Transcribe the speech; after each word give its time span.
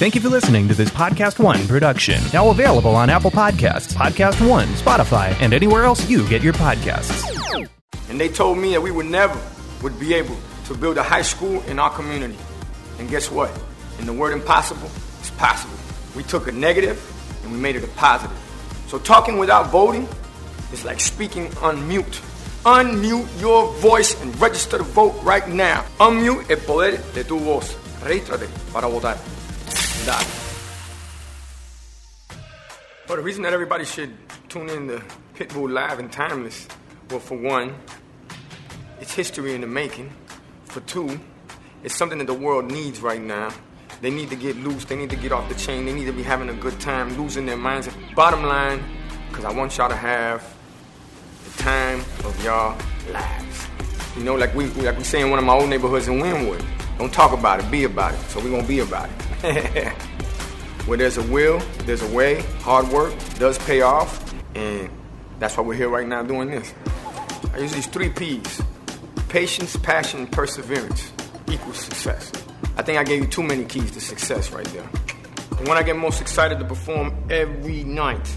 Thank 0.00 0.14
you 0.14 0.22
for 0.22 0.30
listening 0.30 0.66
to 0.68 0.72
this 0.72 0.88
Podcast 0.88 1.38
One 1.38 1.68
production. 1.68 2.22
Now 2.32 2.48
available 2.48 2.96
on 2.96 3.10
Apple 3.10 3.30
Podcasts, 3.30 3.92
Podcast 3.92 4.40
One, 4.48 4.66
Spotify, 4.68 5.38
and 5.42 5.52
anywhere 5.52 5.84
else 5.84 6.08
you 6.08 6.26
get 6.26 6.40
your 6.40 6.54
podcasts. 6.54 7.68
And 8.08 8.18
they 8.18 8.30
told 8.30 8.56
me 8.56 8.70
that 8.70 8.80
we 8.80 8.92
would 8.92 9.04
never 9.04 9.38
would 9.82 10.00
be 10.00 10.14
able 10.14 10.38
to 10.68 10.74
build 10.74 10.96
a 10.96 11.02
high 11.02 11.20
school 11.20 11.60
in 11.64 11.78
our 11.78 11.90
community. 11.90 12.38
And 12.98 13.10
guess 13.10 13.30
what? 13.30 13.50
In 13.98 14.06
the 14.06 14.12
word 14.14 14.32
impossible, 14.32 14.90
it's 15.18 15.28
possible. 15.32 15.76
We 16.16 16.22
took 16.22 16.48
a 16.48 16.52
negative 16.52 16.96
and 17.42 17.52
we 17.52 17.58
made 17.58 17.76
it 17.76 17.84
a 17.84 17.88
positive. 17.88 18.38
So 18.86 18.98
talking 18.98 19.36
without 19.36 19.66
voting 19.66 20.08
is 20.72 20.82
like 20.82 21.00
speaking 21.00 21.54
on 21.58 21.86
mute. 21.86 22.22
Unmute 22.64 23.38
your 23.38 23.70
voice 23.74 24.18
and 24.22 24.34
register 24.40 24.78
to 24.78 24.82
vote 24.82 25.22
right 25.22 25.46
now. 25.46 25.84
Unmute 25.98 26.48
el 26.48 26.56
poder 26.56 26.96
de 27.12 27.22
tu 27.22 27.38
voz. 27.38 27.76
Regístrate 28.02 28.48
para 28.72 28.88
votar. 28.88 29.18
Dale. 30.04 30.26
Well, 33.08 33.16
the 33.16 33.22
reason 33.22 33.42
that 33.42 33.52
everybody 33.52 33.84
should 33.84 34.16
tune 34.48 34.68
in 34.68 34.88
to 34.88 35.02
Pitbull 35.34 35.70
Live 35.70 35.98
and 35.98 36.10
Timeless, 36.10 36.68
well, 37.10 37.20
for 37.20 37.36
one, 37.36 37.74
it's 39.00 39.12
history 39.12 39.54
in 39.54 39.60
the 39.60 39.66
making. 39.66 40.10
For 40.64 40.80
two, 40.80 41.18
it's 41.82 41.96
something 41.96 42.18
that 42.18 42.26
the 42.26 42.34
world 42.34 42.70
needs 42.70 43.00
right 43.00 43.20
now. 43.20 43.52
They 44.00 44.10
need 44.10 44.30
to 44.30 44.36
get 44.36 44.56
loose. 44.56 44.84
They 44.84 44.96
need 44.96 45.10
to 45.10 45.16
get 45.16 45.32
off 45.32 45.48
the 45.48 45.54
chain. 45.56 45.84
They 45.84 45.92
need 45.92 46.06
to 46.06 46.12
be 46.12 46.22
having 46.22 46.48
a 46.48 46.54
good 46.54 46.80
time, 46.80 47.16
losing 47.18 47.44
their 47.44 47.56
minds. 47.56 47.88
Bottom 48.14 48.44
line, 48.44 48.82
because 49.28 49.44
I 49.44 49.52
want 49.52 49.76
y'all 49.76 49.88
to 49.88 49.96
have 49.96 50.42
the 51.44 51.62
time 51.62 52.00
of 52.24 52.44
y'all 52.44 52.78
lives. 53.12 53.66
You 54.16 54.24
know, 54.24 54.34
like 54.34 54.54
we 54.54 54.66
like 54.66 54.96
we 54.96 55.04
say 55.04 55.20
in 55.20 55.30
one 55.30 55.38
of 55.38 55.44
my 55.44 55.54
old 55.54 55.68
neighborhoods 55.68 56.08
in 56.08 56.20
Wynwood. 56.20 56.64
Don't 57.00 57.10
talk 57.10 57.32
about 57.32 57.60
it, 57.60 57.70
be 57.70 57.84
about 57.84 58.12
it. 58.12 58.20
So 58.28 58.40
we're 58.40 58.50
gonna 58.50 58.68
be 58.68 58.80
about 58.80 59.08
it. 59.42 59.88
Where 60.86 60.98
there's 60.98 61.16
a 61.16 61.22
will, 61.22 61.58
there's 61.86 62.02
a 62.02 62.14
way. 62.14 62.42
Hard 62.60 62.88
work 62.88 63.14
does 63.38 63.56
pay 63.60 63.80
off, 63.80 64.34
and 64.54 64.90
that's 65.38 65.56
why 65.56 65.62
we're 65.62 65.76
here 65.76 65.88
right 65.88 66.06
now 66.06 66.22
doing 66.22 66.50
this. 66.50 66.74
I 67.54 67.58
use 67.60 67.72
these 67.72 67.86
three 67.86 68.10
P's: 68.10 68.60
patience, 69.30 69.76
passion, 69.76 70.20
and 70.20 70.30
perseverance 70.30 71.10
equals 71.50 71.78
success. 71.78 72.32
I 72.76 72.82
think 72.82 72.98
I 72.98 73.04
gave 73.04 73.22
you 73.22 73.28
too 73.28 73.44
many 73.44 73.64
keys 73.64 73.92
to 73.92 74.00
success 74.02 74.52
right 74.52 74.66
there. 74.66 74.86
And 75.56 75.66
when 75.66 75.78
I 75.78 75.82
get 75.82 75.96
most 75.96 76.20
excited 76.20 76.58
to 76.58 76.66
perform 76.66 77.16
every 77.30 77.82
night, 77.82 78.36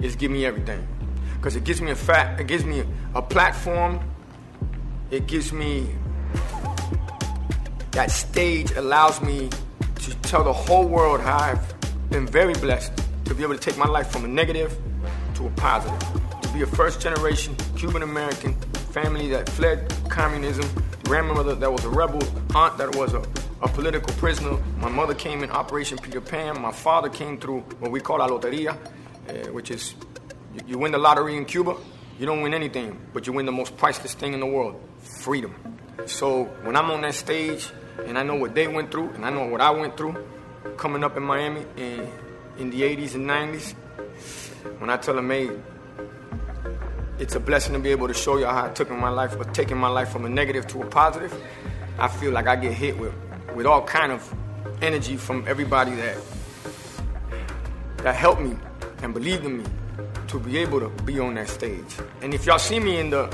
is 0.00 0.16
give 0.16 0.32
me 0.32 0.44
everything. 0.44 0.84
Because 1.36 1.54
it 1.54 1.62
gives 1.62 1.80
me 1.80 1.92
a 1.92 1.94
fact, 1.94 2.40
it 2.40 2.48
gives 2.48 2.64
me 2.64 2.82
a 3.14 3.22
platform, 3.22 4.00
it 5.12 5.28
gives 5.28 5.52
me 5.52 5.86
that 7.92 8.10
stage 8.10 8.72
allows 8.72 9.20
me 9.22 9.50
to 9.96 10.14
tell 10.22 10.42
the 10.42 10.52
whole 10.52 10.86
world 10.86 11.20
how 11.20 11.38
I've 11.38 12.10
been 12.10 12.26
very 12.26 12.54
blessed 12.54 12.92
to 13.26 13.34
be 13.34 13.42
able 13.42 13.54
to 13.54 13.60
take 13.60 13.76
my 13.76 13.86
life 13.86 14.10
from 14.10 14.24
a 14.24 14.28
negative 14.28 14.76
to 15.34 15.46
a 15.46 15.50
positive. 15.50 16.00
To 16.42 16.48
be 16.48 16.62
a 16.62 16.66
first 16.66 17.00
generation 17.00 17.54
Cuban 17.76 18.02
American 18.02 18.54
family 18.92 19.28
that 19.28 19.48
fled 19.48 19.94
communism, 20.08 20.68
grandmother 21.04 21.54
that 21.54 21.70
was 21.70 21.84
a 21.84 21.90
rebel, 21.90 22.22
aunt 22.54 22.78
that 22.78 22.96
was 22.96 23.12
a, 23.12 23.22
a 23.60 23.68
political 23.68 24.12
prisoner. 24.14 24.58
My 24.78 24.88
mother 24.88 25.14
came 25.14 25.42
in 25.42 25.50
Operation 25.50 25.98
Peter 25.98 26.20
Pan. 26.20 26.60
My 26.60 26.72
father 26.72 27.10
came 27.10 27.38
through 27.38 27.60
what 27.78 27.90
we 27.90 28.00
call 28.00 28.18
la 28.18 28.28
loteria, 28.28 28.76
uh, 29.28 29.32
which 29.52 29.70
is 29.70 29.94
you, 30.54 30.60
you 30.66 30.78
win 30.78 30.92
the 30.92 30.98
lottery 30.98 31.36
in 31.36 31.44
Cuba, 31.44 31.76
you 32.18 32.24
don't 32.24 32.40
win 32.40 32.54
anything, 32.54 32.98
but 33.12 33.26
you 33.26 33.34
win 33.34 33.44
the 33.46 33.52
most 33.52 33.76
priceless 33.76 34.14
thing 34.14 34.32
in 34.32 34.40
the 34.40 34.46
world 34.46 34.80
freedom. 34.98 35.54
So 36.06 36.44
when 36.62 36.76
I'm 36.76 36.90
on 36.90 37.02
that 37.02 37.14
stage 37.14 37.70
and 38.06 38.18
I 38.18 38.22
know 38.22 38.34
what 38.34 38.54
they 38.54 38.68
went 38.68 38.90
through 38.90 39.10
and 39.10 39.24
I 39.24 39.30
know 39.30 39.46
what 39.46 39.60
I 39.60 39.70
went 39.70 39.96
through 39.96 40.16
coming 40.76 41.04
up 41.04 41.16
in 41.16 41.22
Miami 41.22 41.64
in, 41.76 42.08
in 42.58 42.70
the 42.70 42.82
80s 42.82 43.14
and 43.14 43.28
90s, 43.28 43.74
when 44.78 44.90
I 44.90 44.96
tell 44.96 45.14
them, 45.14 45.30
hey, 45.30 45.50
it's 47.18 47.34
a 47.34 47.40
blessing 47.40 47.74
to 47.74 47.78
be 47.78 47.90
able 47.90 48.08
to 48.08 48.14
show 48.14 48.38
y'all 48.38 48.52
how 48.52 48.66
I 48.66 48.70
took 48.70 48.90
in 48.90 48.98
my 48.98 49.08
life 49.08 49.36
or 49.36 49.44
taking 49.44 49.76
my 49.76 49.88
life 49.88 50.08
from 50.08 50.24
a 50.24 50.28
negative 50.28 50.66
to 50.68 50.82
a 50.82 50.86
positive, 50.86 51.34
I 51.98 52.08
feel 52.08 52.32
like 52.32 52.46
I 52.46 52.56
get 52.56 52.72
hit 52.72 52.98
with, 52.98 53.14
with 53.54 53.66
all 53.66 53.82
kind 53.82 54.12
of 54.12 54.34
energy 54.80 55.16
from 55.16 55.44
everybody 55.46 55.94
that 55.94 56.16
that 57.98 58.16
helped 58.16 58.42
me 58.42 58.56
and 59.02 59.14
believed 59.14 59.44
in 59.44 59.58
me 59.58 59.64
to 60.26 60.40
be 60.40 60.58
able 60.58 60.80
to 60.80 60.88
be 61.04 61.20
on 61.20 61.34
that 61.34 61.48
stage. 61.48 61.96
And 62.20 62.34
if 62.34 62.46
y'all 62.46 62.58
see 62.58 62.80
me 62.80 62.98
in 62.98 63.10
the 63.10 63.26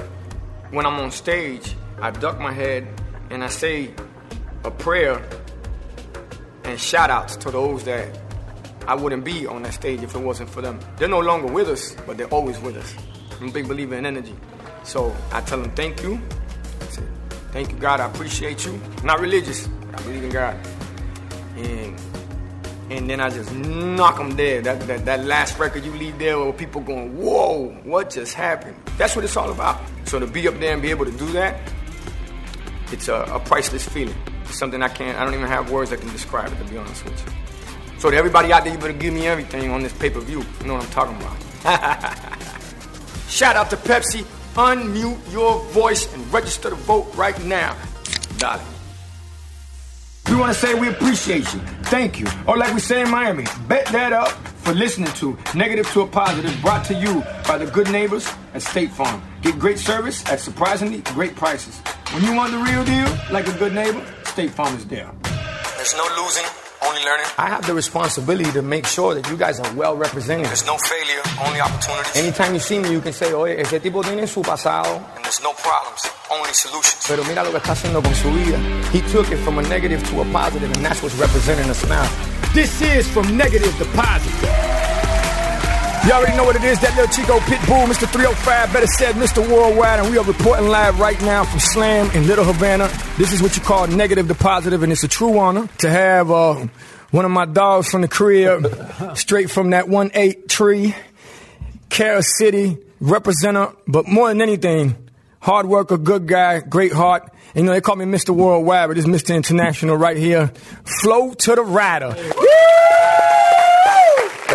when 0.71 0.85
I'm 0.85 1.01
on 1.01 1.11
stage, 1.11 1.75
I 2.03 2.11
duck 2.11 2.39
my 2.39 2.53
head 2.53 2.87
and 3.31 3.43
I 3.43 3.49
say 3.49 3.95
a 4.65 4.71
prayer 4.71 5.27
and 6.65 6.79
shout 6.79 7.11
outs 7.11 7.37
to 7.37 7.51
those 7.51 7.85
that 7.85 8.19
I 8.87 8.95
wouldn't 8.95 9.25
be 9.25 9.47
on 9.47 9.63
that 9.63 9.75
stage 9.75 10.03
if 10.03 10.15
it 10.15 10.21
wasn't 10.21 10.51
for 10.51 10.63
them. 10.63 10.81
They're 10.97 11.09
no 11.09 11.21
longer 11.21 11.53
with 11.53 11.69
us, 11.69 11.95
but 12.07 12.17
they're 12.17 12.29
always 12.29 12.59
with 12.59 12.77
us. 12.77 12.95
I'm 13.41 13.49
a 13.49 13.53
big 13.53 13.69
believer 13.69 13.95
in 13.95 14.07
energy. 14.07 14.35
So 14.83 15.15
I 15.33 15.41
tell 15.43 15.61
them 15.61 15.71
thank 15.73 16.03
you. 16.03 16.21
Say, 16.91 17.03
thank 17.53 17.71
you, 17.71 17.77
God. 17.79 18.01
I 18.01 18.07
appreciate 18.07 18.65
you. 18.65 18.81
Not 19.05 19.21
religious, 19.21 19.69
I 19.93 20.03
believe 20.03 20.25
in 20.25 20.31
God. 20.31 20.57
And 21.57 22.01
and 22.91 23.11
then 23.11 23.21
I 23.21 23.29
just 23.29 23.55
knock 23.55 24.17
them 24.17 24.35
dead. 24.35 24.65
That, 24.65 24.81
that, 24.87 25.05
that 25.05 25.25
last 25.27 25.59
record 25.59 25.85
you 25.85 25.93
leave 25.93 26.19
there 26.19 26.51
people 26.55 26.81
going, 26.81 27.19
whoa, 27.19 27.69
what 27.85 28.09
just 28.09 28.33
happened? 28.33 28.77
That's 28.97 29.15
what 29.15 29.27
it's 29.27 29.37
all 29.37 29.51
about. 29.51 29.79
So 30.07 30.19
to 30.19 30.27
be 30.27 30.49
up 30.49 30.59
there 30.59 30.73
and 30.73 30.81
be 30.81 30.89
able 30.89 31.05
to 31.05 31.13
do 31.13 31.31
that, 31.33 31.61
it's 32.91 33.09
a, 33.09 33.25
a 33.31 33.41
priceless 33.41 33.87
feeling. 33.87 34.17
Something 34.51 34.83
I 34.83 34.89
can't, 34.89 35.19
I 35.19 35.25
don't 35.25 35.35
even 35.35 35.47
have 35.47 35.71
words 35.71 35.91
that 35.91 36.01
can 36.01 36.11
describe 36.11 36.53
it, 36.53 36.59
to 36.59 36.65
be 36.65 36.79
honest 36.79 37.05
with 37.05 37.25
you. 37.27 37.33
So 37.99 38.11
to 38.11 38.17
everybody 38.17 38.53
out 38.53 38.65
there, 38.65 38.73
you 38.73 38.79
better 38.79 38.93
give 38.93 39.13
me 39.13 39.27
everything 39.27 39.71
on 39.71 39.83
this 39.83 39.93
pay-per-view. 39.93 40.43
You 40.61 40.67
know 40.67 40.75
what 40.75 40.85
I'm 40.85 40.91
talking 40.91 41.17
about. 41.17 41.37
Shout 43.29 43.57
out 43.57 43.71
to 43.71 43.77
Pepsi. 43.77 44.25
Unmute 44.55 45.33
your 45.33 45.63
voice 45.67 46.13
and 46.15 46.33
register 46.33 46.71
to 46.71 46.77
vote 46.77 47.15
right 47.15 47.39
now. 47.45 47.77
Darling. 48.39 48.67
We 50.29 50.37
want 50.37 50.53
to 50.53 50.59
say 50.59 50.75
we 50.75 50.89
appreciate 50.89 51.53
you. 51.55 51.61
Thank 51.85 52.21
you. 52.21 52.27
Or 52.47 52.57
like 52.57 52.75
we 52.75 52.81
say 52.81 53.03
in 53.03 53.11
Miami, 53.11 53.45
bet 53.67 53.87
that 53.87 54.13
up 54.13 54.29
for 54.59 54.75
listening 54.75 55.11
to 55.15 55.39
Negative 55.55 55.91
to 55.93 56.03
a 56.03 56.07
Positive 56.07 56.55
brought 56.61 56.85
to 56.87 56.95
you 56.95 57.23
by 57.47 57.57
the 57.57 57.67
good 57.67 57.91
neighbors 57.91 58.31
at 58.53 58.63
State 58.63 58.91
Farm. 58.91 59.23
Get 59.41 59.59
great 59.59 59.79
service 59.79 60.25
at 60.31 60.41
surprisingly 60.41 60.99
great 61.15 61.35
prices. 61.35 61.79
When 62.13 62.23
you 62.25 62.35
want 62.35 62.53
the 62.53 62.59
real 62.59 62.85
deal, 62.85 63.09
like 63.31 63.47
a 63.49 63.59
good 63.59 63.73
neighbor, 63.73 64.05
State 64.29 64.51
Farm 64.51 64.75
is 64.77 64.87
there. 64.87 65.11
There's 65.77 65.95
no 65.97 66.05
losing, 66.23 66.45
only 66.87 67.03
learning. 67.05 67.27
I 67.39 67.49
have 67.49 67.67
the 67.67 67.75
responsibility 67.75 68.51
to 68.53 68.63
make 68.63 68.87
sure 68.87 69.15
that 69.15 69.29
you 69.29 69.37
guys 69.37 69.59
are 69.61 69.73
well 69.75 69.97
represented. 69.97 70.47
There's 70.47 70.67
no 70.67 70.77
failure, 70.79 71.23
only 71.47 71.61
opportunities. 71.61 72.17
Anytime 72.17 72.55
you 72.55 72.61
see 72.61 72.79
me, 72.79 72.91
you 72.91 73.01
can 73.01 73.13
say, 73.13 73.33
oye, 73.33 73.61
ese 73.61 73.81
tipo 73.81 74.03
tiene 74.03 74.27
su 74.27 74.43
pasado. 74.43 74.97
And 75.17 75.25
there's 75.25 75.43
no 75.43 75.53
problems, 75.55 76.09
only 76.31 76.53
solutions. 76.53 77.05
Pero 77.07 77.25
mira 77.25 77.43
lo 77.43 77.51
que 77.51 77.59
está 77.59 77.73
haciendo 77.73 78.03
con 78.03 78.15
su 78.15 78.31
vida. 78.31 78.59
He 78.93 79.01
took 79.13 79.31
it 79.31 79.39
from 79.39 79.59
a 79.59 79.63
negative 79.63 80.03
to 80.11 80.21
a 80.21 80.25
positive, 80.33 80.71
and 80.73 80.85
that's 80.85 81.03
what's 81.03 81.17
representing 81.17 81.71
us 81.71 81.85
now. 81.89 82.07
This 82.55 82.81
is 82.83 83.09
from 83.09 83.37
negative 83.37 83.77
to 83.79 83.85
positive. 83.97 84.68
You 86.07 86.15
already 86.15 86.37
know 86.37 86.45
what 86.45 86.57
it 86.57 86.65
is, 86.65 86.81
that 86.81 86.97
little 86.97 87.13
Chico 87.13 87.39
Pitbull, 87.41 87.85
Mr. 87.87 88.09
305, 88.11 88.73
better 88.73 88.87
said 88.87 89.15
Mr. 89.17 89.47
Worldwide, 89.47 90.01
and 90.01 90.11
we 90.11 90.17
are 90.17 90.25
reporting 90.25 90.69
live 90.69 90.99
right 90.99 91.21
now 91.21 91.45
from 91.45 91.61
Slam 91.61 92.11
in 92.13 92.27
Little 92.27 92.45
Havana. 92.45 92.89
This 93.19 93.33
is 93.33 93.43
what 93.43 93.57
you 93.57 93.63
call 93.63 93.87
negative 93.89 94.27
to 94.29 94.35
positive, 94.35 94.83
and 94.83 94.91
it's 94.91 95.05
a 95.05 95.09
true 95.09 95.39
honor 95.39 95.69
to 95.79 95.91
have 95.91 96.31
uh, 96.31 96.67
one 97.11 97.27
of 97.27 97.31
my 97.31 97.45
dogs 97.45 97.91
from 97.91 98.01
the 98.01 98.09
crib, 98.09 98.67
straight 99.17 99.51
from 99.51 99.71
that 99.71 99.85
1-8 99.85 100.49
tree, 100.49 100.95
Carol 101.91 102.23
City, 102.23 102.79
representative, 103.01 103.77
but 103.87 104.09
more 104.09 104.29
than 104.29 104.41
anything, 104.41 104.97
hard 105.41 105.67
worker, 105.67 105.99
good 105.99 106.27
guy, 106.27 106.61
great 106.61 106.93
heart. 106.93 107.31
And, 107.55 107.65
you 107.65 107.65
know, 107.65 107.73
they 107.73 107.81
call 107.83 107.97
me 107.97 108.07
Mr. 108.07 108.31
Worldwide, 108.31 108.89
but 108.89 108.99
is 108.99 109.07
Mr. 109.07 109.35
International 109.35 109.97
right 109.97 110.17
here. 110.17 110.53
Flo 111.03 111.35
to 111.35 111.55
the 111.55 111.63
Rida. 111.63 112.15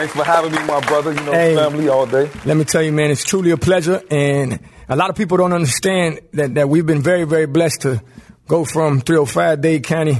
Thanks 0.03 0.17
for 0.17 0.25
having 0.25 0.51
me, 0.51 0.57
my 0.65 0.81
brother. 0.81 1.13
You 1.13 1.21
know, 1.21 1.31
Hey. 1.31 1.55
family 1.55 1.87
all 1.87 2.05
day. 2.05 2.29
Let 2.43 2.57
me 2.57 2.65
tell 2.65 2.81
you, 2.83 2.91
man, 2.91 3.09
it's 3.09 3.23
truly 3.23 3.51
a 3.51 3.57
pleasure. 3.57 4.01
And 4.11 4.59
a 4.89 4.97
lot 4.97 5.09
of 5.09 5.15
people 5.15 5.37
don't 5.37 5.53
understand 5.53 6.19
that, 6.33 6.55
that 6.55 6.67
we've 6.67 6.85
been 6.85 7.01
very, 7.01 7.23
very 7.23 7.45
blessed 7.45 7.83
to 7.83 8.01
go 8.49 8.65
from 8.65 8.99
305 8.99 9.61
Dade 9.61 9.85
County 9.85 10.17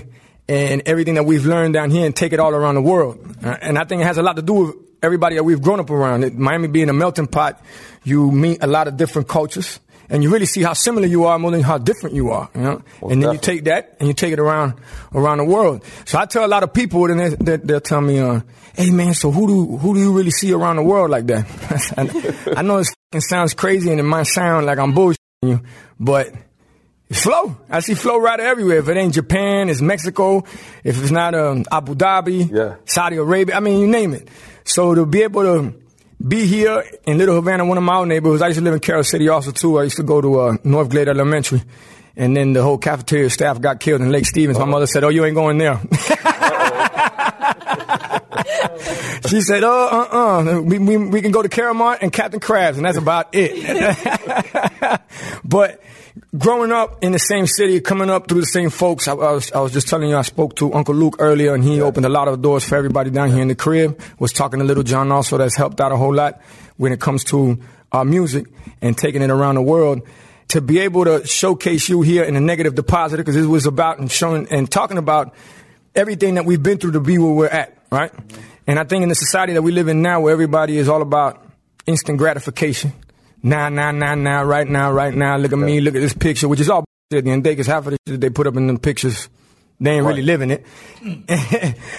and 0.47 0.83
everything 0.85 1.15
that 1.15 1.25
we've 1.25 1.45
learned 1.45 1.73
down 1.73 1.89
here 1.91 2.05
and 2.05 2.15
take 2.15 2.31
it 2.31 2.39
all 2.39 2.53
around 2.55 2.75
the 2.75 2.81
world. 2.81 3.17
Uh, 3.43 3.57
and 3.61 3.77
I 3.77 3.83
think 3.83 4.01
it 4.01 4.05
has 4.05 4.17
a 4.17 4.23
lot 4.23 4.37
to 4.37 4.41
do 4.41 4.53
with 4.53 4.75
everybody 5.03 5.35
that 5.35 5.43
we've 5.43 5.61
grown 5.61 5.81
up 5.81 5.89
around. 5.89 6.23
It- 6.23 6.37
Miami 6.37 6.69
being 6.69 6.87
a 6.87 6.93
melting 6.93 7.27
pot, 7.27 7.61
you 8.05 8.31
meet 8.31 8.63
a 8.63 8.67
lot 8.67 8.87
of 8.87 8.95
different 8.95 9.27
cultures. 9.27 9.81
And 10.09 10.21
you 10.21 10.31
really 10.31 10.45
see 10.45 10.61
how 10.61 10.73
similar 10.73 11.07
you 11.07 11.25
are 11.25 11.39
more 11.39 11.51
than 11.51 11.61
how 11.61 11.77
different 11.77 12.15
you 12.15 12.29
are, 12.31 12.49
you 12.53 12.61
know. 12.61 12.83
Most 13.01 13.11
and 13.13 13.23
then 13.23 13.31
you 13.31 13.37
take 13.39 13.63
that 13.65 13.95
and 13.99 14.07
you 14.07 14.13
take 14.13 14.33
it 14.33 14.39
around 14.39 14.73
around 15.13 15.37
the 15.39 15.45
world. 15.45 15.83
So 16.05 16.19
I 16.19 16.25
tell 16.25 16.45
a 16.45 16.47
lot 16.47 16.61
of 16.63 16.73
people, 16.73 17.09
and 17.09 17.19
they, 17.19 17.29
they, 17.29 17.57
they'll 17.57 17.79
tell 17.81 18.01
me, 18.01 18.19
uh, 18.19 18.41
"Hey 18.75 18.91
man, 18.91 19.13
so 19.13 19.31
who 19.31 19.47
do 19.47 19.77
who 19.77 19.93
do 19.95 19.99
you 20.01 20.11
really 20.11 20.31
see 20.31 20.51
around 20.53 20.75
the 20.75 20.83
world 20.83 21.09
like 21.09 21.25
that?" 21.27 21.93
and 21.97 22.57
I 22.57 22.61
know 22.61 22.79
it 22.79 22.87
sounds 23.23 23.53
crazy 23.53 23.89
and 23.91 23.99
it 23.99 24.03
might 24.03 24.27
sound 24.27 24.65
like 24.65 24.77
I'm 24.77 24.93
bullshitting 24.93 25.15
you, 25.43 25.61
but 25.99 26.31
Flo. 27.11 27.55
I 27.69 27.79
see 27.81 27.93
Flo 27.93 28.19
Rida 28.19 28.39
everywhere. 28.39 28.79
If 28.79 28.89
it 28.89 28.97
ain't 28.97 29.13
Japan, 29.13 29.69
it's 29.69 29.81
Mexico. 29.81 30.43
If 30.83 30.99
it's 31.01 31.11
not 31.11 31.35
um, 31.35 31.63
Abu 31.71 31.95
Dhabi, 31.95 32.51
Yeah. 32.51 32.75
Saudi 32.85 33.17
Arabia, 33.17 33.55
I 33.55 33.59
mean, 33.59 33.79
you 33.79 33.87
name 33.87 34.13
it. 34.13 34.27
So 34.63 34.95
to 34.95 35.05
be 35.05 35.21
able 35.23 35.43
to 35.43 35.82
be 36.25 36.45
here 36.45 36.83
in 37.05 37.17
Little 37.17 37.35
Havana, 37.35 37.65
one 37.65 37.77
of 37.77 37.83
my 37.83 37.97
own 37.97 38.07
neighborhoods, 38.07 38.41
I 38.41 38.47
used 38.47 38.59
to 38.59 38.63
live 38.63 38.73
in 38.73 38.79
Carol 38.79 39.03
City 39.03 39.27
also 39.27 39.51
too. 39.51 39.77
I 39.79 39.83
used 39.83 39.97
to 39.97 40.03
go 40.03 40.21
to 40.21 40.39
uh, 40.39 40.57
North 40.63 40.89
Glade 40.89 41.09
Elementary. 41.09 41.61
And 42.15 42.37
then 42.37 42.53
the 42.53 42.61
whole 42.61 42.77
cafeteria 42.77 43.29
staff 43.29 43.59
got 43.59 43.79
killed 43.79 44.01
in 44.01 44.11
Lake 44.11 44.25
Stevens. 44.25 44.59
My 44.59 44.65
mother 44.65 44.85
said, 44.85 45.03
oh, 45.03 45.09
you 45.09 45.25
ain't 45.25 45.35
going 45.35 45.57
there. 45.57 45.81
she 49.27 49.41
said, 49.41 49.63
oh, 49.63 50.07
uh-uh. 50.11 50.61
We, 50.61 50.77
we, 50.77 50.97
we 50.97 51.21
can 51.21 51.31
go 51.31 51.41
to 51.41 51.49
Caramont 51.49 51.97
and 52.01 52.13
Captain 52.13 52.39
Krabs, 52.39 52.75
and 52.75 52.85
that's 52.85 52.99
about 52.99 53.29
it. 53.33 55.01
but 55.43 55.81
growing 56.37 56.71
up 56.71 57.03
in 57.03 57.11
the 57.11 57.19
same 57.19 57.45
city, 57.45 57.79
coming 57.79 58.09
up 58.09 58.27
through 58.27 58.41
the 58.41 58.47
same 58.47 58.69
folks, 58.69 59.07
I, 59.07 59.13
I, 59.13 59.31
was, 59.33 59.51
I 59.51 59.59
was 59.59 59.71
just 59.71 59.87
telling 59.87 60.09
you, 60.09 60.17
I 60.17 60.23
spoke 60.23 60.55
to 60.57 60.73
Uncle 60.73 60.95
Luke 60.95 61.17
earlier, 61.19 61.53
and 61.53 61.63
he 61.63 61.81
opened 61.81 62.05
a 62.05 62.09
lot 62.09 62.27
of 62.27 62.41
doors 62.41 62.63
for 62.63 62.75
everybody 62.75 63.11
down 63.11 63.29
here 63.29 63.41
in 63.41 63.47
the 63.47 63.55
crib. 63.55 63.99
Was 64.19 64.33
talking 64.33 64.59
to 64.59 64.65
Lil 64.65 64.83
Jon 64.83 65.11
also, 65.11 65.37
that's 65.37 65.55
helped 65.55 65.79
out 65.79 65.91
a 65.91 65.97
whole 65.97 66.13
lot 66.13 66.41
when 66.77 66.91
it 66.91 66.99
comes 66.99 67.23
to 67.25 67.59
our 67.91 68.05
music 68.05 68.47
and 68.81 68.97
taking 68.97 69.21
it 69.21 69.29
around 69.29 69.55
the 69.55 69.61
world. 69.61 70.01
To 70.49 70.61
be 70.61 70.79
able 70.79 71.05
to 71.05 71.25
showcase 71.25 71.87
you 71.89 72.01
here 72.01 72.23
in 72.23 72.35
a 72.35 72.41
negative 72.41 72.75
to 72.75 72.83
positive, 72.83 73.25
because 73.25 73.35
this 73.35 73.45
was 73.45 73.65
about 73.65 73.99
and 73.99 74.11
showing 74.11 74.47
and 74.51 74.69
talking 74.69 74.97
about 74.97 75.33
everything 75.95 76.35
that 76.35 76.45
we've 76.45 76.61
been 76.61 76.77
through 76.77 76.91
to 76.91 76.99
be 76.99 77.17
where 77.17 77.31
we're 77.31 77.47
at, 77.47 77.77
right? 77.91 78.11
And 78.67 78.79
I 78.79 78.83
think 78.83 79.03
in 79.03 79.09
the 79.09 79.15
society 79.15 79.53
that 79.53 79.61
we 79.61 79.71
live 79.71 79.87
in 79.87 80.01
now, 80.01 80.21
where 80.21 80.33
everybody 80.33 80.77
is 80.77 80.89
all 80.89 81.01
about 81.01 81.45
instant 81.85 82.17
gratification, 82.17 82.93
now, 83.43 83.67
now, 83.67 83.91
now, 83.91 84.15
now, 84.15 84.43
right 84.43 84.67
now, 84.67 84.91
right 84.91 85.13
now, 85.13 85.35
look 85.35 85.51
at 85.51 85.59
me, 85.59 85.81
look 85.81 85.95
at 85.95 86.01
this 86.01 86.13
picture, 86.13 86.47
which 86.47 86.61
is 86.61 86.69
all 86.69 86.85
bullshit 87.09 87.19
at 87.19 87.25
the 87.25 87.31
end 87.31 87.39
of 87.39 87.43
the 87.43 87.49
day, 87.49 87.51
because 87.53 87.67
half 87.67 87.85
of 87.85 87.91
the 87.91 87.97
shit 88.07 88.13
that 88.13 88.21
they 88.21 88.29
put 88.29 88.47
up 88.47 88.55
in 88.55 88.67
them 88.67 88.79
pictures, 88.79 89.27
they 89.81 89.91
ain't 89.91 90.05
really 90.05 90.21
living 90.21 90.49
it, 90.49 90.65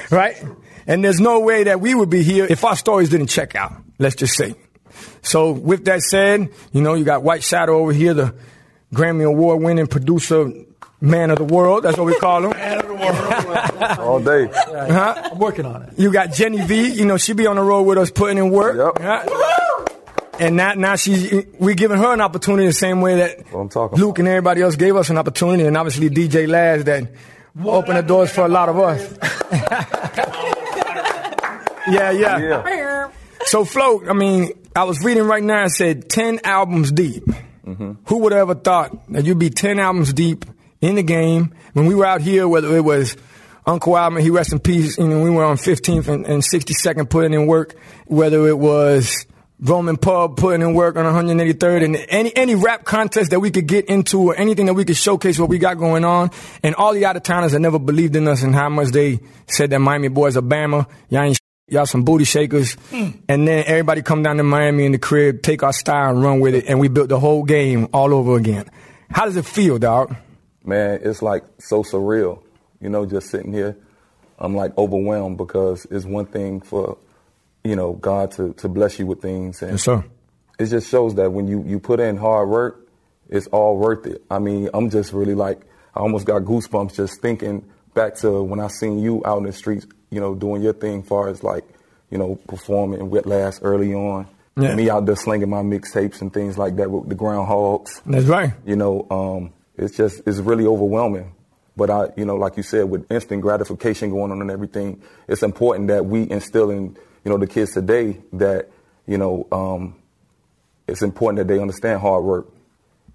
right? 0.11 0.43
And 0.87 1.05
there's 1.05 1.20
no 1.20 1.41
way 1.41 1.64
that 1.64 1.81
we 1.81 1.94
would 1.94 2.08
be 2.08 2.23
here 2.23 2.46
if 2.46 2.64
our 2.64 2.76
stories 2.76 3.11
didn't 3.11 3.26
check 3.26 3.55
out, 3.55 3.73
let's 3.99 4.17
just 4.17 4.35
say. 4.35 4.55
So 5.20 5.52
with 5.52 5.85
that 5.85 6.00
said, 6.00 6.49
you 6.73 6.81
know, 6.81 6.94
you 6.94 7.05
got 7.05 7.23
White 7.23 7.43
Shadow 7.43 7.79
over 7.79 7.93
here, 7.93 8.14
the 8.14 8.35
Grammy 8.94 9.25
Award 9.25 9.62
winning 9.62 9.87
producer, 9.87 10.50
man 11.00 11.31
of 11.31 11.37
the 11.37 11.44
world, 11.44 11.85
that's 11.85 11.99
what 11.99 12.06
we 12.06 12.19
call 12.19 12.50
him. 12.50 12.55
all 13.99 14.20
day. 14.20 14.47
Huh? 14.47 15.31
I'm 15.32 15.38
working 15.38 15.67
on 15.67 15.82
it. 15.82 15.99
You 15.99 16.11
got 16.11 16.32
Jenny 16.32 16.64
V. 16.64 16.93
You 16.93 17.05
know 17.05 17.19
she 17.19 17.35
be 17.35 17.47
on 17.47 17.56
the 17.56 17.62
road 17.62 17.82
with 17.82 17.99
us, 17.99 18.11
putting 18.11 18.38
in 18.38 18.50
work. 18.50 18.76
Yep. 18.76 19.05
Huh? 19.05 19.63
And 20.39 20.57
now, 20.57 20.75
now 20.75 20.97
she's 20.97 21.33
we 21.59 21.75
giving 21.75 21.99
her 21.99 22.13
an 22.13 22.21
opportunity 22.21 22.67
the 22.67 22.73
same 22.73 23.01
way 23.01 23.17
that 23.17 23.53
what 23.53 23.77
I'm 23.77 23.91
Luke 23.93 24.19
and 24.19 24.29
everybody 24.29 24.63
else 24.63 24.77
gave 24.77 24.97
us 24.97 25.11
an 25.11 25.19
opportunity, 25.19 25.65
and 25.65 25.77
obviously 25.77 26.11
DJ 26.11 26.49
Laz 26.49 26.85
that 26.85 27.13
opened 27.65 27.99
the 27.99 28.03
doors 28.03 28.31
for 28.31 28.45
a 28.45 28.49
lot 28.49 28.69
of 28.69 28.79
us. 28.79 29.19
yeah, 31.89 32.11
yeah, 32.11 32.39
Yeah. 32.39 33.11
So 33.47 33.65
float. 33.65 34.09
I 34.09 34.13
mean, 34.13 34.53
I 34.75 34.85
was 34.85 35.05
reading 35.05 35.25
right 35.25 35.43
now. 35.43 35.65
It 35.65 35.71
said 35.71 36.09
ten 36.09 36.41
albums 36.45 36.91
deep. 36.91 37.25
Mm-hmm. 37.65 37.93
Who 38.07 38.19
would 38.19 38.33
have 38.33 38.43
ever 38.43 38.55
thought 38.55 39.13
that 39.13 39.25
you'd 39.25 39.39
be 39.39 39.51
ten 39.51 39.79
albums 39.79 40.13
deep 40.13 40.45
in 40.81 40.97
the 40.97 41.03
game 41.03 41.55
when 41.75 41.87
we 41.87 41.95
were 41.95 42.07
out 42.07 42.23
here? 42.23 42.49
Whether 42.49 42.77
it 42.77 42.85
was 42.85 43.17
Uncle 43.67 43.97
Alvin, 43.97 44.23
he 44.23 44.31
rest 44.31 44.53
in 44.53 44.59
peace. 44.59 44.99
You 44.99 45.09
know, 45.09 45.23
we 45.23 45.31
were 45.31 45.45
on 45.45 45.57
15th 45.57 46.09
and, 46.09 46.27
and 46.27 46.43
62nd 46.43 47.09
putting 47.09 47.33
in 47.33 47.47
work. 47.47 47.75
Whether 48.07 48.47
it 48.49 48.59
was 48.59 49.27
Roman 49.61 49.97
Pub 49.97 50.37
putting 50.37 50.62
in 50.62 50.75
work 50.75 50.97
on 50.97 51.05
183rd, 51.05 51.85
and 51.85 51.97
any 52.09 52.35
any 52.37 52.55
rap 52.55 52.85
contest 52.85 53.31
that 53.31 53.41
we 53.41 53.51
could 53.51 53.67
get 53.67 53.87
into, 53.87 54.21
or 54.21 54.37
anything 54.37 54.67
that 54.67 54.75
we 54.75 54.85
could 54.85 54.97
showcase 54.97 55.39
what 55.39 55.49
we 55.49 55.59
got 55.59 55.79
going 55.79 56.05
on, 56.05 56.31
and 56.62 56.75
all 56.75 56.93
the 56.93 57.05
out 57.06 57.17
of 57.17 57.23
towners 57.23 57.53
that 57.53 57.61
never 57.61 57.79
believed 57.79 58.17
in 58.17 58.27
us 58.27 58.43
and 58.43 58.55
how 58.55 58.69
much 58.69 58.89
they 58.89 59.21
said 59.47 59.71
that 59.71 59.79
Miami 59.79 60.09
boys 60.09 60.37
are 60.37 60.43
Bama, 60.43 60.89
y'all 61.09 61.23
ain't 61.23 61.39
y'all 61.69 61.87
some 61.87 62.03
booty 62.05 62.25
shakers, 62.25 62.75
hmm. 62.91 63.11
and 63.29 63.49
then 63.49 63.65
everybody 63.67 64.03
come 64.03 64.23
down 64.23 64.37
to 64.37 64.43
Miami 64.43 64.87
in 64.87 64.93
the 64.93 64.99
crib, 64.99 65.43
take 65.43 65.62
our 65.62 65.73
style 65.73 66.11
and 66.11 66.23
run 66.23 66.41
with 66.41 66.55
it, 66.55 66.65
and 66.67 66.79
we 66.81 66.89
built 66.89 67.09
the 67.09 67.21
whole 67.21 67.45
game 67.45 67.89
all 67.93 68.12
over 68.12 68.37
again. 68.37 68.65
How 69.11 69.25
does 69.25 69.37
it 69.37 69.47
feel, 69.47 69.79
dog? 69.79 70.15
Man, 70.65 71.00
it's 71.03 71.23
like 71.23 71.45
so 71.59 71.83
surreal. 71.83 72.43
You 72.81 72.89
know, 72.91 73.07
just 73.07 73.31
sitting 73.31 73.53
here, 73.53 73.77
I'm 74.39 74.55
like 74.55 74.77
overwhelmed 74.77 75.39
because 75.39 75.87
it's 75.91 76.05
one 76.05 76.27
thing 76.27 76.61
for, 76.61 76.99
you 77.64 77.75
know, 77.75 77.94
God 77.94 78.31
to, 78.32 78.52
to 78.55 78.69
bless 78.69 78.99
you 78.99 79.06
with 79.06 79.20
things. 79.22 79.62
And 79.62 79.81
sir. 79.81 80.05
it 80.58 80.66
just 80.66 80.90
shows 80.90 81.14
that 81.16 81.32
when 81.32 81.49
you, 81.49 81.64
you 81.66 81.81
put 81.81 81.99
in 81.99 82.16
hard 82.16 82.49
work, 82.49 82.88
it's 83.28 83.46
all 83.49 83.78
worth 83.78 84.06
it. 84.06 84.22
I 84.31 84.38
mean, 84.38 84.69
I'm 84.75 84.90
just 84.90 85.12
really 85.12 85.34
like, 85.34 85.61
I 85.94 86.00
almost 86.00 86.26
got 86.26 86.43
goosebumps 86.43 86.94
just 86.94 87.20
thinking 87.22 87.64
back 87.94 88.16
to 88.16 88.43
when 88.43 88.61
I 88.61 88.69
seen 88.69 88.99
you 88.99 89.22
out 89.25 89.38
in 89.38 89.44
the 89.44 89.52
streets, 89.52 89.87
you 90.11 90.20
know, 90.20 90.34
doing 90.34 90.62
your 90.62 90.75
thing 90.75 91.02
far 91.02 91.28
as 91.28 91.43
like, 91.43 91.64
you 92.11 92.19
know, 92.19 92.37
performing 92.49 93.08
with 93.11 93.26
Laz 93.26 93.61
early 93.62 93.94
on. 93.94 94.26
Yeah. 94.56 94.75
Me 94.76 94.88
out 94.88 95.06
there 95.06 95.16
slinging 95.16 95.50
my 95.50 95.62
mixtapes 95.62 96.20
and 96.20 96.32
things 96.32 96.56
like 96.56 96.76
that 96.76 96.88
with 96.88 97.08
the 97.08 97.16
Groundhogs. 97.16 98.00
That's 98.06 98.26
right. 98.26 98.52
You 98.64 98.76
know, 98.76 99.06
um, 99.11 99.52
it's 99.76 99.96
just, 99.96 100.22
it's 100.26 100.38
really 100.38 100.64
overwhelming. 100.64 101.34
But 101.76 101.90
I, 101.90 102.08
you 102.16 102.25
know, 102.25 102.37
like 102.37 102.56
you 102.56 102.62
said, 102.62 102.84
with 102.84 103.11
instant 103.11 103.43
gratification 103.43 104.11
going 104.11 104.31
on 104.31 104.40
and 104.40 104.50
everything, 104.50 105.02
it's 105.26 105.43
important 105.43 105.88
that 105.88 106.06
we 106.06 106.31
instill 106.31 106.70
in, 106.70 106.96
you 107.25 107.31
know, 107.31 107.38
the 107.38 107.47
kids 107.47 107.73
today 107.73 108.21
that, 108.35 108.71
you 109.06 109.19
know, 109.19 109.47
um, 109.50 109.97
it's 110.87 111.03
important 111.03 111.38
that 111.38 111.53
they 111.53 111.61
understand 111.61 112.00
hard 112.00 112.25
work 112.25 112.49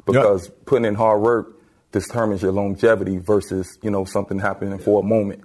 because 0.05 0.49
putting 0.65 0.85
in 0.85 0.95
hard 0.95 1.21
work 1.21 1.53
determines 1.91 2.41
your 2.41 2.51
longevity 2.51 3.17
versus, 3.17 3.77
you 3.81 3.91
know, 3.91 4.05
something 4.05 4.39
happening 4.39 4.79
for 4.79 5.01
a 5.01 5.03
moment, 5.05 5.43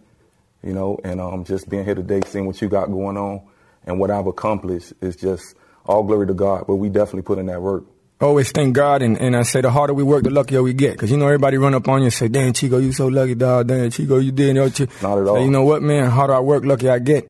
you 0.63 0.73
know, 0.73 0.99
and 1.05 1.21
um, 1.21 1.45
just 1.45 1.69
being 1.69 1.85
here 1.85 1.95
today, 1.95 2.21
seeing 2.27 2.47
what 2.47 2.61
you 2.61 2.69
got 2.69 2.87
going 2.87 3.17
on 3.17 3.43
and 3.87 3.99
what 3.99 4.11
I've 4.11 4.27
accomplished 4.27 4.95
is 5.01 5.17
just 5.17 5.55
all 5.85 6.03
glory 6.03 6.27
to 6.27 6.35
God. 6.35 6.65
But 6.67 6.77
we 6.77 6.89
definitely 6.89 7.23
put 7.23 7.39
in 7.39 7.47
that 7.47 7.61
work. 7.61 7.85
Always 8.21 8.53
thank 8.53 8.75
God, 8.75 9.03
and, 9.03 9.21
and 9.21 9.37
I 9.37 9.43
say 9.43 9.61
the 9.61 9.71
harder 9.71 9.93
we 9.93 10.03
work, 10.05 10.23
the 10.23 10.31
luckier 10.31 10.63
we 10.63 10.73
get. 10.73 10.93
Because 10.93 11.11
you 11.11 11.17
know 11.17 11.27
everybody 11.27 11.59
run 11.59 11.75
up 11.75 11.89
on 11.89 11.99
you 12.01 12.05
and 12.07 12.13
say, 12.13 12.29
"Damn, 12.29 12.53
Chico, 12.53 12.79
you 12.79 12.93
so 12.93 13.09
lucky, 13.09 13.35
dog. 13.35 13.67
Damn, 13.67 13.91
Chico, 13.91 14.19
you 14.19 14.31
did." 14.31 14.55
Not 14.55 14.79
Not 15.03 15.19
at 15.19 15.27
all. 15.27 15.41
you 15.45 15.51
know 15.51 15.65
what, 15.65 15.83
man? 15.83 16.09
Harder 16.11 16.35
I 16.35 16.41
work, 16.41 16.65
luckier 16.65 16.93
I 16.93 17.01
get. 17.01 17.27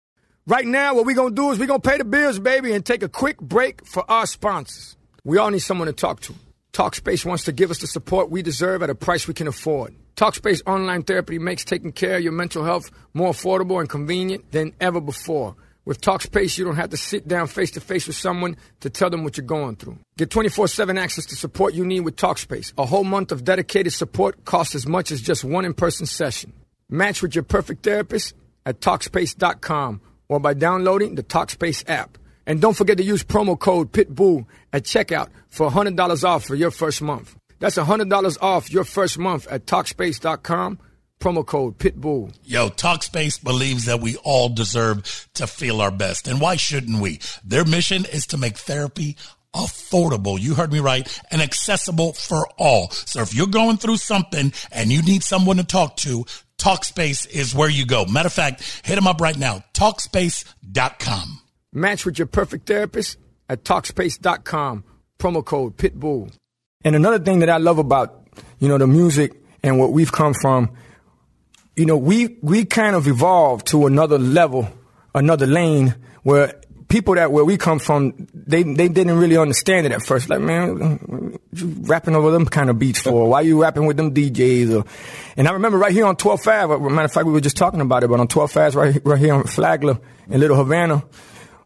Right 0.46 0.66
now, 0.66 0.94
what 0.94 1.06
we're 1.06 1.14
gonna 1.14 1.34
do 1.34 1.52
is 1.52 1.58
we're 1.58 1.66
gonna 1.66 1.80
pay 1.80 1.96
the 1.96 2.04
bills, 2.04 2.38
baby, 2.38 2.72
and 2.74 2.84
take 2.84 3.02
a 3.02 3.08
quick 3.08 3.40
break 3.40 3.86
for 3.86 4.04
our 4.10 4.26
sponsors. 4.26 4.94
We 5.24 5.38
all 5.38 5.50
need 5.50 5.60
someone 5.60 5.86
to 5.86 5.94
talk 5.94 6.20
to. 6.20 6.34
Talkspace 6.74 7.24
wants 7.24 7.44
to 7.44 7.52
give 7.52 7.70
us 7.70 7.78
the 7.78 7.86
support 7.86 8.30
we 8.30 8.42
deserve 8.42 8.82
at 8.82 8.90
a 8.90 8.94
price 8.94 9.26
we 9.26 9.32
can 9.32 9.48
afford. 9.48 9.94
Talkspace 10.16 10.60
online 10.66 11.02
therapy 11.02 11.38
makes 11.38 11.64
taking 11.64 11.92
care 11.92 12.16
of 12.16 12.22
your 12.22 12.32
mental 12.32 12.62
health 12.62 12.90
more 13.14 13.30
affordable 13.30 13.80
and 13.80 13.88
convenient 13.88 14.52
than 14.52 14.74
ever 14.82 15.00
before. 15.00 15.56
With 15.86 16.02
Talkspace, 16.02 16.58
you 16.58 16.66
don't 16.66 16.76
have 16.76 16.90
to 16.90 16.98
sit 16.98 17.26
down 17.26 17.46
face 17.46 17.70
to 17.72 17.80
face 17.80 18.06
with 18.06 18.16
someone 18.16 18.58
to 18.80 18.90
tell 18.90 19.08
them 19.08 19.24
what 19.24 19.38
you're 19.38 19.46
going 19.46 19.76
through. 19.76 19.98
Get 20.18 20.28
24 20.28 20.68
7 20.68 20.98
access 20.98 21.24
to 21.26 21.36
support 21.36 21.72
you 21.72 21.86
need 21.86 22.00
with 22.00 22.16
Talkspace. 22.16 22.74
A 22.76 22.84
whole 22.84 23.04
month 23.04 23.32
of 23.32 23.44
dedicated 23.44 23.94
support 23.94 24.44
costs 24.44 24.74
as 24.74 24.86
much 24.86 25.10
as 25.10 25.22
just 25.22 25.42
one 25.42 25.64
in 25.64 25.72
person 25.72 26.04
session. 26.04 26.52
Match 26.90 27.22
with 27.22 27.34
your 27.34 27.44
perfect 27.44 27.82
therapist 27.82 28.34
at 28.66 28.80
Talkspace.com 28.80 30.02
or 30.28 30.40
by 30.40 30.54
downloading 30.54 31.14
the 31.14 31.22
Talkspace 31.22 31.88
app. 31.88 32.18
And 32.46 32.60
don't 32.60 32.76
forget 32.76 32.98
to 32.98 33.04
use 33.04 33.24
promo 33.24 33.58
code 33.58 33.92
PITBULL 33.92 34.46
at 34.72 34.84
checkout 34.84 35.28
for 35.48 35.70
$100 35.70 36.24
off 36.24 36.44
for 36.44 36.54
your 36.54 36.70
first 36.70 37.00
month. 37.00 37.36
That's 37.58 37.78
$100 37.78 38.38
off 38.42 38.70
your 38.70 38.84
first 38.84 39.18
month 39.18 39.46
at 39.48 39.66
Talkspace.com. 39.66 40.78
Promo 41.20 41.46
code 41.46 41.78
PITBULL. 41.78 42.32
Yo, 42.44 42.68
Talkspace 42.68 43.42
believes 43.42 43.86
that 43.86 44.00
we 44.00 44.16
all 44.16 44.50
deserve 44.50 45.28
to 45.34 45.46
feel 45.46 45.80
our 45.80 45.90
best. 45.90 46.28
And 46.28 46.40
why 46.40 46.56
shouldn't 46.56 47.00
we? 47.00 47.20
Their 47.44 47.64
mission 47.64 48.04
is 48.04 48.26
to 48.26 48.36
make 48.36 48.58
therapy 48.58 49.16
affordable. 49.54 50.38
You 50.38 50.54
heard 50.54 50.72
me 50.72 50.80
right 50.80 51.08
and 51.30 51.40
accessible 51.40 52.12
for 52.12 52.46
all. 52.58 52.90
So 52.90 53.20
if 53.20 53.34
you're 53.34 53.46
going 53.46 53.76
through 53.76 53.98
something 53.98 54.52
and 54.72 54.92
you 54.92 55.00
need 55.00 55.22
someone 55.22 55.56
to 55.56 55.64
talk 55.64 55.96
to, 55.98 56.26
Talkspace 56.58 57.28
is 57.28 57.54
where 57.54 57.68
you 57.68 57.86
go. 57.86 58.04
Matter 58.06 58.28
of 58.28 58.32
fact, 58.32 58.82
hit 58.84 58.94
them 58.94 59.06
up 59.06 59.20
right 59.20 59.36
now. 59.36 59.64
Talkspace.com. 59.74 61.40
Match 61.72 62.06
with 62.06 62.18
your 62.18 62.26
perfect 62.26 62.66
therapist 62.66 63.18
at 63.48 63.64
Talkspace.com. 63.64 64.84
Promo 65.18 65.44
code 65.44 65.76
PITBULL. 65.76 66.30
And 66.84 66.94
another 66.94 67.18
thing 67.18 67.40
that 67.40 67.50
I 67.50 67.56
love 67.56 67.78
about, 67.78 68.26
you 68.58 68.68
know, 68.68 68.78
the 68.78 68.86
music 68.86 69.32
and 69.62 69.78
what 69.78 69.92
we've 69.92 70.12
come 70.12 70.34
from, 70.34 70.76
you 71.76 71.86
know, 71.86 71.96
we, 71.96 72.38
we 72.42 72.64
kind 72.64 72.94
of 72.94 73.06
evolved 73.08 73.66
to 73.68 73.86
another 73.86 74.18
level, 74.18 74.68
another 75.14 75.46
lane 75.46 75.94
where 76.22 76.60
people 76.94 77.16
that 77.16 77.32
where 77.32 77.44
we 77.44 77.56
come 77.56 77.80
from, 77.80 78.28
they, 78.32 78.62
they 78.62 78.86
didn't 78.86 79.18
really 79.18 79.36
understand 79.36 79.84
it 79.84 79.90
at 79.90 80.00
first. 80.00 80.28
Like, 80.28 80.40
man, 80.40 81.36
you 81.52 81.74
rapping 81.80 82.14
over 82.14 82.30
them 82.30 82.46
kind 82.46 82.70
of 82.70 82.78
beats 82.78 83.00
for? 83.00 83.28
Why 83.28 83.40
you 83.40 83.60
rapping 83.60 83.84
with 83.86 83.96
them 83.96 84.14
DJs? 84.14 84.80
Or, 84.80 84.84
and 85.36 85.48
I 85.48 85.54
remember 85.54 85.76
right 85.76 85.90
here 85.90 86.06
on 86.06 86.14
12th 86.14 86.46
Ave, 86.46 86.72
uh, 86.72 86.78
matter 86.78 87.06
of 87.06 87.12
fact, 87.12 87.26
we 87.26 87.32
were 87.32 87.40
just 87.40 87.56
talking 87.56 87.80
about 87.80 88.04
it, 88.04 88.10
but 88.10 88.20
on 88.20 88.28
12th 88.28 88.56
Ave, 88.64 88.78
right, 88.78 89.00
right 89.04 89.18
here 89.18 89.34
on 89.34 89.42
Flagler 89.42 89.98
in 90.28 90.38
Little 90.38 90.56
Havana, 90.56 91.02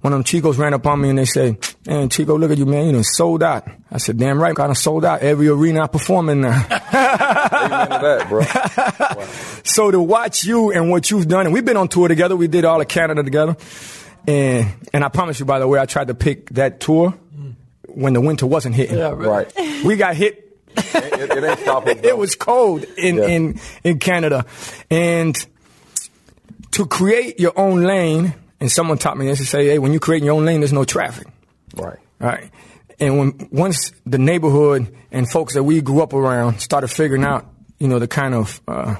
one 0.00 0.14
of 0.14 0.16
them 0.16 0.24
Chicos 0.24 0.56
ran 0.56 0.72
up 0.72 0.86
on 0.86 0.98
me 0.98 1.10
and 1.10 1.18
they 1.18 1.26
say, 1.26 1.58
"Man, 1.84 2.08
Chico, 2.08 2.38
look 2.38 2.50
at 2.50 2.56
you, 2.56 2.64
man. 2.64 2.86
You 2.86 2.92
know, 2.92 3.02
sold 3.02 3.42
out. 3.42 3.68
I 3.90 3.98
said, 3.98 4.16
damn 4.16 4.40
right, 4.40 4.56
kind 4.56 4.70
of 4.70 4.78
sold 4.78 5.04
out 5.04 5.20
every 5.20 5.48
arena 5.48 5.82
I 5.82 5.86
perform 5.88 6.30
in 6.30 6.40
now. 6.40 6.62
That, 6.68 8.26
bro. 8.28 8.44
So 9.64 9.90
to 9.90 10.00
watch 10.00 10.44
you 10.44 10.72
and 10.72 10.88
what 10.88 11.10
you've 11.10 11.28
done, 11.28 11.46
and 11.46 11.52
we've 11.52 11.64
been 11.64 11.76
on 11.76 11.88
tour 11.88 12.08
together. 12.08 12.34
We 12.34 12.48
did 12.48 12.64
all 12.64 12.80
of 12.80 12.88
Canada 12.88 13.22
together, 13.22 13.56
and 14.28 14.66
and 14.92 15.04
I 15.04 15.08
promise 15.08 15.40
you, 15.40 15.46
by 15.46 15.58
the 15.58 15.66
way, 15.66 15.80
I 15.80 15.86
tried 15.86 16.08
to 16.08 16.14
pick 16.14 16.50
that 16.50 16.80
tour 16.80 17.14
when 17.88 18.12
the 18.12 18.20
winter 18.20 18.46
wasn't 18.46 18.74
hitting. 18.74 18.98
Yeah, 18.98 19.10
Right. 19.16 19.50
We 19.84 19.96
got 19.96 20.14
hit. 20.14 20.44
It, 20.76 21.30
it 21.36 21.44
ain't 21.44 21.58
stopping. 21.60 21.98
It 22.04 22.16
was 22.16 22.36
cold 22.36 22.84
in, 22.96 23.16
Yeah. 23.16 23.26
in 23.26 23.60
in 23.82 23.98
Canada, 23.98 24.44
and 24.90 25.34
to 26.72 26.86
create 26.86 27.40
your 27.40 27.58
own 27.58 27.82
lane. 27.82 28.34
And 28.60 28.70
someone 28.70 28.98
taught 28.98 29.16
me 29.16 29.26
this 29.26 29.38
to 29.38 29.46
say, 29.46 29.66
"Hey, 29.68 29.78
when 29.78 29.92
you 29.92 30.00
create 30.00 30.22
your 30.24 30.34
own 30.34 30.44
lane, 30.44 30.60
there's 30.60 30.72
no 30.72 30.84
traffic." 30.84 31.26
Right. 31.76 31.98
Right. 32.20 32.50
And 33.00 33.18
when 33.18 33.48
once 33.52 33.92
the 34.04 34.18
neighborhood 34.18 34.86
and 35.12 35.30
folks 35.30 35.54
that 35.54 35.62
we 35.62 35.80
grew 35.80 36.02
up 36.02 36.12
around 36.12 36.60
started 36.60 36.88
figuring 36.88 37.24
out, 37.24 37.46
you 37.78 37.86
know, 37.88 37.98
the 38.00 38.08
kind 38.08 38.34
of 38.34 38.60
uh, 38.66 38.96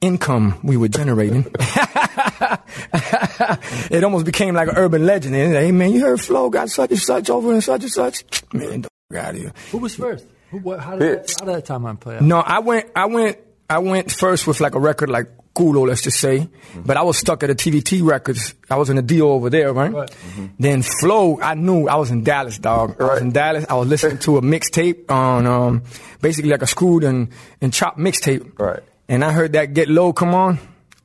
income 0.00 0.58
we 0.64 0.76
were 0.76 0.88
generating, 0.88 1.44
it 3.90 4.04
almost 4.04 4.26
became 4.26 4.54
like 4.54 4.68
an 4.68 4.76
urban 4.76 5.04
legend. 5.06 5.34
And 5.34 5.52
hey, 5.52 5.72
man, 5.72 5.92
you 5.92 6.00
heard 6.00 6.20
Flo 6.20 6.50
got 6.50 6.70
such 6.70 6.90
and 6.90 6.98
such 7.00 7.30
over 7.30 7.52
and 7.52 7.62
such 7.62 7.82
and 7.82 7.92
such. 7.92 8.24
Man, 8.52 8.82
the 8.82 8.88
f- 9.12 9.16
out 9.24 9.34
of 9.34 9.40
here. 9.40 9.52
Who 9.72 9.78
was 9.78 9.94
first? 9.94 10.26
Who, 10.50 10.58
what, 10.58 10.80
how, 10.80 10.96
did 10.96 11.24
that, 11.24 11.34
how 11.38 11.46
did 11.46 11.56
that 11.56 11.66
timeline 11.66 11.98
play 12.00 12.16
out? 12.16 12.22
No, 12.22 12.38
I 12.38 12.60
went, 12.60 12.90
I 12.94 13.06
went, 13.06 13.38
I 13.68 13.78
went 13.78 14.12
first 14.12 14.46
with 14.46 14.60
like 14.60 14.74
a 14.74 14.80
record 14.80 15.10
like 15.10 15.28
Culo, 15.54 15.86
let's 15.88 16.02
just 16.02 16.20
say. 16.20 16.48
But 16.76 16.96
I 16.96 17.02
was 17.02 17.18
stuck 17.18 17.42
at 17.42 17.50
a 17.50 17.54
TVT 17.54 18.06
Records. 18.06 18.54
I 18.70 18.76
was 18.76 18.90
in 18.90 18.98
a 18.98 19.02
deal 19.02 19.26
over 19.26 19.48
there, 19.50 19.72
right? 19.72 19.92
Right. 19.92 20.16
Then 20.58 20.82
Flo, 20.82 21.40
I 21.40 21.54
knew 21.54 21.88
I 21.88 21.96
was 21.96 22.10
in 22.10 22.22
Dallas, 22.22 22.58
dog. 22.58 23.00
I 23.00 23.04
was 23.04 23.22
in 23.22 23.32
Dallas. 23.32 23.64
I 23.68 23.74
was 23.74 23.88
listening 23.88 24.18
to 24.18 24.36
a 24.36 24.42
mixtape 24.42 25.10
on, 25.10 25.46
um, 25.46 25.82
basically 26.20 26.50
like 26.50 26.62
a 26.62 26.66
screwed 26.66 27.04
and, 27.04 27.30
and 27.60 27.72
chopped 27.72 27.98
mixtape. 27.98 28.58
Right. 28.58 28.82
And 29.08 29.24
I 29.24 29.32
heard 29.32 29.54
that 29.54 29.72
Get 29.72 29.88
Low 29.88 30.12
come 30.12 30.34
on. 30.34 30.58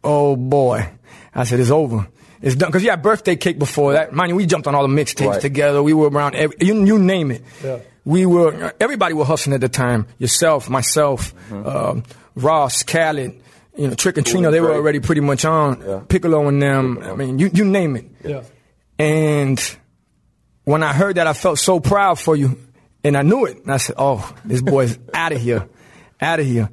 Oh 0.03 0.35
boy. 0.35 0.89
I 1.33 1.43
said, 1.45 1.59
it's 1.59 1.69
over. 1.71 2.07
It's 2.41 2.55
done. 2.55 2.71
Cause 2.71 2.83
you 2.83 2.89
had 2.89 3.01
birthday 3.03 3.35
cake 3.35 3.59
before 3.59 3.93
that. 3.93 4.13
Mind 4.13 4.29
you, 4.29 4.35
we 4.35 4.45
jumped 4.45 4.67
on 4.67 4.73
all 4.75 4.87
the 4.87 4.93
mixtapes 4.93 5.27
Right. 5.27 5.41
together. 5.41 5.81
We 5.83 5.93
were 5.93 6.09
around 6.09 6.35
every, 6.35 6.57
you, 6.59 6.83
you 6.85 6.97
name 6.99 7.31
it. 7.31 7.43
Yeah. 7.63 7.79
We 8.03 8.25
were, 8.25 8.73
everybody 8.79 9.13
was 9.13 9.27
hustling 9.27 9.53
at 9.53 9.61
the 9.61 9.69
time. 9.69 10.07
Yourself, 10.17 10.69
myself, 10.69 11.33
um, 11.51 12.03
Ross, 12.35 12.81
Khaled, 12.83 13.39
you 13.77 13.87
know, 13.87 13.93
Trick 13.93 14.17
and 14.17 14.25
Cool 14.25 14.31
Trina, 14.33 14.47
and 14.47 14.55
they 14.55 14.59
were 14.59 14.73
already 14.73 14.99
pretty 14.99 15.21
much 15.21 15.45
on. 15.45 15.81
Yeah. 15.85 16.01
Piccolo 16.07 16.47
and 16.47 16.61
them. 16.61 16.97
I 17.03 17.13
mean, 17.13 17.37
you, 17.37 17.51
you 17.53 17.63
name 17.63 17.95
it. 17.95 18.05
Yeah. 18.25 18.41
And 18.97 19.77
when 20.63 20.81
I 20.83 20.93
heard 20.93 21.15
that, 21.17 21.27
I 21.27 21.33
felt 21.33 21.59
so 21.59 21.79
proud 21.79 22.19
for 22.19 22.35
you. 22.35 22.57
And 23.03 23.15
I 23.15 23.21
knew 23.21 23.45
it. 23.45 23.57
And 23.63 23.71
I 23.71 23.77
said, 23.77 23.95
oh, 23.99 24.35
this 24.45 24.61
boy's 24.61 24.97
out 25.13 25.31
of 25.31 25.39
here. 25.41 25.67
Out 26.19 26.39
of 26.39 26.45
here. 26.45 26.69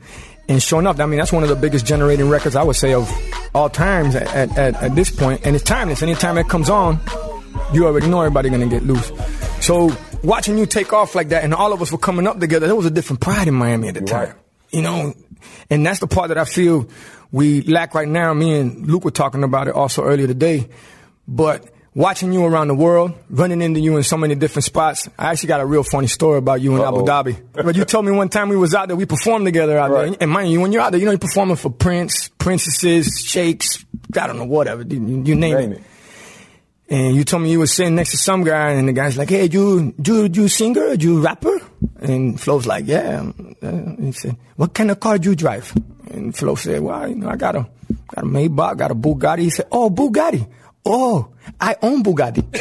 And 0.49 0.63
sure 0.63 0.79
enough, 0.81 0.99
I 0.99 1.07
mean, 1.07 1.19
that's 1.19 1.33
one 1.33 1.43
of 1.43 1.49
the 1.51 1.57
biggest 1.57 1.85
generating 1.87 2.29
records, 2.31 2.57
I 2.57 2.63
would 2.63 2.77
say, 2.77 2.95
of 2.95 3.07
all 3.55 3.69
times 3.71 4.15
at, 4.15 4.29
at, 4.57 4.75
at, 4.83 4.95
this. 4.95 5.17
And 5.21 5.55
it's 5.57 5.65
timeless. 5.65 6.03
Anytime 6.03 6.39
it 6.39 6.49
comes 6.49 6.69
on, 6.71 7.01
you 7.73 7.87
already 7.87 8.09
know 8.09 8.21
everybody 8.21 8.51
to 8.51 8.67
get 8.67 8.85
loose. 8.85 9.11
So 9.61 9.91
watching 10.23 10.59
you 10.59 10.67
take 10.67 10.93
off 10.93 11.15
like 11.15 11.31
that 11.31 11.45
and 11.45 11.55
all 11.55 11.73
of 11.73 11.83
us 11.83 11.91
were 11.93 11.99
coming 11.99 12.27
up 12.27 12.39
together, 12.41 12.67
there 12.67 12.77
was 12.77 12.87
a 12.87 12.91
different 12.91 13.21
pride 13.21 13.49
in 13.49 13.55
Miami 13.55 13.89
at 13.89 13.95
the 13.95 14.03
time. 14.03 14.29
Right. 14.29 14.37
You 14.71 14.83
know, 14.83 15.15
and 15.71 15.85
that's 15.87 16.01
the 16.01 16.07
part 16.07 16.29
that 16.29 16.39
I 16.39 16.45
feel 16.45 16.89
we 17.33 17.63
lack 17.63 17.95
right 17.95 18.09
now. 18.09 18.33
Me 18.35 18.59
and 18.59 18.87
Luke 18.87 19.05
were 19.05 19.11
talking 19.11 19.43
about 19.45 19.69
it 19.69 19.75
also 19.75 20.03
earlier 20.05 20.27
today. 20.27 20.69
But 21.27 21.69
watching 21.95 22.33
you 22.33 22.45
around 22.45 22.69
the 22.69 22.75
world, 22.75 23.13
running 23.31 23.61
into 23.63 23.81
you 23.81 23.97
in 23.97 24.03
so 24.03 24.17
many 24.17 24.35
different 24.35 24.65
spots, 24.65 25.09
I 25.19 25.31
actually 25.31 25.49
got 25.49 25.61
a 25.61 25.67
real 25.67 25.83
funny 25.83 26.07
story 26.07 26.39
about 26.39 26.61
you 26.61 26.77
in 26.77 26.83
Abu 26.83 26.99
Uh-oh. 26.99 27.05
Dhabi. 27.05 27.43
But 27.53 27.77
you 27.77 27.85
told 27.85 28.05
me 28.07 28.13
one 28.13 28.29
time 28.29 28.49
we 28.49 28.57
was 28.57 28.75
out 28.75 28.89
there, 28.89 28.97
we 28.97 29.07
performed 29.07 29.47
together 29.47 29.79
out 29.79 29.91
Right. 29.91 30.09
there. 30.11 30.17
And 30.21 30.31
mind 30.31 30.51
you, 30.51 30.61
when 30.61 30.73
you're 30.73 30.83
out 30.83 30.91
there, 30.93 31.01
you 31.01 31.07
know 31.07 31.13
you're 31.13 31.19
performing 31.19 31.57
for 31.57 31.71
Prince, 31.71 32.29
princesses, 32.49 33.23
shakes, 33.25 33.85
I 34.17 34.27
don't 34.27 34.39
know, 34.39 34.45
whatever, 34.45 34.83
you, 34.83 34.99
you 35.29 35.35
name, 35.35 35.57
Name 35.57 35.73
it. 35.73 35.79
it. 35.79 35.83
And 36.91 37.15
you 37.15 37.23
told 37.25 37.43
me 37.43 37.51
you 37.53 37.59
were 37.59 37.67
sitting 37.67 37.97
next 37.97 38.13
to 38.13 38.17
some 38.17 38.45
guy, 38.45 38.71
and 38.71 38.89
the 38.89 38.95
guy's 38.95 39.19
like, 39.19 39.29
"Hey, 39.29 39.45
you, 39.45 39.93
you, 40.03 40.25
you 40.33 40.49
singer? 40.49 40.95
You 40.95 41.21
rapper?" 41.21 41.61
And 42.01 42.41
Flo's 42.41 42.67
like, 42.67 42.87
"Yeah." 42.89 43.31
Uh, 43.61 43.97
he 44.01 44.13
said, 44.13 44.39
"What 44.57 44.73
kind 44.73 44.91
of 44.91 44.99
car 44.99 45.19
do 45.19 45.29
you 45.29 45.37
drive?" 45.37 45.71
And 46.11 46.35
Flo 46.35 46.55
said, 46.55 46.81
"Well, 46.81 47.07
you 47.07 47.17
know, 47.17 47.29
I 47.29 47.37
got 47.37 47.57
a 47.57 47.67
got 48.15 48.25
a 48.25 48.27
Maybach, 48.27 48.79
got 48.79 48.91
a 48.91 48.95
Bugatti." 48.95 49.41
He 49.41 49.51
said, 49.51 49.67
"Oh, 49.71 49.91
Bugatti. 49.91 50.49
Oh, 50.87 51.29
I 51.61 51.77
own 51.83 52.03
Bugatti." 52.03 52.43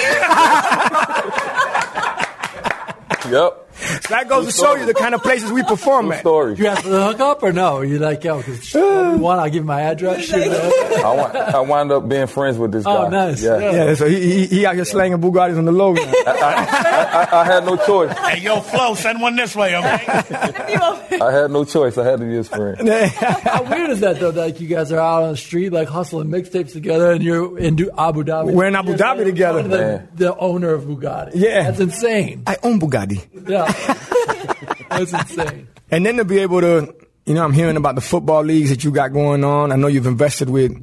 Yep. 3.30 3.67
So 3.78 4.10
that 4.10 4.28
goes 4.28 4.48
to 4.48 4.52
show 4.52 4.76
you 4.76 4.86
the 4.86 4.94
kind 4.94 5.14
of 5.16 5.22
places 5.24 5.52
we 5.52 5.64
perform 5.64 6.06
True 6.08 6.14
at. 6.14 6.20
story. 6.22 6.56
You 6.56 6.66
have 6.66 6.82
to 6.84 6.90
hook 6.90 7.20
up 7.20 7.44
or 7.44 7.54
no? 7.54 7.82
You 7.82 8.00
like, 8.00 8.24
yo, 8.24 8.38
because 8.38 8.74
one, 8.74 9.40
I'll 9.40 9.46
give 9.46 9.56
you 9.56 9.64
my 9.64 9.82
address. 9.82 10.24
Shoot, 10.26 10.52
I, 10.52 11.14
wa- 11.14 11.32
I 11.32 11.60
wound 11.62 11.92
up 11.92 12.08
being 12.10 12.28
friends 12.28 12.58
with 12.58 12.72
this 12.72 12.86
oh, 12.86 12.94
guy. 12.94 13.06
Oh, 13.06 13.10
nice. 13.10 13.44
Yeah. 13.44 13.60
Yeah. 13.60 13.72
Yeah, 13.72 13.94
so 13.96 14.08
he, 14.08 14.20
he, 14.20 14.46
he 14.48 14.66
out 14.66 14.76
here 14.76 14.86
slanging 14.86 15.20
Bugattis 15.20 15.58
on 15.58 15.66
the 15.66 15.72
low. 15.72 15.94
now. 15.94 16.04
I, 16.04 17.28
I 17.32 17.46
had 17.46 17.66
no 17.66 17.78
choice. 17.78 18.18
Hey, 18.18 18.40
yo, 18.42 18.60
Flo, 18.62 18.96
send 18.96 19.22
one 19.22 19.36
this 19.36 19.56
way, 19.56 19.76
okay? 19.76 20.06
I 21.22 21.32
had 21.32 21.52
no 21.52 21.64
choice. 21.64 21.98
I 21.98 22.04
had 22.06 22.20
to 22.20 22.26
be 22.26 22.34
his 22.34 22.48
friend. 22.48 22.88
How 22.90 23.64
weird 23.64 23.90
is 23.92 24.00
that 24.02 24.20
though? 24.20 24.32
That 24.32 24.42
like 24.42 24.60
you 24.60 24.68
guys 24.68 24.92
are 24.92 25.00
out 25.00 25.24
on 25.24 25.32
the 25.32 25.38
street 25.38 25.72
like 25.72 25.88
hustling 25.88 26.28
mixtapes 26.30 26.74
together, 26.74 27.12
and 27.12 27.24
you're 27.24 27.58
in 27.58 27.76
Du- 27.76 27.92
Abu 27.98 28.24
Dhabi. 28.24 28.54
We're 28.54 28.68
in 28.68 28.76
Abu 28.76 28.96
Dhabi 28.96 29.24
together. 29.24 29.64
The, 29.64 29.78
Man. 29.78 30.08
the 30.16 30.36
owner 30.38 30.74
of 30.74 30.84
Bugatti. 30.84 31.32
Yeah. 31.36 31.64
that's 31.64 31.80
insane. 31.80 32.44
I 32.48 32.58
own 32.64 32.80
Bugatti. 32.80 33.26
Yeah, 33.50 33.67
that's 34.90 35.14
insane. 35.14 35.68
And 35.92 36.06
then 36.06 36.18
to 36.18 36.26
be 36.26 36.40
able 36.40 36.62
to, 36.62 36.94
you 37.26 37.34
know, 37.34 37.44
I'm 37.44 37.54
hearing 37.54 37.78
about 37.78 37.96
the 37.96 38.02
football 38.02 38.44
leagues 38.44 38.70
that 38.70 38.84
you 38.84 38.92
got 38.92 39.14
going 39.14 39.44
on. 39.44 39.72
I 39.72 39.76
know 39.76 39.88
you've 39.88 40.08
invested 40.08 40.50
with, 40.50 40.74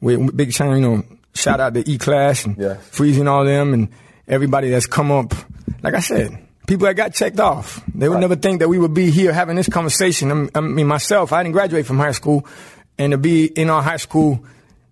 with 0.00 0.36
Big 0.36 0.52
China, 0.52 0.74
you 0.76 0.80
know, 0.82 1.04
shout 1.34 1.60
out 1.60 1.74
to 1.74 1.88
E 1.88 1.98
Class 1.98 2.44
and 2.44 2.56
Yes. 2.58 2.78
Freezing 2.88 3.28
all 3.28 3.44
them 3.44 3.72
and 3.74 3.88
everybody 4.28 4.70
that's 4.70 4.86
come 4.86 5.10
up. 5.10 5.32
Like 5.82 5.94
I 5.94 6.00
said, 6.00 6.46
people 6.66 6.86
that 6.86 6.94
got 6.94 7.14
checked 7.14 7.40
off. 7.40 7.82
They 7.94 8.08
would 8.08 8.16
Right. 8.16 8.20
never 8.20 8.36
think 8.36 8.60
that 8.60 8.68
we 8.68 8.78
would 8.78 8.94
be 8.94 9.10
here 9.10 9.32
having 9.32 9.56
this 9.56 9.68
conversation. 9.68 10.30
I'm- 10.30 10.50
I 10.54 10.60
mean, 10.60 10.86
myself, 10.86 11.32
I 11.32 11.42
didn't 11.42 11.52
graduate 11.54 11.86
from 11.86 11.98
high 11.98 12.12
school 12.12 12.46
and 12.98 13.12
to 13.12 13.18
be 13.18 13.46
in 13.46 13.70
our 13.70 13.82
high 13.82 13.96
school 13.96 14.44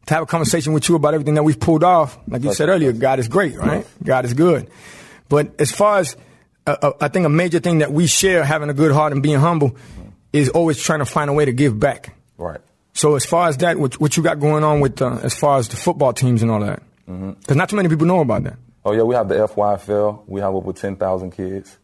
to 0.06 0.14
have 0.14 0.22
a 0.22 0.26
conversation 0.26 0.72
with 0.72 0.88
you 0.88 0.94
about 0.94 1.12
everything 1.14 1.34
that 1.34 1.42
we've 1.42 1.60
pulled 1.60 1.84
off, 1.84 2.18
like 2.28 2.42
you 2.42 2.54
said 2.54 2.70
earlier, 2.70 2.92
God 2.92 3.18
is 3.18 3.28
great, 3.28 3.56
right? 3.58 3.86
God 4.02 4.24
is 4.24 4.32
good. 4.32 4.70
But 5.28 5.52
as 5.60 5.70
far 5.70 5.98
as 5.98 6.16
uh, 6.70 6.92
I 7.00 7.08
think 7.08 7.26
a 7.26 7.28
major 7.28 7.58
thing 7.60 7.78
that 7.78 7.92
we 7.92 8.06
share, 8.06 8.44
having 8.44 8.70
a 8.70 8.74
good 8.74 8.92
heart 8.92 9.12
and 9.12 9.22
being 9.22 9.38
humble, 9.38 9.76
is 10.32 10.48
always 10.50 10.80
trying 10.80 10.98
to 11.00 11.06
find 11.06 11.30
a 11.30 11.32
way 11.32 11.44
to 11.44 11.52
give 11.52 11.78
back. 11.78 12.14
Right. 12.36 12.60
So 12.92 13.14
as 13.14 13.24
far 13.24 13.48
as 13.48 13.58
that, 13.58 13.78
what, 13.78 14.00
what 14.00 14.16
you 14.16 14.22
got 14.22 14.40
going 14.40 14.64
on 14.64 14.80
with 14.80 15.00
uh, 15.00 15.18
as 15.22 15.34
far 15.34 15.58
as 15.58 15.68
the 15.68 15.76
football 15.76 16.12
teams 16.12 16.42
and 16.42 16.50
all 16.50 16.60
that, 16.60 16.82
because 17.06 17.56
not 17.56 17.68
too 17.68 17.76
many 17.76 17.88
people 17.88 18.06
know 18.06 18.20
about 18.20 18.44
that. 18.44 18.56
Oh 18.84 18.92
yeah, 18.92 19.02
we 19.02 19.14
have 19.14 19.28
the 19.28 19.34
FYFL. 19.36 20.24
We 20.26 20.40
have 20.40 20.54
over 20.54 20.72
ten 20.72 20.96
thousand 20.96 21.32
kids. 21.32 21.76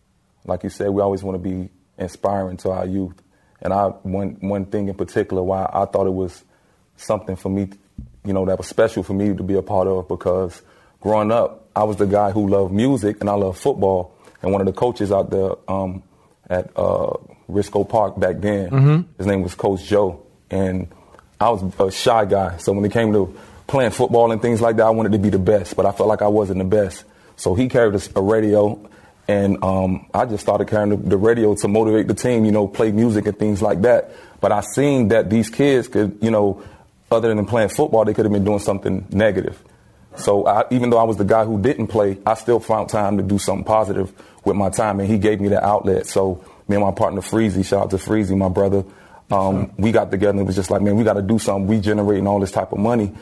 Like 0.45 0.63
you 0.63 0.71
said, 0.71 0.91
we 0.91 1.03
always 1.03 1.23
want 1.23 1.43
to 1.43 1.49
be 1.49 1.71
inspiring 1.99 2.57
to 2.59 2.71
our 2.71 2.87
youth. 2.87 3.15
And 3.61 3.73
I 3.73 3.87
one 3.87 4.39
one 4.41 4.67
thing 4.67 4.89
in 4.89 4.95
particular 4.95 5.43
why 5.43 5.69
I 5.73 5.85
thought 5.87 6.07
it 6.07 6.15
was 6.15 6.43
something 6.97 7.37
for 7.37 7.49
me, 7.49 7.71
you 8.25 8.33
know, 8.33 8.45
that 8.47 8.59
was 8.59 8.67
special 8.67 9.03
for 9.03 9.15
me 9.15 9.35
to 9.35 9.43
be 9.43 9.55
a 9.55 9.63
part 9.63 9.89
of 9.89 10.09
because 10.09 10.63
growing 11.01 11.31
up, 11.31 11.69
I 11.75 11.85
was 11.85 11.97
the 11.97 12.07
guy 12.07 12.31
who 12.31 12.49
loved 12.49 12.73
music 12.73 13.19
and 13.21 13.29
I 13.29 13.35
loved 13.35 13.59
football. 13.59 14.14
And 14.45 14.53
one 14.53 14.61
of 14.61 14.67
the 14.67 14.75
coaches 14.75 15.11
out 15.11 15.31
there 15.31 15.53
um, 15.69 16.03
at 16.51 16.71
uh, 16.77 17.17
Risco 17.49 17.89
Park 17.89 18.21
back 18.21 18.41
then, 18.41 18.71
his 19.17 19.27
name 19.27 19.41
was 19.43 19.55
Coach 19.55 19.83
Joe, 19.85 20.23
and 20.51 20.87
I 21.41 21.49
was 21.49 21.63
a 21.81 21.91
shy 21.91 22.27
guy. 22.27 22.59
So 22.59 22.73
when 22.75 22.85
it 22.85 22.93
came 22.93 23.11
to 23.15 23.35
playing 23.67 23.93
football 23.93 24.31
and 24.33 24.43
things 24.43 24.61
like 24.61 24.77
that, 24.77 24.87
I 24.87 24.91
wanted 24.91 25.13
to 25.13 25.19
be 25.19 25.31
the 25.31 25.39
best, 25.39 25.77
but 25.77 25.87
I 25.87 25.93
felt 25.93 26.11
like 26.11 26.21
I 26.21 26.29
wasn't 26.29 26.59
the 26.59 26.65
best. 26.67 27.05
So 27.37 27.55
he 27.55 27.69
carried 27.71 27.95
a, 27.95 28.19
a 28.19 28.21
radio, 28.21 28.79
and 29.27 29.65
um, 29.65 30.07
I 30.13 30.27
just 30.27 30.43
started 30.43 30.69
carrying 30.69 30.91
the, 30.91 30.97
the 30.97 31.17
radio 31.17 31.55
to 31.55 31.67
motivate 31.67 32.07
the 32.07 32.15
team, 32.15 32.45
you 32.45 32.53
know, 32.53 32.69
play 32.69 32.93
music 32.93 33.27
and 33.27 33.39
things 33.39 33.63
like 33.63 33.81
that. 33.81 34.11
But 34.43 34.53
I 34.53 34.61
seen 34.61 35.09
that 35.09 35.31
these 35.31 35.49
kids 35.49 35.89
could, 35.89 36.19
you 36.21 36.31
know, 36.31 36.63
other 37.11 37.35
than 37.35 37.47
playing 37.47 37.71
football, 37.71 38.05
they 38.05 38.13
could 38.13 38.27
have 38.27 38.33
been 38.33 38.45
doing 38.45 38.59
something 38.59 39.07
negative. 39.11 39.59
So 40.17 40.47
I, 40.47 40.65
even 40.71 40.91
though 40.91 40.99
I 40.99 41.05
was 41.05 41.17
the 41.17 41.25
guy 41.25 41.45
who 41.45 41.61
didn't 41.61 41.89
play, 41.89 42.19
I 42.27 42.35
still 42.35 42.61
found 42.61 42.91
time 42.91 43.17
to 43.17 43.23
do 43.23 43.39
something 43.39 43.65
positive 43.65 44.13
with 44.45 44.57
my 44.57 44.71
time, 44.71 45.01
and 45.01 45.09
he 45.09 45.19
gave 45.19 45.41
me 45.41 45.49
the 45.49 45.65
outlet. 45.65 46.07
So 46.07 46.45
me 46.69 46.77
and 46.77 46.85
my 46.85 46.93
partner 46.93 47.21
Freezy, 47.21 47.65
shout 47.65 47.85
out 47.85 47.91
to 47.91 47.97
Freezy, 47.97 48.37
my 48.37 48.49
brother, 48.49 48.85
um, 49.31 49.73
we 49.79 49.93
got 49.93 50.11
together 50.11 50.31
and 50.31 50.41
it 50.41 50.45
was 50.45 50.57
just 50.57 50.71
like, 50.71 50.83
man, 50.83 50.97
we 50.97 51.05
got 51.05 51.15
to 51.15 51.23
do 51.23 51.39
something. 51.39 51.67
We 51.67 51.81
generating 51.81 52.27
all 52.27 52.41
this 52.41 52.53
type 52.53 52.73
of 52.73 52.79
money, 52.79 53.13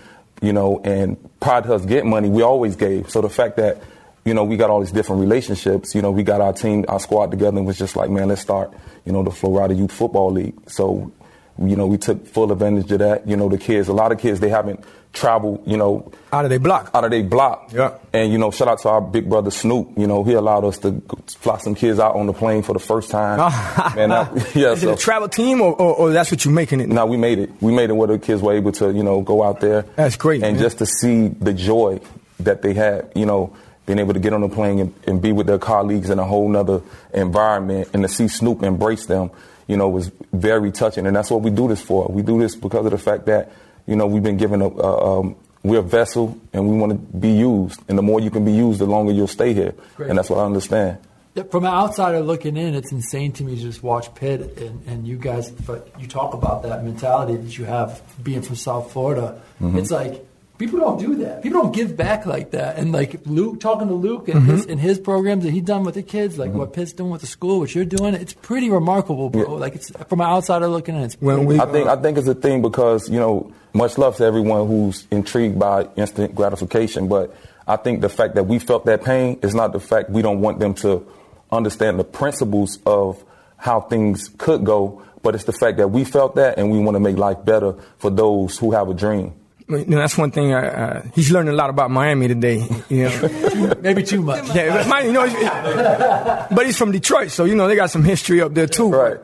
you 0.40 0.52
know, 0.52 0.80
and 0.84 1.16
to 1.40 1.74
us 1.74 1.84
get 1.84 2.04
money, 2.04 2.28
we 2.28 2.42
always 2.42 2.76
gave. 2.76 3.10
So 3.10 3.20
the 3.20 3.30
fact 3.30 3.56
that, 3.56 3.82
you 4.24 4.34
know, 4.34 4.44
we 4.44 4.56
got 4.56 4.70
all 4.70 4.80
these 4.80 4.92
different 4.92 5.20
relationships, 5.20 5.94
you 5.94 6.02
know, 6.02 6.10
we 6.10 6.22
got 6.22 6.40
our 6.40 6.52
team, 6.52 6.84
our 6.88 7.00
squad 7.00 7.30
together 7.30 7.56
and 7.58 7.66
was 7.66 7.78
just 7.78 7.96
like, 7.96 8.10
man, 8.10 8.28
let's 8.28 8.40
start, 8.40 8.72
you 9.04 9.12
know, 9.12 9.22
the 9.22 9.30
Florida 9.30 9.74
Youth 9.74 9.92
Football 9.92 10.32
League. 10.32 10.54
So 10.68 11.12
you 11.58 11.76
know, 11.76 11.86
we 11.86 11.98
took 11.98 12.26
full 12.26 12.50
advantage 12.52 12.90
of 12.92 12.98
that. 13.00 13.26
You 13.28 13.36
know, 13.36 13.48
the 13.48 13.58
kids, 13.58 13.88
a 13.88 13.92
lot 13.92 14.12
of 14.12 14.18
kids, 14.18 14.40
they 14.40 14.48
haven't 14.48 14.84
traveled, 15.12 15.62
you 15.66 15.76
know, 15.76 16.10
Out 16.32 16.44
of 16.46 16.48
their 16.48 16.58
block. 16.58 16.90
out 16.94 17.04
of 17.04 17.10
their 17.10 17.22
block. 17.22 17.70
Yeah. 17.72 17.98
And 18.14 18.32
you 18.32 18.38
know, 18.38 18.50
shout 18.50 18.68
out 18.68 18.78
to 18.80 18.88
our 18.88 19.00
big 19.02 19.28
brother 19.28 19.50
Snoop. 19.50 19.90
You 19.98 20.06
know, 20.06 20.24
he 20.24 20.32
allowed 20.32 20.64
us 20.64 20.78
to 20.78 21.02
fly 21.38 21.58
some 21.58 21.74
kids 21.74 21.98
out 21.98 22.16
on 22.16 22.26
the 22.26 22.32
plane 22.32 22.62
for 22.62 22.72
the 22.72 22.78
first 22.78 23.10
time. 23.10 23.36
Man, 23.96 24.08
that, 24.08 24.32
yeah. 24.54 24.72
Is 24.72 24.82
it 24.82 24.90
a 24.90 24.96
travel 24.96 25.28
team 25.28 25.60
or, 25.60 25.74
or, 25.74 25.94
or 25.96 26.12
that's 26.12 26.30
what 26.30 26.44
you're 26.46 26.54
making 26.54 26.80
it? 26.80 26.88
now 26.88 27.04
we 27.04 27.18
made 27.18 27.38
it. 27.38 27.50
We 27.60 27.72
made 27.74 27.90
it 27.90 27.92
where 27.92 28.08
the 28.08 28.18
kids 28.18 28.40
were 28.40 28.54
able 28.54 28.72
to, 28.72 28.90
you 28.90 29.02
know, 29.02 29.20
go 29.20 29.42
out 29.42 29.60
there. 29.60 29.82
That's 29.96 30.16
great, 30.16 30.42
And 30.42 30.54
man. 30.56 30.62
just 30.62 30.78
to 30.78 30.86
see 30.86 31.28
the 31.28 31.52
joy 31.52 32.00
that 32.40 32.62
they 32.62 32.72
had, 32.72 33.12
you 33.14 33.26
know, 33.26 33.54
being 33.84 33.98
able 33.98 34.14
to 34.14 34.20
get 34.20 34.32
on 34.32 34.40
the 34.40 34.48
plane 34.48 34.78
and, 34.78 34.94
and 35.06 35.20
be 35.20 35.32
with 35.32 35.46
their 35.46 35.58
colleagues 35.58 36.08
in 36.08 36.18
a 36.18 36.24
whole 36.24 36.48
nother 36.48 36.80
environment 37.12 37.88
and 37.92 38.02
to 38.02 38.08
see 38.08 38.28
Snoop 38.28 38.62
embrace 38.62 39.04
them, 39.06 39.30
you 39.66 39.76
know, 39.76 39.88
was 39.88 40.10
very 40.32 40.70
touching. 40.72 41.06
And 41.06 41.14
that's 41.14 41.30
what 41.30 41.42
we 41.42 41.50
do 41.50 41.68
this 41.68 41.82
for. 41.82 42.06
We 42.08 42.22
do 42.22 42.40
this 42.40 42.54
because 42.54 42.84
of 42.84 42.92
the 42.92 42.98
fact 42.98 43.26
that, 43.26 43.52
you 43.86 43.96
know, 43.96 44.06
we've 44.06 44.22
been 44.22 44.36
given 44.36 44.62
a, 44.62 44.68
a 44.68 45.20
um, 45.20 45.36
we're 45.62 45.78
a 45.78 45.82
vessel 45.82 46.38
and 46.52 46.68
we 46.68 46.76
want 46.76 46.92
to 46.92 47.18
be 47.18 47.30
used. 47.30 47.80
And 47.88 47.96
the 47.96 48.02
more 48.02 48.20
you 48.20 48.30
can 48.30 48.44
be 48.44 48.52
used, 48.52 48.80
the 48.80 48.86
longer 48.86 49.12
you'll 49.12 49.28
stay 49.28 49.54
here. 49.54 49.74
Great. 49.96 50.10
And 50.10 50.18
that's 50.18 50.28
what 50.28 50.38
I 50.38 50.44
understand. 50.44 50.98
Yeah, 51.34 51.44
From 51.44 51.64
an 51.64 51.72
outsider 51.72 52.20
looking 52.20 52.56
in, 52.56 52.74
it's 52.74 52.92
insane 52.92 53.32
to 53.32 53.44
me 53.44 53.56
to 53.56 53.62
just 53.62 53.82
watch 53.82 54.14
Pitt 54.14 54.58
and, 54.58 54.86
and 54.86 55.06
you 55.06 55.16
guys. 55.16 55.50
But 55.50 55.88
you 55.98 56.06
talk 56.06 56.34
about 56.34 56.62
that 56.64 56.84
mentality 56.84 57.36
that 57.36 57.56
you 57.56 57.64
have 57.64 58.02
being 58.22 58.42
from 58.42 58.56
South 58.56 58.92
Florida. 58.92 59.40
Mm-hmm. 59.60 59.78
It's 59.78 59.90
like 59.90 60.26
people 60.62 60.78
don't 60.78 60.98
do 60.98 61.16
that. 61.16 61.42
People 61.42 61.62
don't 61.62 61.74
give 61.74 61.96
back 61.96 62.24
like 62.24 62.52
that. 62.52 62.78
And 62.78 62.92
like 62.92 63.26
Luke, 63.26 63.60
talking 63.60 63.88
to 63.88 63.94
Luke 63.94 64.28
and 64.28 64.42
mm-hmm. 64.42 64.50
his 64.52 64.66
and 64.66 64.80
his 64.80 64.98
programs 64.98 65.44
that 65.44 65.50
he's 65.50 65.62
done 65.62 65.82
with 65.82 65.94
the 65.96 66.02
kids, 66.02 66.38
like 66.38 66.50
mm-hmm. 66.50 66.58
what 66.58 66.72
Pitt's 66.72 66.92
doing 66.92 67.10
with 67.10 67.20
the 67.20 67.26
school, 67.26 67.58
what 67.58 67.74
you're 67.74 67.84
doing, 67.84 68.14
it's 68.14 68.32
pretty 68.32 68.70
remarkable, 68.70 69.28
bro. 69.28 69.42
Yeah. 69.42 69.48
Like 69.48 69.74
it's 69.74 69.90
from 69.90 70.20
an 70.20 70.26
outsider 70.26 70.68
looking 70.68 70.94
in, 70.94 71.02
it's 71.02 71.20
When 71.20 71.46
we, 71.46 71.58
I 71.58 71.66
think 71.66 71.88
I 71.88 71.96
think 71.96 72.16
it's 72.18 72.28
a 72.28 72.34
thing 72.34 72.62
because 72.62 73.10
you 73.10 73.18
know 73.18 73.52
much 73.72 73.98
love 73.98 74.16
to 74.18 74.24
everyone 74.24 74.68
who's 74.68 75.06
intrigued 75.10 75.58
by 75.58 75.88
instant 75.96 76.34
gratification, 76.34 77.08
but 77.08 77.34
I 77.66 77.76
think 77.76 78.00
the 78.00 78.08
fact 78.08 78.36
that 78.36 78.44
we 78.44 78.58
felt 78.58 78.86
that 78.86 79.02
pain 79.02 79.40
is 79.42 79.54
not 79.54 79.72
the 79.72 79.80
fact 79.80 80.10
we 80.10 80.22
don't 80.22 80.40
want 80.40 80.60
them 80.60 80.74
to 80.74 81.06
understand 81.50 81.98
the 81.98 82.04
principles 82.04 82.78
of 82.86 83.24
how 83.56 83.80
things 83.80 84.30
could 84.38 84.64
go, 84.64 85.02
but 85.22 85.34
it's 85.34 85.44
the 85.44 85.52
fact 85.52 85.78
that 85.78 85.88
we 85.88 86.04
felt 86.04 86.34
that 86.36 86.58
and 86.58 86.70
we 86.70 86.78
want 86.78 86.94
to 86.96 87.00
make 87.00 87.16
life 87.16 87.44
better 87.44 87.74
for 87.98 88.10
those 88.10 88.58
who 88.58 88.72
have 88.72 88.88
a 88.88 88.94
dream. 88.94 89.34
You 89.68 89.84
know, 89.86 89.98
that's 89.98 90.16
one 90.18 90.30
thing. 90.30 90.52
I, 90.52 90.66
uh, 90.68 91.02
he's 91.14 91.30
learning 91.30 91.52
a 91.54 91.56
lot 91.56 91.70
about 91.70 91.90
Miami 91.90 92.28
today. 92.28 92.66
You 92.88 93.08
know, 93.08 93.74
maybe 93.80 94.02
too 94.02 94.22
much. 94.22 94.54
yeah, 94.54 94.76
but 94.76 94.88
Miami, 94.88 95.06
you 95.08 95.12
know, 95.12 95.26
he's- 95.26 96.46
but 96.50 96.66
he's 96.66 96.76
from 96.76 96.92
Detroit, 96.92 97.30
so 97.30 97.44
you 97.44 97.54
know 97.54 97.68
they 97.68 97.76
got 97.76 97.90
some 97.90 98.04
history 98.04 98.40
up 98.40 98.54
there 98.54 98.66
too. 98.66 98.90
Right. 98.90 99.18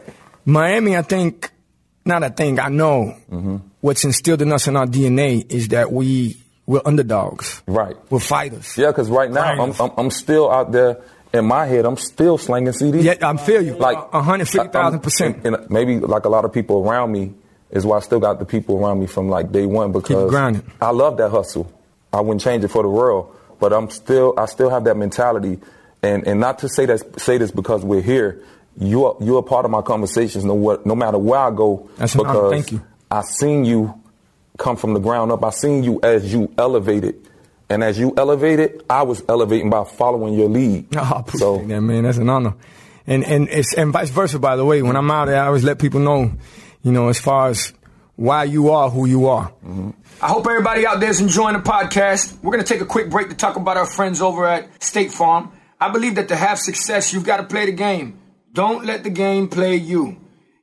Miami, 0.44 0.96
I 0.96 1.02
think, 1.02 1.50
not 2.04 2.22
I 2.22 2.30
thing. 2.30 2.58
I 2.58 2.68
know. 2.68 3.14
What's 3.80 4.04
instilled 4.04 4.42
in 4.42 4.50
us 4.52 4.66
in 4.66 4.76
our 4.76 4.86
DNA 4.86 5.50
is 5.52 5.68
that 5.68 5.92
we 5.92 6.36
we're 6.66 6.82
underdogs. 6.84 7.62
Right. 7.66 7.96
We're 8.10 8.18
fighters. 8.20 8.76
Yeah, 8.76 8.88
because 8.88 9.08
right 9.08 9.30
now 9.30 9.44
I'm, 9.62 9.72
I'm 9.80 9.90
I'm 9.96 10.10
still 10.10 10.50
out 10.50 10.72
there 10.72 11.00
in 11.32 11.44
my 11.46 11.66
head. 11.66 11.84
I'm 11.84 11.96
still 11.96 12.38
slanging 12.38 12.72
CDs. 12.72 13.02
Yeah, 13.04 13.14
I 13.28 13.36
feel 13.36 13.62
you. 13.62 13.76
like 13.76 13.98
hundred 14.12 14.48
fifty 14.48 14.68
thousand 14.68 15.00
percent. 15.00 15.44
And, 15.44 15.54
and 15.54 15.70
maybe 15.70 15.98
like 16.00 16.24
a 16.24 16.28
lot 16.28 16.44
of 16.44 16.52
people 16.52 16.88
around 16.88 17.12
me 17.12 17.34
is 17.70 17.84
why 17.84 17.98
I 17.98 18.00
still 18.00 18.20
got 18.20 18.38
the 18.38 18.44
people 18.44 18.78
around 18.82 19.00
me 19.00 19.06
from 19.06 19.28
like 19.28 19.52
day 19.52 19.66
one 19.66 19.92
because. 19.92 20.32
I 20.80 20.90
love 20.90 21.16
that 21.18 21.30
hustle. 21.30 21.72
I 22.12 22.20
wouldn't 22.20 22.40
change 22.40 22.64
it 22.64 22.68
for 22.68 22.82
the 22.82 22.88
world, 22.88 23.36
but 23.60 23.72
I'm 23.72 23.90
still 23.90 24.34
I 24.38 24.46
still 24.46 24.70
have 24.70 24.84
that 24.84 24.96
mentality, 24.96 25.58
and 26.02 26.26
and 26.26 26.40
not 26.40 26.60
to 26.60 26.68
say 26.68 26.86
that 26.86 27.20
say 27.20 27.38
this 27.38 27.50
because 27.50 27.84
we're 27.84 28.02
here. 28.02 28.42
You're 28.80 29.16
you're 29.20 29.40
a 29.40 29.42
part 29.42 29.64
of 29.64 29.70
my 29.70 29.82
conversations 29.82 30.44
no 30.44 30.54
what 30.54 30.86
no 30.86 30.94
matter 30.94 31.18
where 31.18 31.40
I 31.40 31.50
go 31.50 31.90
That's 31.96 32.14
because 32.14 32.52
Thank 32.52 32.72
you. 32.72 32.80
I 33.10 33.22
seen 33.22 33.64
you 33.64 34.00
come 34.58 34.76
from 34.76 34.94
the 34.94 35.00
ground 35.00 35.32
up. 35.32 35.44
I 35.44 35.50
seen 35.50 35.82
you 35.82 36.00
as 36.02 36.32
you 36.32 36.52
elevated. 36.58 37.24
And 37.70 37.84
as 37.84 37.98
you 37.98 38.14
elevated, 38.16 38.82
I 38.88 39.02
was 39.02 39.22
elevating 39.28 39.68
by 39.68 39.84
following 39.84 40.34
your 40.34 40.48
lead. 40.48 40.86
Oh, 40.96 41.00
I 41.16 41.20
appreciate 41.20 41.40
so 41.40 41.58
that, 41.58 41.80
man. 41.80 42.04
That's 42.04 42.18
an 42.18 42.28
honor. 42.28 42.54
And 43.06 43.24
and 43.24 43.48
it's 43.48 43.74
and 43.74 43.92
vice 43.92 44.10
versa. 44.10 44.38
By 44.38 44.56
the 44.56 44.64
way, 44.64 44.82
when 44.82 44.96
I'm 44.96 45.10
out 45.10 45.26
there, 45.26 45.42
I 45.42 45.46
always 45.46 45.64
let 45.64 45.78
people 45.78 46.00
know, 46.00 46.32
you 46.82 46.92
know, 46.92 47.08
as 47.08 47.18
far 47.18 47.48
as 47.48 47.72
why 48.16 48.44
you 48.44 48.70
are 48.70 48.90
who 48.90 49.06
you 49.06 49.26
are. 49.26 49.50
Mm-hmm. 49.64 49.90
I 50.20 50.28
hope 50.28 50.46
everybody 50.46 50.86
out 50.86 50.98
there 50.98 51.10
is 51.10 51.20
enjoying 51.20 51.54
the 51.54 51.62
podcast. 51.62 52.42
We're 52.42 52.52
going 52.52 52.64
to 52.64 52.72
take 52.72 52.80
a 52.80 52.86
quick 52.86 53.10
break 53.10 53.28
to 53.28 53.36
talk 53.36 53.56
about 53.56 53.76
our 53.76 53.86
friends 53.86 54.20
over 54.20 54.46
at 54.46 54.82
State 54.82 55.12
Farm. 55.12 55.52
I 55.80 55.90
believe 55.90 56.16
that 56.16 56.26
to 56.28 56.36
have 56.36 56.58
success, 56.58 57.12
you've 57.12 57.24
got 57.24 57.36
to 57.36 57.44
play 57.44 57.66
the 57.66 57.72
game. 57.72 58.18
Don't 58.52 58.84
let 58.84 59.04
the 59.04 59.10
game 59.10 59.48
play 59.48 59.76
you. 59.76 60.16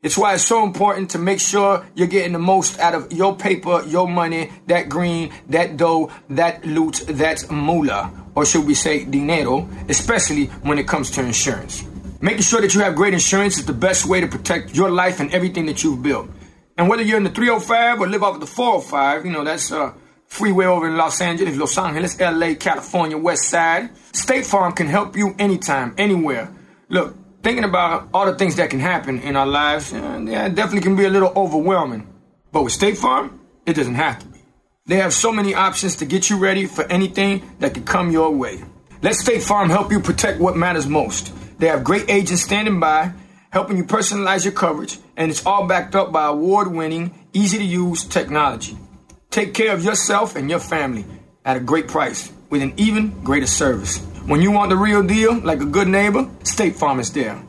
It's 0.03 0.17
why 0.17 0.33
it's 0.33 0.45
so 0.45 0.63
important 0.63 1.11
to 1.11 1.17
make 1.17 1.39
sure 1.39 1.85
you're 1.95 2.07
getting 2.07 2.33
the 2.33 2.39
most 2.39 2.77
out 2.79 2.93
of 2.93 3.11
your 3.11 3.35
paper, 3.35 3.81
your 3.87 4.07
money, 4.07 4.51
that 4.67 4.89
green, 4.89 5.31
that 5.49 5.77
dough, 5.77 6.11
that 6.29 6.65
loot, 6.65 7.05
that 7.07 7.49
moolah, 7.49 8.11
or 8.35 8.45
should 8.45 8.67
we 8.67 8.75
say 8.75 9.05
dinero, 9.05 9.67
especially 9.87 10.47
when 10.61 10.77
it 10.77 10.87
comes 10.87 11.09
to 11.11 11.25
insurance. 11.25 11.85
Making 12.25 12.41
sure 12.41 12.59
that 12.61 12.73
you 12.73 12.81
have 12.81 12.95
great 12.95 13.13
insurance 13.13 13.59
is 13.59 13.67
the 13.67 13.73
best 13.87 14.07
way 14.07 14.19
to 14.19 14.25
protect 14.25 14.75
your 14.75 14.89
life 14.89 15.19
and 15.19 15.31
everything 15.31 15.67
that 15.67 15.83
you've 15.83 16.01
built. 16.01 16.27
And 16.75 16.89
whether 16.89 17.03
you're 17.03 17.17
in 17.17 17.23
the 17.23 17.29
305 17.29 18.01
or 18.01 18.07
live 18.07 18.23
off 18.23 18.33
of 18.33 18.41
the 18.41 18.47
405, 18.47 19.27
you 19.27 19.31
know, 19.31 19.43
that's 19.43 19.71
uh, 19.71 19.93
freeway 20.25 20.65
over 20.65 20.87
in 20.87 20.97
Los 20.97 21.21
Angeles, 21.21 21.55
Los 21.55 21.77
Angeles, 21.77 22.19
LA, 22.19 22.55
California, 22.55 23.15
West 23.15 23.43
Side, 23.47 23.91
State 24.11 24.43
Farm 24.43 24.73
can 24.73 24.87
help 24.87 25.15
you 25.15 25.35
anytime, 25.37 25.93
anywhere. 25.99 26.51
Look, 26.89 27.15
thinking 27.43 27.63
about 27.63 28.09
all 28.11 28.25
the 28.25 28.33
things 28.33 28.55
that 28.55 28.71
can 28.71 28.79
happen 28.79 29.19
in 29.19 29.35
our 29.35 29.45
lives, 29.45 29.93
uh, 29.93 30.19
yeah, 30.25 30.47
it 30.47 30.55
definitely 30.55 30.81
can 30.81 30.95
be 30.95 31.05
a 31.05 31.11
little 31.11 31.31
overwhelming. 31.35 32.11
But 32.51 32.63
with 32.63 32.73
State 32.73 32.97
Farm, 32.97 33.39
it 33.67 33.73
doesn't 33.73 33.93
have 33.93 34.17
to 34.17 34.25
be. 34.25 34.39
They 34.87 34.95
have 34.95 35.13
so 35.13 35.31
many 35.31 35.53
options 35.53 35.97
to 35.97 36.05
get 36.05 36.31
you 36.31 36.39
ready 36.39 36.65
for 36.65 36.85
anything 36.85 37.43
that 37.59 37.75
could 37.75 37.85
come 37.85 38.09
your 38.09 38.31
way. 38.31 38.63
Let 39.03 39.13
State 39.13 39.43
Farm 39.43 39.69
help 39.69 39.91
you 39.91 39.99
protect 39.99 40.39
what 40.39 40.57
matters 40.57 40.87
most. 40.87 41.31
They 41.57 41.67
have 41.67 41.83
great 41.83 42.09
agents 42.09 42.43
standing 42.43 42.79
by, 42.79 43.13
helping 43.49 43.77
you 43.77 43.85
personalize 43.85 44.43
your 44.43 44.53
coverage, 44.53 44.97
and 45.15 45.31
it's 45.31 45.45
all 45.45 45.67
backed 45.67 45.95
up 45.95 46.11
by 46.11 46.27
award 46.27 46.71
winning, 46.71 47.13
easy 47.33 47.57
to 47.57 47.63
use 47.63 48.03
technology. 48.03 48.77
Take 49.31 49.53
care 49.53 49.73
of 49.73 49.83
yourself 49.83 50.35
and 50.35 50.49
your 50.49 50.59
family 50.59 51.05
at 51.43 51.57
a 51.57 51.59
great 51.59 51.87
price 51.87 52.31
with 52.49 52.61
an 52.61 52.73
even 52.77 53.23
greater 53.23 53.47
service. 53.47 53.99
When 54.25 54.41
you 54.41 54.51
want 54.51 54.69
the 54.69 54.77
real 54.77 55.03
deal, 55.03 55.39
like 55.39 55.61
a 55.61 55.65
good 55.65 55.87
neighbor, 55.87 56.29
State 56.43 56.75
Farm 56.75 56.99
is 56.99 57.11
there. 57.11 57.41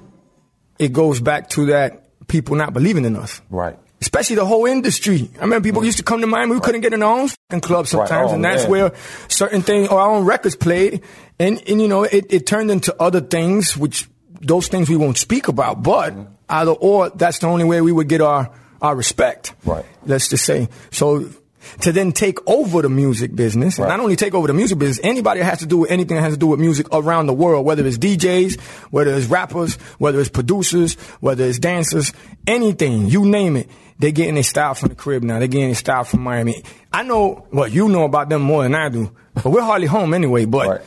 It 0.79 0.92
goes 0.92 1.21
back 1.21 1.49
to 1.51 1.66
that 1.66 2.27
people 2.29 2.57
not 2.57 2.73
believing 2.73 3.05
in 3.05 3.16
us. 3.16 3.40
right. 3.51 3.79
Especially 4.01 4.37
the 4.37 4.45
whole 4.45 4.67
industry. 4.67 5.31
I 5.39 5.41
remember 5.43 5.67
people 5.67 5.85
used 5.85 5.97
to 5.99 6.05
come 6.05 6.21
to 6.21 6.27
Miami. 6.27 6.53
We 6.55 6.61
couldn't 6.61 6.83
get 6.83 6.93
in 6.93 7.03
our 7.03 7.19
own 7.19 7.29
fucking 7.29 7.63
club 7.63 7.87
sometimes, 7.87 8.31
Oh, 8.31 8.35
and 8.35 8.45
that's 8.45 8.63
man. 8.65 8.71
where 8.71 8.93
certain 9.29 9.63
things 9.63 9.89
or 9.89 9.99
our 9.99 10.11
own 10.11 10.25
records 10.27 10.55
played. 10.55 11.03
And 11.39 11.63
and 11.69 11.81
you 11.81 11.89
know, 11.89 12.05
it, 12.05 12.27
it 12.29 12.47
turned 12.47 12.71
into 12.71 12.95
other 13.01 13.21
things, 13.23 13.75
which 13.77 14.07
those 14.43 14.69
things 14.69 14.89
we 14.91 14.97
won't 14.97 15.17
speak 15.19 15.49
about. 15.49 15.83
But 15.83 16.13
Mm-hmm. 16.13 16.33
either 16.51 16.73
or, 16.73 17.09
that's 17.11 17.39
the 17.39 17.47
only 17.47 17.65
way 17.65 17.81
we 17.81 17.91
would 17.93 18.09
get 18.09 18.21
our 18.21 18.51
our 18.83 18.95
respect. 18.95 19.55
Right. 19.65 19.85
Let's 20.05 20.29
just 20.29 20.45
say 20.45 20.69
so. 20.91 21.31
To 21.81 21.91
then 21.91 22.13
take 22.13 22.39
over 22.49 22.81
the 22.81 22.89
music 22.89 23.35
business, 23.35 23.77
and 23.79 23.87
Right. 23.87 23.97
not 23.97 23.99
only 23.99 24.15
take 24.15 24.35
over 24.35 24.47
the 24.47 24.55
music 24.55 24.79
business, 24.79 25.01
anybody 25.03 25.41
that 25.41 25.47
has 25.47 25.59
to 25.61 25.67
do 25.67 25.79
with 25.79 25.91
anything 25.91 26.15
that 26.17 26.23
has 26.23 26.35
to 26.35 26.39
do 26.39 26.47
with 26.47 26.61
music 26.61 26.87
around 26.93 27.27
the 27.27 27.33
world, 27.35 27.67
whether 27.67 27.85
it's 27.85 27.99
DJs, 27.99 28.61
whether 28.93 29.13
it's 29.13 29.27
rappers, 29.27 29.75
whether 29.99 30.21
it's 30.21 30.29
producers, 30.29 30.95
whether 31.19 31.43
it's 31.45 31.59
dancers, 31.59 32.13
anything, 32.47 33.09
you 33.09 33.25
name 33.27 33.57
it, 33.57 33.69
they're 33.99 34.11
getting 34.11 34.35
their 34.35 34.43
style 34.43 34.75
from 34.75 34.89
the 34.91 34.95
crib 34.95 35.23
now. 35.23 35.39
They're 35.39 35.49
getting 35.49 35.69
their 35.69 35.75
style 35.75 36.05
from 36.05 36.21
Miami. 36.23 36.63
I 36.93 37.03
know, 37.03 37.47
well, 37.53 37.69
you 37.69 37.89
know 37.89 38.05
about 38.05 38.29
them 38.29 38.43
more 38.43 38.63
than 38.63 38.75
I 38.75 38.89
do, 38.89 39.11
but 39.35 39.47
we're 39.47 39.63
hardly 39.63 39.87
home 39.87 40.15
anyway. 40.15 40.45
But 40.45 40.69
Right. 40.69 40.81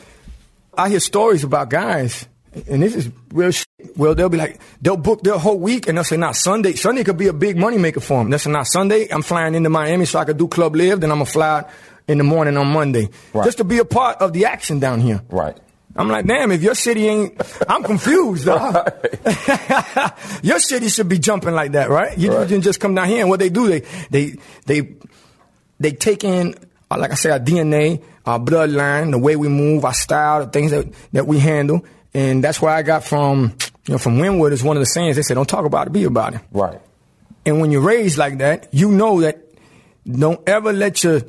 I 0.76 0.88
hear 0.88 1.00
stories 1.00 1.44
about 1.44 1.68
guys, 1.70 2.26
and 2.68 2.82
this 2.82 2.94
is 2.94 3.08
real 3.32 3.50
shit. 3.50 3.66
Well, 3.96 4.14
they'll 4.14 4.28
be 4.28 4.38
like, 4.38 4.60
they'll 4.80 4.96
book 4.96 5.22
their 5.22 5.38
whole 5.38 5.58
week, 5.58 5.88
and 5.88 5.96
they'll 5.98 6.04
say, 6.04 6.16
"Nah, 6.16 6.32
Sunday. 6.32 6.74
Sunday 6.74 7.02
could 7.04 7.16
be 7.18 7.26
a 7.26 7.32
big 7.32 7.56
money 7.56 7.78
maker 7.78 8.00
for 8.00 8.18
them." 8.18 8.30
They'll 8.30 8.38
say, 8.38 8.50
"Nah, 8.50 8.62
Sunday, 8.62 9.08
I'm 9.10 9.22
flying 9.22 9.54
into 9.54 9.68
Miami 9.70 10.04
so 10.04 10.18
I 10.20 10.24
could 10.24 10.36
do 10.38 10.48
Club 10.48 10.76
Live. 10.76 11.00
Then 11.00 11.10
I'm 11.10 11.18
gonna 11.18 11.26
fly 11.30 11.58
out 11.58 11.68
in 12.08 12.18
the 12.18 12.24
morning 12.24 12.56
on 12.56 12.68
Monday, 12.68 13.08
Right. 13.34 13.44
just 13.44 13.58
to 13.58 13.64
be 13.64 13.78
a 13.78 13.84
part 13.84 14.18
of 14.22 14.32
the 14.32 14.46
action 14.46 14.78
down 14.78 15.00
here." 15.00 15.20
Right. 15.30 15.56
I'm 15.96 16.08
like, 16.08 16.24
damn, 16.26 16.52
if 16.52 16.62
your 16.62 16.74
city 16.74 17.06
ain't, 17.08 17.40
I'm 17.68 17.82
confused, 17.82 18.46
dog. 18.46 18.74
your 20.42 20.58
city 20.60 20.88
should 20.88 21.08
be 21.08 21.18
jumping 21.18 21.54
like 21.54 21.72
that, 21.72 21.90
right? 21.90 22.16
You 22.16 22.32
Right. 22.32 22.48
didn't 22.48 22.62
just 22.64 22.78
come 22.80 22.94
down 22.94 23.08
here 23.08 23.20
and 23.20 23.28
what 23.28 23.40
they 23.40 23.48
do, 23.48 23.68
they, 23.68 23.80
they, 24.10 24.34
they, 24.66 24.94
they 25.80 25.90
take 25.92 26.22
in, 26.24 26.54
uh, 26.90 26.96
like 26.98 27.10
I 27.10 27.14
said, 27.14 27.32
our 27.32 27.40
DNA, 27.40 28.02
our 28.24 28.38
bloodline, 28.38 29.10
the 29.10 29.18
way 29.18 29.34
we 29.36 29.48
move, 29.48 29.84
our 29.84 29.92
style, 29.94 30.44
the 30.44 30.50
things 30.50 30.70
that, 30.70 30.86
that 31.12 31.26
we 31.26 31.38
handle. 31.38 31.84
And 32.14 32.42
that's 32.42 32.60
where 32.62 32.72
I 32.72 32.82
got 32.82 33.02
from, 33.04 33.54
you 33.86 33.92
know, 33.94 33.98
from 33.98 34.18
Wynwood 34.18 34.52
is 34.52 34.62
one 34.62 34.76
of 34.76 34.80
the 34.80 34.86
sayings 34.86 35.16
they 35.16 35.22
say, 35.22 35.34
don't 35.34 35.48
talk 35.48 35.64
about 35.64 35.86
it, 35.88 35.92
be 35.92 36.04
about 36.04 36.34
it. 36.34 36.40
Right. 36.52 36.80
And 37.46 37.60
when 37.60 37.70
you're 37.72 37.82
raised 37.82 38.16
like 38.18 38.38
that, 38.38 38.68
you 38.72 38.92
know 38.92 39.20
that 39.22 39.38
don't 40.06 40.40
ever 40.48 40.72
let 40.72 41.02
your, 41.02 41.22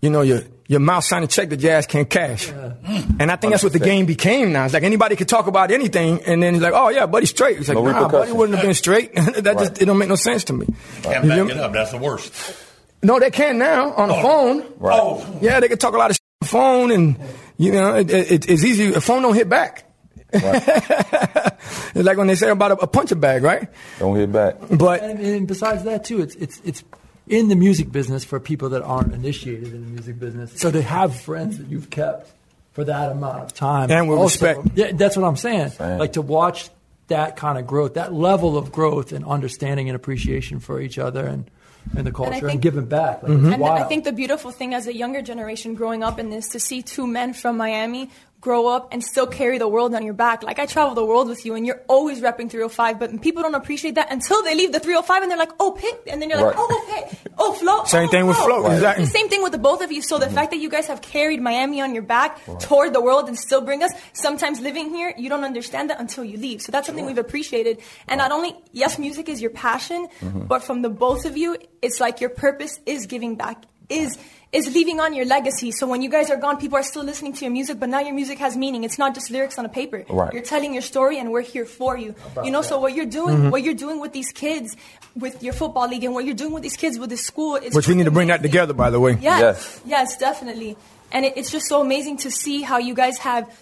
you 0.00 0.10
know, 0.10 0.22
your 0.22 0.42
your 0.66 0.80
mouth 0.80 1.04
signing 1.04 1.28
check 1.28 1.50
that 1.50 1.60
your 1.60 1.72
ass 1.72 1.86
can't 1.86 2.08
cash. 2.08 2.48
Mm. 2.48 3.20
And 3.20 3.30
I 3.30 3.36
think 3.36 3.50
oh, 3.50 3.50
that's 3.50 3.62
what 3.62 3.72
the 3.72 3.78
game 3.78 4.06
became 4.06 4.52
now. 4.52 4.64
It's 4.64 4.74
like 4.74 4.82
anybody 4.82 5.16
could 5.16 5.28
talk 5.28 5.46
about 5.46 5.70
anything, 5.70 6.22
and 6.22 6.42
then 6.42 6.54
it's 6.54 6.62
like, 6.62 6.72
oh 6.74 6.88
yeah, 6.88 7.06
buddy 7.06 7.26
straight. 7.26 7.58
It's 7.58 7.68
like, 7.68 7.76
No 7.76 7.84
nah, 7.84 7.92
buddy 7.92 8.04
repercussions. 8.04 8.36
wouldn't 8.36 8.58
have 8.58 8.66
been 8.66 8.74
straight. 8.74 9.14
that 9.14 9.58
just 9.58 9.82
it 9.82 9.84
don't 9.84 9.98
make 9.98 10.08
no 10.08 10.16
sense 10.16 10.44
to 10.44 10.52
me. 10.52 10.66
Can't 11.02 11.24
You 11.24 11.30
back 11.30 11.50
it 11.50 11.56
up. 11.58 11.72
That's 11.72 11.90
the 11.90 11.98
worst. 11.98 12.56
No, 13.02 13.20
they 13.20 13.30
can 13.30 13.58
now 13.58 13.92
on 13.92 14.08
the 14.08 14.14
oh. 14.14 14.22
phone. 14.22 14.58
Right. 14.78 14.98
Oh, 15.00 15.38
Yeah, 15.42 15.60
they 15.60 15.68
can 15.68 15.76
talk 15.76 15.94
a 15.94 15.98
lot 15.98 16.10
of 16.10 16.16
shit 16.16 16.22
on 16.40 16.46
the 16.46 16.48
phone, 16.48 16.90
and 16.90 17.18
you 17.58 17.72
know, 17.72 17.96
it, 17.96 18.10
it, 18.10 18.50
it's 18.50 18.64
easy. 18.64 18.94
A 18.94 19.00
phone 19.00 19.22
don't 19.22 19.34
hit 19.34 19.48
back. 19.48 19.90
it's 20.36 21.94
like 21.94 22.16
when 22.16 22.26
they 22.26 22.34
say 22.34 22.50
about 22.50 22.72
a, 22.72 22.74
a 22.78 22.86
puncher 22.88 23.14
bag, 23.14 23.44
right? 23.44 23.68
Don't 24.00 24.16
hit 24.16 24.32
back. 24.32 24.56
But 24.70 25.02
And, 25.02 25.20
and 25.20 25.46
besides 25.46 25.84
that, 25.84 26.04
too, 26.04 26.22
it's 26.22 26.34
it's 26.34 26.60
it's 26.64 26.84
in 27.26 27.48
the 27.48 27.56
music 27.56 27.90
business 27.90 28.24
for 28.24 28.38
people 28.40 28.70
that 28.70 28.82
aren't 28.82 29.12
initiated 29.14 29.72
in 29.74 29.80
the 29.84 29.90
music 29.90 30.18
business. 30.18 30.52
So 30.60 30.70
to 30.70 30.82
have 30.82 31.18
friends 31.20 31.58
that 31.58 31.68
you've 31.68 31.90
kept 31.90 32.30
for 32.72 32.84
that 32.84 33.12
amount 33.12 33.42
of 33.42 33.54
time, 33.54 33.90
And 33.90 34.08
with 34.08 34.18
also- 34.18 34.46
respect. 34.54 34.76
Yeah, 34.76 34.92
that's 34.92 35.16
what 35.16 35.24
I'm 35.26 35.36
saying. 35.36 35.70
Same. 35.70 35.98
Like 35.98 36.14
to 36.14 36.22
watch 36.22 36.68
that 37.08 37.36
kind 37.36 37.58
of 37.58 37.66
growth, 37.66 37.94
that 37.94 38.12
level 38.12 38.56
of 38.58 38.72
growth 38.72 39.12
and 39.12 39.24
understanding 39.24 39.88
and 39.88 39.96
appreciation 39.96 40.58
for 40.60 40.80
each 40.80 40.98
other 40.98 41.26
and 41.26 41.50
and 41.94 42.06
the 42.06 42.12
culture 42.12 42.32
and, 42.32 42.46
think- 42.48 42.62
giving 42.62 42.86
back. 42.86 43.22
Like, 43.22 43.32
Mm-hmm. 43.32 43.52
And 43.52 43.60
wild. 43.62 43.78
I 43.78 43.84
think 43.84 44.04
the 44.04 44.12
beautiful 44.12 44.50
thing 44.50 44.72
as 44.72 44.86
a 44.86 44.94
younger 44.96 45.20
generation 45.20 45.74
growing 45.74 46.02
up 46.02 46.18
in 46.18 46.30
this 46.30 46.48
to 46.48 46.58
see 46.58 46.80
two 46.80 47.06
men 47.06 47.34
from 47.34 47.58
Miami 47.58 48.08
grow 48.44 48.66
up 48.66 48.92
and 48.92 49.02
still 49.02 49.26
carry 49.26 49.56
the 49.56 49.66
world 49.66 49.94
on 49.94 50.04
your 50.04 50.12
back. 50.12 50.42
Like 50.42 50.58
I 50.58 50.66
travel 50.66 50.94
the 50.94 51.04
world 51.04 51.28
with 51.28 51.46
you 51.46 51.54
and 51.54 51.66
you're 51.66 51.80
always 51.88 52.20
repping 52.20 52.50
305, 52.50 52.98
but 52.98 53.22
people 53.22 53.42
don't 53.42 53.54
appreciate 53.54 53.94
that 53.94 54.12
until 54.12 54.42
they 54.42 54.54
leave 54.54 54.70
the 54.70 54.80
305 54.80 55.22
and 55.22 55.30
they're 55.30 55.38
like, 55.38 55.52
oh, 55.58 55.70
Pit. 55.72 56.02
And 56.08 56.20
then 56.20 56.28
you're 56.28 56.38
like, 56.38 56.54
Right. 56.54 56.66
oh, 56.68 57.08
Pit. 57.08 57.32
Oh, 57.38 57.54
Flo. 57.54 57.84
Same 57.86 58.06
oh, 58.06 58.10
thing 58.10 58.26
with 58.26 58.36
Flo, 58.36 58.62
Right. 58.62 58.74
exactly. 58.74 59.06
Same 59.06 59.30
thing 59.30 59.42
with 59.42 59.52
the 59.52 59.58
both 59.58 59.82
of 59.82 59.90
you. 59.90 60.02
So 60.02 60.18
the 60.18 60.26
mm-hmm. 60.26 60.34
fact 60.34 60.50
that 60.50 60.58
you 60.58 60.68
guys 60.68 60.86
have 60.88 61.00
carried 61.00 61.40
Miami 61.40 61.80
on 61.80 61.94
your 61.94 62.02
back 62.02 62.38
toward 62.60 62.92
the 62.92 63.00
world 63.00 63.28
and 63.28 63.38
still 63.38 63.62
bring 63.62 63.82
us, 63.82 63.92
sometimes 64.12 64.60
living 64.60 64.90
here, 64.90 65.14
you 65.16 65.30
don't 65.30 65.44
understand 65.44 65.88
that 65.88 65.98
until 65.98 66.22
you 66.22 66.36
leave. 66.36 66.60
So 66.60 66.70
that's 66.70 66.86
something 66.86 67.06
we've 67.06 67.16
appreciated. 67.16 67.80
And 68.06 68.18
not 68.18 68.30
only, 68.30 68.54
yes, 68.72 68.98
music 68.98 69.30
is 69.30 69.40
your 69.40 69.52
passion, 69.52 70.06
mm-hmm. 70.20 70.44
but 70.44 70.62
from 70.62 70.82
the 70.82 70.90
both 70.90 71.24
of 71.24 71.38
you, 71.38 71.56
it's 71.80 71.98
like 71.98 72.20
your 72.20 72.30
purpose 72.30 72.78
is 72.84 73.06
giving 73.06 73.36
back, 73.36 73.64
is 73.88 74.18
is 74.52 74.72
leaving 74.72 75.00
on 75.00 75.12
your 75.14 75.26
legacy. 75.26 75.72
So 75.72 75.84
when 75.84 76.00
you 76.00 76.08
guys 76.08 76.30
are 76.30 76.36
gone, 76.36 76.58
people 76.58 76.78
are 76.78 76.84
still 76.84 77.02
listening 77.02 77.32
to 77.32 77.44
your 77.44 77.50
music, 77.50 77.80
but 77.80 77.88
now 77.88 77.98
your 77.98 78.14
music 78.14 78.38
has 78.38 78.56
meaning. 78.56 78.84
It's 78.84 78.98
not 78.98 79.12
just 79.12 79.28
lyrics 79.28 79.58
on 79.58 79.64
a 79.64 79.68
paper. 79.68 80.04
Right. 80.08 80.32
You're 80.32 80.44
telling 80.44 80.72
your 80.72 80.82
story 80.82 81.18
and 81.18 81.32
we're 81.32 81.42
here 81.42 81.66
for 81.66 81.98
you. 81.98 82.14
You 82.44 82.52
know, 82.52 82.62
so 82.62 82.78
what 82.78 82.94
you're 82.94 83.04
doing, 83.04 83.36
mm-hmm. 83.36 83.50
what 83.50 83.64
you're 83.64 83.74
doing 83.74 83.98
with 83.98 84.12
these 84.12 84.30
kids, 84.30 84.76
with 85.16 85.42
your 85.42 85.54
football 85.54 85.88
league 85.88 86.04
and 86.04 86.14
what 86.14 86.24
you're 86.24 86.36
doing 86.36 86.52
with 86.52 86.62
these 86.62 86.76
kids 86.76 87.00
with 87.00 87.10
this 87.10 87.26
school, 87.26 87.56
it's 87.56 87.74
which 87.74 87.88
we 87.88 87.94
just 87.94 87.96
need 87.96 88.04
to 88.04 88.12
bring 88.12 88.28
that 88.28 88.42
together, 88.42 88.74
by 88.74 88.90
the 88.90 89.00
way. 89.00 89.18
Yes, 89.20 89.40
Yes. 89.40 89.80
yes, 89.84 90.16
definitely. 90.18 90.76
And 91.10 91.24
it, 91.24 91.36
it's 91.36 91.50
just 91.50 91.66
so 91.66 91.80
amazing 91.80 92.18
to 92.18 92.30
see 92.30 92.62
how 92.62 92.78
you 92.78 92.94
guys 92.94 93.18
have 93.18 93.52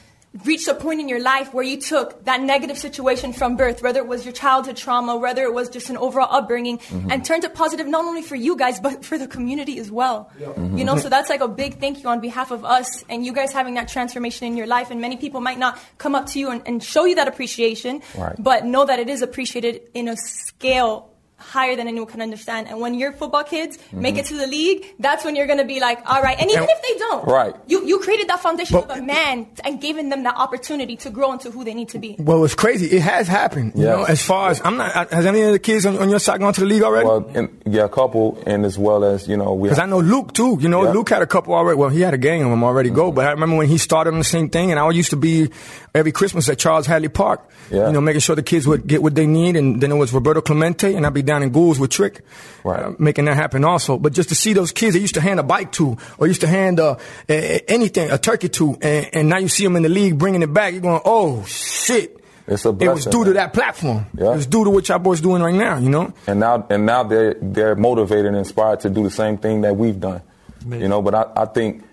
reached 0.45 0.67
a 0.67 0.75
point 0.75 1.01
in 1.01 1.09
your 1.09 1.21
life 1.21 1.53
where 1.53 1.65
you 1.65 1.79
took 1.81 2.25
that 2.25 2.41
negative 2.41 2.79
situation 2.79 3.33
from 3.33 3.57
birth, 3.57 3.83
whether 3.83 4.01
it 4.01 4.07
was 4.07 4.25
your 4.25 4.33
childhood 4.33 4.77
trauma, 4.77 5.17
whether 5.17 5.43
it 5.43 5.53
was 5.53 5.69
just 5.69 5.91
an 5.91 5.97
overall 5.99 6.29
upbringing, 6.31 6.79
mm-hmm. 6.79 7.11
and 7.11 7.25
turned 7.25 7.45
it 7.45 7.55
positive 7.55 7.87
not 7.87 8.05
only 8.05 8.23
for 8.23 8.35
you 8.35 8.57
guys, 8.57 8.81
but 8.81 9.05
for 9.09 9.19
the 9.19 9.27
community 9.27 9.79
as 9.79 9.91
well. 9.91 10.31
You 10.39 10.47
mm-hmm. 10.47 10.77
know, 10.85 10.97
so 10.97 11.09
that's 11.09 11.29
like 11.29 11.43
a 11.43 11.49
big 11.49 11.79
thank 11.81 12.03
you 12.03 12.09
on 12.09 12.21
behalf 12.21 12.51
of 12.51 12.65
us 12.65 13.05
and 13.09 13.27
you 13.27 13.33
guys 13.33 13.53
having 13.53 13.75
that 13.75 13.89
transformation 13.89 14.47
in 14.47 14.57
your 14.57 14.67
life. 14.67 14.91
And 14.91 15.01
many 15.01 15.17
people 15.17 15.41
might 15.41 15.59
not 15.59 15.79
come 15.99 16.15
up 16.15 16.27
to 16.29 16.39
you 16.39 16.51
and, 16.51 16.63
and 16.67 16.83
show 16.83 17.05
you 17.05 17.17
that 17.17 17.29
appreciation, 17.29 18.03
Right. 18.17 18.35
but 18.39 18.65
know 18.65 18.85
that 18.85 18.99
it 18.99 19.09
is 19.09 19.23
appreciated 19.23 19.83
in 19.95 20.09
a 20.09 20.17
scale 20.17 21.12
higher 21.43 21.77
than 21.77 21.89
anyone 21.89 22.09
can 22.09 22.23
understand. 22.23 22.69
And 22.69 22.81
when 22.81 22.95
your 22.95 23.13
football 23.13 23.45
kids 23.45 23.79
make 23.93 24.15
mm-hmm. 24.15 24.21
it 24.21 24.27
to 24.27 24.37
the 24.37 24.47
league, 24.47 24.87
that's 24.99 25.25
when 25.25 25.37
you're 25.37 25.47
going 25.47 25.59
to 25.59 25.65
be 25.65 25.81
like, 25.81 25.99
all 26.07 26.23
right. 26.23 26.39
And 26.41 26.51
even 26.51 26.63
And- 26.63 26.71
if 26.71 26.83
they 26.83 26.99
don't, 26.99 27.27
Right. 27.27 27.55
You 27.67 27.85
you 27.85 27.99
created 27.99 28.29
that 28.29 28.41
foundation 28.41 28.81
But- 28.81 28.91
of 28.91 28.99
a 28.99 29.03
man 29.03 29.47
and 29.65 29.81
giving 29.81 30.09
them 30.09 30.23
that 30.25 30.37
opportunity 30.37 30.97
to 30.97 31.11
grow 31.11 31.33
into 31.33 31.51
who 31.51 31.65
they 31.65 31.75
need 31.75 31.89
to 31.91 31.99
be. 31.99 32.17
Well, 32.19 32.45
it's 32.45 32.55
crazy. 32.55 32.87
It 32.97 33.03
has 33.03 33.29
happened. 33.29 33.73
You 33.75 33.85
know, 33.85 34.05
as 34.05 34.23
far 34.23 34.51
as 34.51 34.61
I'm 34.65 34.77
not. 34.77 34.95
Uh, 34.95 35.07
has 35.11 35.27
any 35.27 35.43
of 35.43 35.53
the 35.53 35.59
kids 35.59 35.85
on, 35.87 35.99
on 35.99 36.09
your 36.09 36.19
side 36.19 36.41
gone 36.41 36.53
to 36.55 36.61
the 36.61 36.67
league 36.67 36.83
already? 36.83 37.07
Well, 37.07 37.31
and, 37.35 37.49
yeah, 37.67 37.85
a 37.85 37.89
couple, 37.89 38.43
and 38.47 38.65
as 38.65 38.79
well 38.79 39.05
as 39.05 39.29
you 39.29 39.37
know, 39.37 39.53
we. 39.55 39.69
Because 39.69 39.79
I 39.79 39.87
know 39.87 40.01
Luke 40.01 40.33
too. 40.33 40.59
You 40.61 40.69
know, 40.69 40.85
Yeah. 40.85 40.93
Luke 40.93 41.09
had 41.09 41.23
a 41.23 41.27
couple 41.27 41.55
already. 41.55 41.79
Well, 41.79 41.91
he 41.91 42.01
had 42.01 42.15
a 42.15 42.19
gang 42.19 42.43
of 42.43 42.51
them 42.51 42.63
already 42.65 42.91
go. 42.91 43.13
But 43.13 43.27
I 43.27 43.31
remember 43.33 43.57
when 43.57 43.69
he 43.69 43.79
started 43.79 44.13
on 44.13 44.19
the 44.19 44.25
same 44.25 44.49
thing, 44.49 44.71
and 44.71 44.79
I 44.79 44.89
used 44.91 45.11
to 45.11 45.17
be 45.17 45.51
every 45.95 46.13
Christmas 46.13 46.49
at 46.49 46.59
Charles 46.59 46.87
Hadley 46.87 47.09
Park. 47.09 47.49
Yeah. 47.71 47.87
You 47.87 47.93
know, 47.93 48.01
making 48.01 48.21
sure 48.21 48.35
the 48.37 48.43
kids 48.43 48.67
would 48.67 48.87
get 48.87 49.03
what 49.03 49.15
they 49.15 49.27
need, 49.27 49.57
and 49.57 49.81
then 49.81 49.91
it 49.93 49.97
was 49.97 50.13
Roberto 50.13 50.41
Clemente, 50.41 50.95
and 50.95 51.07
I'd 51.07 51.15
be 51.15 51.23
down 51.23 51.43
in 51.43 51.51
Ghouls 51.51 51.79
with 51.79 51.91
Trick, 51.91 52.21
Right. 52.65 52.83
uh, 52.83 52.93
making 52.99 53.27
that 53.27 53.35
happen 53.37 53.65
also. 53.65 53.99
But 53.99 54.13
just 54.13 54.29
to 54.31 54.35
see 54.35 54.53
those 54.53 54.73
kids, 54.73 54.95
they 54.95 55.01
used 55.01 55.15
to 55.15 55.21
hand 55.21 55.39
a 55.41 55.43
bike 55.43 55.73
to, 55.73 55.97
or 56.19 56.27
used 56.27 56.41
to 56.43 56.47
hand 56.49 56.81
uh, 56.81 56.97
a- 57.29 57.57
a- 57.57 57.65
anything, 57.71 58.11
a 58.11 58.19
turkey 58.19 58.49
to, 58.51 58.77
and, 58.83 59.09
and 59.13 59.29
now 59.29 59.39
you 59.39 59.49
see 59.49 59.65
them 59.65 59.77
in 59.77 59.83
the 59.83 59.89
league 59.89 60.19
bringing 60.19 60.43
it 60.43 60.53
back. 60.53 60.73
You're 60.73 60.83
going, 60.83 61.01
oh 61.05 61.45
shit. 61.45 62.19
It's 62.47 62.65
a 62.65 62.73
blessing, 62.73 62.89
It 62.91 62.95
was 62.95 63.05
blessing, 63.05 63.21
due 63.21 63.25
to 63.27 63.33
that 63.35 63.53
platform. 63.53 64.07
Yeah. 64.19 64.33
It 64.33 64.37
was 64.37 64.47
due 64.47 64.65
to 64.65 64.71
what 64.71 64.89
y'all 64.89 64.99
boys 64.99 65.21
doing 65.21 65.43
right 65.43 65.55
now. 65.55 65.79
You 65.79 65.89
know. 65.91 66.13
and 66.27 66.41
now 66.41 66.67
and 66.69 66.85
now 66.85 67.05
they're 67.05 67.35
they're 67.41 67.77
motivated 67.77 68.27
and 68.27 68.37
inspired 68.37 68.81
to 68.81 68.91
do 68.91 69.05
the 69.05 69.11
same 69.11 69.39
thing 69.39 69.61
that 69.61 69.77
we've 69.77 69.99
done. 70.01 70.23
Amazing. 70.65 70.83
You 70.83 70.89
know, 70.89 71.01
but 71.03 71.15
I, 71.15 71.27
I 71.37 71.45
think 71.47 71.85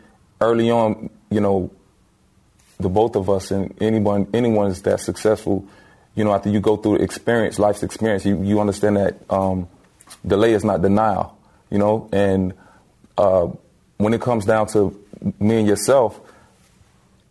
early 0.41 0.71
on, 0.71 1.11
you 1.29 1.39
know, 1.39 1.69
the 2.79 2.89
both 2.89 3.15
of 3.15 3.29
us 3.29 3.51
and 3.51 3.75
anyone 3.81 4.27
anyone's 4.33 4.81
that 4.83 4.99
successful, 4.99 5.65
you 6.15 6.23
know, 6.23 6.33
after 6.33 6.49
you 6.49 6.59
go 6.59 6.77
through 6.77 6.97
the 6.97 7.03
experience, 7.03 7.59
life's 7.59 7.83
experience, 7.83 8.25
you, 8.25 8.41
you 8.43 8.59
understand 8.59 8.97
that 8.97 9.17
um, 9.29 9.67
delay 10.25 10.53
is 10.53 10.63
not 10.63 10.81
denial, 10.81 11.37
you 11.69 11.77
know, 11.77 12.09
and 12.11 12.53
uh, 13.17 13.47
when 13.97 14.13
it 14.13 14.21
comes 14.21 14.45
down 14.45 14.67
to 14.67 14.97
me 15.39 15.59
and 15.59 15.67
yourself, 15.67 16.19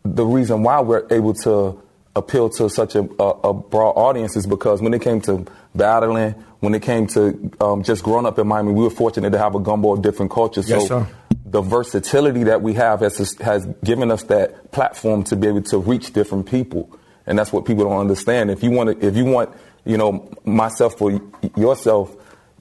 the 0.05 0.25
reason 0.25 0.63
why 0.63 0.81
we're 0.81 1.07
able 1.11 1.35
to 1.35 1.81
appeal 2.15 2.51
to 2.51 2.69
such 2.69 2.95
a, 2.95 3.09
a, 3.19 3.25
a 3.25 3.55
broad 3.55 3.93
audience 3.93 4.37
is 4.37 4.47
because 4.47 4.83
when 4.83 4.93
it 4.93 5.01
came 5.01 5.21
to 5.23 5.47
battling, 5.75 6.33
when 6.61 6.75
it 6.75 6.83
came 6.83 7.07
to 7.07 7.51
um, 7.61 7.83
just 7.83 8.03
growing 8.03 8.27
up 8.27 8.39
in 8.39 8.47
Miami, 8.47 8.73
we 8.73 8.83
were 8.83 8.91
fortunate 8.91 9.31
to 9.31 9.39
have 9.39 9.55
a 9.55 9.61
gumbo 9.61 9.93
of 9.93 10.03
different 10.03 10.31
cultures. 10.31 10.69
Yes, 10.69 10.83
so 10.83 10.89
sir. 10.89 11.09
The 11.51 11.63
versatility 11.63 12.45
that 12.45 12.63
we 12.63 12.75
have 12.75 13.01
has, 13.01 13.37
has 13.39 13.67
given 13.83 14.11
us 14.11 14.23
that 14.25 14.71
platform 14.73 15.25
to 15.25 15.37
be 15.37 15.49
able 15.49 15.63
to 15.63 15.79
reach 15.79 16.13
different 16.13 16.47
people, 16.47 16.91
and 17.27 17.39
that's 17.39 17.53
what 17.53 17.65
people 17.65 17.85
don't 17.85 18.01
understand. 18.01 18.51
If 18.51 18.63
you 18.63 18.71
want 18.71 19.01
to, 19.01 19.07
if 19.07 19.17
you 19.17 19.25
want, 19.25 19.51
you 19.85 19.97
know, 19.97 20.31
myself 20.45 21.01
or 21.01 21.21
yourself 21.57 22.15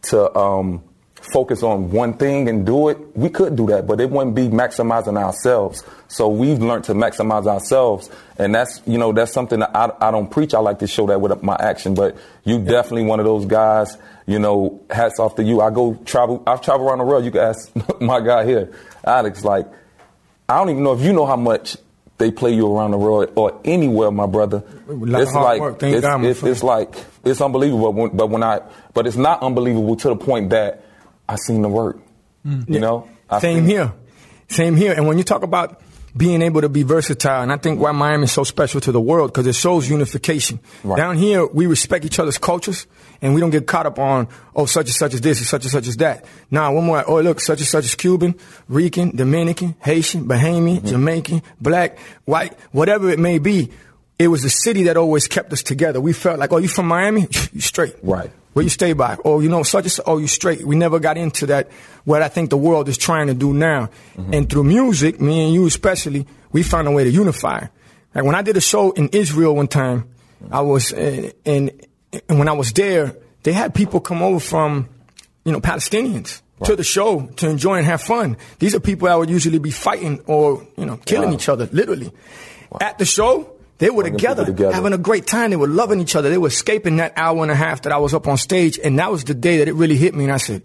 to 0.04 0.38
um, 0.38 0.84
focus 1.34 1.64
on 1.64 1.92
one 1.92 2.14
thing 2.14 2.48
and 2.48 2.66
do 2.66 2.90
it, 2.90 2.98
we 3.16 3.30
could 3.30 3.56
do 3.56 3.68
that, 3.68 3.88
but 3.88 4.00
it 4.00 4.10
wouldn't 4.10 4.36
be 4.36 4.48
maximizing 4.48 5.18
ourselves. 5.18 5.84
So 6.08 6.30
we've 6.30 6.60
learned 6.60 6.86
to 6.86 6.94
maximize 6.94 7.46
ourselves, 7.48 8.10
and 8.38 8.56
that's 8.56 8.82
you 8.86 8.98
know 8.98 9.12
that's 9.12 9.34
something 9.34 9.60
that 9.60 9.76
I, 9.76 9.92
I 10.00 10.12
don't 10.12 10.30
preach. 10.30 10.54
I 10.54 10.60
like 10.60 10.80
to 10.80 10.88
show 10.88 11.08
that 11.08 11.20
with 11.20 11.44
my 11.44 11.58
action, 11.60 11.94
but 11.94 12.18
you 12.44 12.64
definitely 12.64 13.04
one 13.04 13.20
of 13.20 13.26
those 13.26 13.46
guys. 13.46 13.98
You 14.28 14.40
know, 14.40 14.82
hats 14.90 15.20
off 15.20 15.36
to 15.38 15.44
you. 15.44 15.62
I 15.62 15.72
go 15.72 15.96
travel. 16.06 16.44
I've 16.46 16.62
traveled 16.62 16.90
around 16.90 17.00
the 17.00 17.06
world. 17.06 17.26
You 17.26 17.32
can 17.32 17.42
ask 17.42 17.72
my 18.02 18.20
guy 18.20 18.46
here, 18.46 18.74
Alex. 19.04 19.44
Like, 19.44 19.68
I 20.48 20.58
don't 20.58 20.70
even 20.70 20.84
know 20.84 20.94
if 20.94 21.02
you 21.02 21.14
know 21.14 21.26
how 21.26 21.38
much 21.38 21.78
they 22.18 22.32
play 22.32 22.54
you 22.54 22.72
around 22.72 22.92
the 22.92 22.98
world 22.98 23.32
or 23.36 23.62
anywhere, 23.64 24.12
my 24.12 24.26
brother. 24.26 24.64
It's 24.90 25.34
like. 25.34 25.82
It's, 25.82 26.02
God, 26.02 26.26
it's, 26.26 26.44
it's 26.44 26.64
like 26.64 26.94
it's 27.24 27.42
unbelievable. 27.42 27.94
But 27.94 28.02
when, 28.02 28.18
but 28.18 28.30
when 28.30 28.44
I 28.44 28.62
but 28.94 29.08
it's 29.08 29.18
not 29.18 29.42
unbelievable 29.42 29.96
to 29.96 30.10
the 30.10 30.16
point 30.16 30.50
that 30.50 30.84
I 31.28 31.36
seen 31.36 31.62
the 31.62 31.70
work. 31.70 32.00
Mm. 32.46 32.70
You 32.70 32.80
know, 32.80 33.10
I 33.30 33.40
Same 33.40 33.66
here. 33.66 33.94
Same 34.50 34.76
here. 34.76 34.94
And 34.94 35.08
when 35.08 35.18
you 35.18 35.24
talk 35.24 35.44
about 35.44 35.82
being 36.18 36.42
able 36.42 36.62
to 36.62 36.70
be 36.70 36.84
versatile, 36.84 37.44
and 37.44 37.52
I 37.52 37.58
think 37.58 37.80
why 37.80 37.92
Miami 37.92 38.26
is 38.26 38.32
so 38.32 38.44
special 38.44 38.82
to 38.82 38.92
the 38.92 39.00
world 39.00 39.32
because 39.32 39.48
it 39.48 39.56
shows 39.56 39.90
unification. 39.90 40.60
Right. 40.84 40.98
Down 40.98 41.18
here, 41.18 41.46
we 41.46 41.68
respect 41.68 42.06
each 42.06 42.20
other's 42.20 42.38
cultures, 42.38 42.88
and 43.22 43.34
we 43.34 43.42
don't 43.42 43.50
get 43.50 43.68
caught 43.68 43.86
up 43.86 44.00
on 44.00 44.28
oh 44.56 44.66
such 44.66 44.88
and 44.88 44.96
such 44.96 45.14
as 45.14 45.22
this, 45.22 45.40
and 45.40 45.48
such 45.48 45.64
and 45.64 45.72
such 45.72 45.88
as 45.88 45.98
that. 45.98 46.26
Now, 46.50 46.74
one 46.74 46.86
more. 46.86 47.04
Oh, 47.08 47.22
look, 47.22 47.40
such 47.40 47.60
and 47.60 47.68
such 47.68 47.86
is 47.86 47.96
Cuban, 47.96 48.36
Rican, 48.68 49.16
Dominican, 49.16 49.76
Haitian, 49.80 50.26
Bahamian, 50.28 50.78
mm-hmm. 50.78 50.88
Jamaican, 50.88 51.42
Black, 51.62 52.00
White, 52.26 52.58
whatever 52.72 53.10
it 53.10 53.20
may 53.20 53.40
be. 53.40 53.72
It 54.20 54.30
was 54.30 54.42
the 54.42 54.50
city 54.50 54.84
that 54.84 54.98
always 54.98 55.28
kept 55.28 55.54
us 55.54 55.62
together. 55.62 56.02
We 56.02 56.12
felt 56.12 56.40
like, 56.40 56.52
oh, 56.52 56.58
you 56.58 56.68
from 56.68 56.88
Miami? 56.88 57.28
You 57.54 57.62
straight. 57.62 57.96
Right. 58.02 58.32
Where 58.54 58.64
you 58.64 58.70
stay 58.70 58.94
by? 58.94 59.18
Oh, 59.24 59.40
you 59.40 59.50
know, 59.50 59.62
such 59.62 59.86
and 59.86 59.92
such. 59.92 60.06
Oh, 60.08 60.18
you 60.18 60.26
straight. 60.26 60.66
We 60.66 60.76
never 60.76 61.00
got 61.00 61.16
into 61.16 61.46
that. 61.46 61.70
What 62.08 62.22
I 62.24 62.30
think 62.30 62.50
the 62.50 62.58
world 62.58 62.88
is 62.88 62.98
trying 62.98 63.28
to 63.28 63.34
do 63.34 63.52
now, 63.54 63.90
and 64.32 64.50
through 64.50 64.64
music, 64.64 65.20
me 65.20 65.44
and 65.44 65.54
you 65.54 65.68
especially, 65.68 66.26
we 66.54 66.64
found 66.64 66.88
a 66.88 66.92
way 66.92 67.04
to 67.04 67.10
unify. 67.12 67.68
Like 68.16 68.24
when 68.24 68.34
I 68.34 68.42
did 68.42 68.56
a 68.56 68.62
show 68.62 68.92
in 68.92 69.10
Israel 69.12 69.54
one 69.58 69.68
time, 69.68 70.08
I 70.50 70.62
was 70.62 70.94
uh, 70.94 71.32
and 71.46 71.72
and 72.30 72.40
when 72.40 72.48
I 72.48 72.54
was 72.54 72.72
there, 72.72 73.14
they 73.44 73.52
had 73.52 73.76
people 73.76 74.00
come 74.00 74.22
over 74.24 74.40
from, 74.40 74.88
you 75.44 75.52
know, 75.52 75.60
Palestinians 75.60 76.42
to 76.64 76.78
the 76.78 76.84
show 76.84 77.28
to 77.36 77.50
enjoy 77.50 77.76
and 77.76 77.86
have 77.86 78.02
fun. 78.02 78.38
These 78.60 78.74
are 78.74 78.80
people 78.80 79.10
that 79.10 79.16
would 79.20 79.30
usually 79.30 79.60
be 79.60 79.72
fighting 79.72 80.22
or 80.28 80.66
you 80.78 80.86
know 80.86 80.96
killing 81.06 81.30
Wow. 81.30 81.36
each 81.36 81.50
other, 81.50 81.68
literally. 81.74 82.10
At 82.80 82.98
the 83.00 83.06
show, 83.06 83.52
they 83.80 83.90
were 83.90 84.04
together, 84.04 84.46
together. 84.46 84.74
having 84.74 84.94
a 84.94 84.98
great 84.98 85.28
time. 85.28 85.50
They 85.52 85.58
were 85.58 85.68
loving 85.68 86.00
each 86.00 86.16
other. 86.16 86.30
They 86.30 86.38
were 86.40 86.48
escaping 86.48 86.98
that 87.04 87.12
hour 87.18 87.44
and 87.44 87.52
a 87.52 87.56
half 87.56 87.82
that 87.82 87.92
I 87.92 87.98
was 87.98 88.14
up 88.14 88.28
on 88.30 88.38
stage, 88.38 88.80
and 88.82 88.98
that 88.98 89.12
was 89.12 89.26
the 89.26 89.34
day 89.36 89.58
that 89.60 89.68
it 89.68 89.76
really 89.76 89.98
hit 89.98 90.16
me. 90.16 90.24
And 90.24 90.32
I 90.34 90.38
said, 90.38 90.64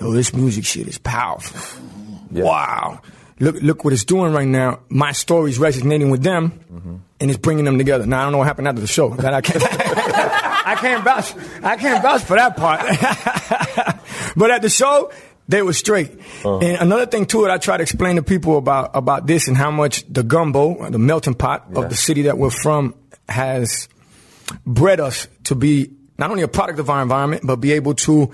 "Yo, 0.00 0.12
this 0.12 0.34
music 0.34 0.64
shit 0.64 0.88
is 0.88 0.98
powerful. 0.98 1.82
Yeah. 2.30 2.44
Wow." 2.44 3.00
look 3.40 3.56
look 3.62 3.84
what 3.84 3.92
it's 3.92 4.04
doing 4.04 4.32
right 4.32 4.48
now. 4.48 4.80
My 4.88 5.12
story's 5.12 5.58
resonating 5.58 6.10
with 6.10 6.22
them, 6.22 6.50
mm-hmm. 6.72 6.96
and 7.20 7.30
it's 7.30 7.38
bringing 7.38 7.64
them 7.64 7.78
together. 7.78 8.06
Now 8.06 8.20
I 8.20 8.22
don't 8.24 8.32
know 8.32 8.38
what 8.38 8.46
happened 8.46 8.68
after 8.68 8.80
the 8.80 8.86
show. 8.86 9.10
That 9.10 9.34
I 9.34 9.40
can't. 9.40 9.62
I 10.68 10.74
can't 10.74 11.02
vouch. 11.02 11.34
I 11.62 11.76
can't 11.76 12.02
vouch 12.02 12.22
for 12.22 12.36
that 12.36 12.56
part. 12.56 12.80
but 14.36 14.50
at 14.50 14.60
the 14.60 14.68
show, 14.68 15.10
they 15.48 15.62
were 15.62 15.72
straight. 15.72 16.10
Uh-huh. 16.10 16.58
And 16.58 16.82
another 16.82 17.06
thing 17.06 17.24
to 17.26 17.46
it, 17.46 17.50
I 17.50 17.56
try 17.56 17.78
to 17.78 17.82
explain 17.82 18.16
to 18.16 18.22
people 18.22 18.58
about 18.58 18.90
about 18.94 19.26
this 19.26 19.48
and 19.48 19.56
how 19.56 19.70
much 19.70 20.04
the 20.12 20.22
gumbo, 20.22 20.90
the 20.90 20.98
melting 20.98 21.34
pot 21.34 21.68
Yeah. 21.72 21.80
of 21.80 21.90
the 21.90 21.96
city 21.96 22.22
that 22.22 22.36
we're 22.38 22.50
from, 22.50 22.94
has 23.28 23.88
bred 24.66 25.00
us 25.00 25.28
to 25.44 25.54
be 25.54 25.90
not 26.18 26.30
only 26.30 26.42
a 26.42 26.48
product 26.48 26.78
of 26.80 26.90
our 26.90 27.00
environment, 27.00 27.42
but 27.46 27.56
be 27.56 27.72
able 27.72 27.94
to 27.94 28.32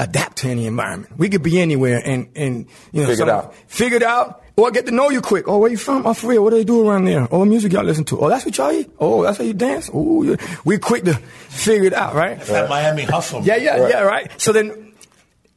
adapt 0.00 0.38
to 0.38 0.48
any 0.48 0.66
environment. 0.66 1.16
We 1.16 1.28
could 1.28 1.42
be 1.42 1.60
anywhere 1.60 2.02
and, 2.04 2.28
and 2.34 2.66
you 2.92 3.02
know, 3.02 3.08
Figure 3.08 3.24
it 3.24 3.30
out. 3.30 3.54
Figure 3.66 3.96
it 3.96 4.02
out. 4.02 4.42
Or 4.56 4.70
get 4.70 4.86
to 4.86 4.92
know 4.92 5.10
you 5.10 5.20
quick. 5.20 5.48
Oh, 5.48 5.58
where 5.58 5.70
you 5.70 5.76
from? 5.76 6.06
Oh, 6.06 6.14
for 6.14 6.28
real. 6.28 6.44
What 6.44 6.50
do 6.50 6.56
they 6.56 6.64
do 6.64 6.88
around 6.88 7.06
there? 7.06 7.26
Oh, 7.30 7.40
what 7.40 7.46
music 7.46 7.72
y'all 7.72 7.82
listen 7.82 8.04
to? 8.04 8.20
Oh, 8.20 8.28
that's 8.28 8.44
what 8.44 8.56
y'all 8.56 8.70
eat? 8.70 8.88
Oh, 9.00 9.24
that's 9.24 9.38
how 9.38 9.44
you 9.44 9.52
dance? 9.52 9.90
Oh, 9.92 10.22
yeah. 10.22 10.36
we 10.64 10.78
quick 10.78 11.04
to 11.04 11.14
figure 11.14 11.86
it 11.86 11.92
out, 11.92 12.14
right? 12.14 12.40
That 12.40 12.68
Miami 12.68 13.02
hustle. 13.02 13.42
Yeah, 13.42 13.56
yeah, 13.56 13.88
yeah, 13.88 14.02
right. 14.02 14.30
So 14.40 14.52
then 14.52 14.92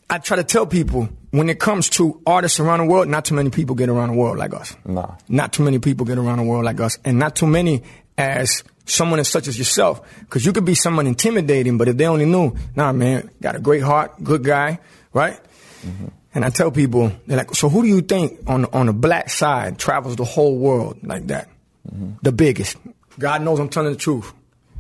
I 0.10 0.18
try 0.18 0.38
to 0.38 0.44
tell 0.44 0.66
people 0.66 1.10
when 1.30 1.48
it 1.48 1.60
comes 1.60 1.90
to 1.92 2.20
artists 2.26 2.60
around 2.60 2.80
the 2.80 2.86
world, 2.86 3.08
not 3.08 3.26
too 3.26 3.36
many 3.36 3.52
people 3.52 3.76
get 3.76 3.90
around 3.90 4.10
the 4.10 4.16
world 4.16 4.38
like 4.38 4.56
us. 4.56 4.76
Nah. 4.84 5.16
Not 5.30 5.54
too 5.54 5.64
many 5.64 5.78
people 5.78 6.06
get 6.06 6.18
around 6.18 6.38
the 6.38 6.46
world 6.46 6.66
like 6.66 6.80
us. 6.80 6.98
And 7.06 7.20
not 7.20 7.36
too 7.36 7.48
many 7.48 7.84
as 8.18 8.64
someone 8.86 9.20
as 9.20 9.28
such 9.28 9.48
as 9.48 9.58
yourself. 9.58 10.02
Because 10.22 10.46
you 10.46 10.54
could 10.54 10.66
be 10.66 10.76
someone 10.76 11.08
intimidating, 11.08 11.78
but 11.78 11.88
if 11.88 11.98
they 11.98 12.06
only 12.06 12.26
knew, 12.26 12.56
nah, 12.76 12.92
man, 12.92 13.30
got 13.42 13.56
a 13.56 13.60
great 13.60 13.84
heart, 13.84 14.24
good 14.24 14.44
guy, 14.44 14.80
right? 15.14 15.40
Mm-hmm. 15.86 16.08
And 16.34 16.46
I 16.46 16.50
tell 16.50 16.72
people, 16.72 17.12
they're 17.26 17.38
like, 17.38 17.56
so 17.56 17.70
who 17.70 17.82
do 17.82 17.88
you 17.88 18.02
think 18.02 18.40
on 18.48 18.66
on 18.66 18.86
the 18.86 18.94
black 18.94 19.30
side 19.30 19.80
travels 19.80 20.16
the 20.16 20.26
whole 20.26 20.58
world 20.58 21.00
like 21.02 21.28
that? 21.28 21.50
Mm-hmm. 21.92 22.12
The 22.22 22.32
biggest. 22.32 22.78
God 23.18 23.42
knows 23.42 23.60
I'm 23.60 23.70
telling 23.70 23.94
the 23.94 24.00
truth. 24.00 24.32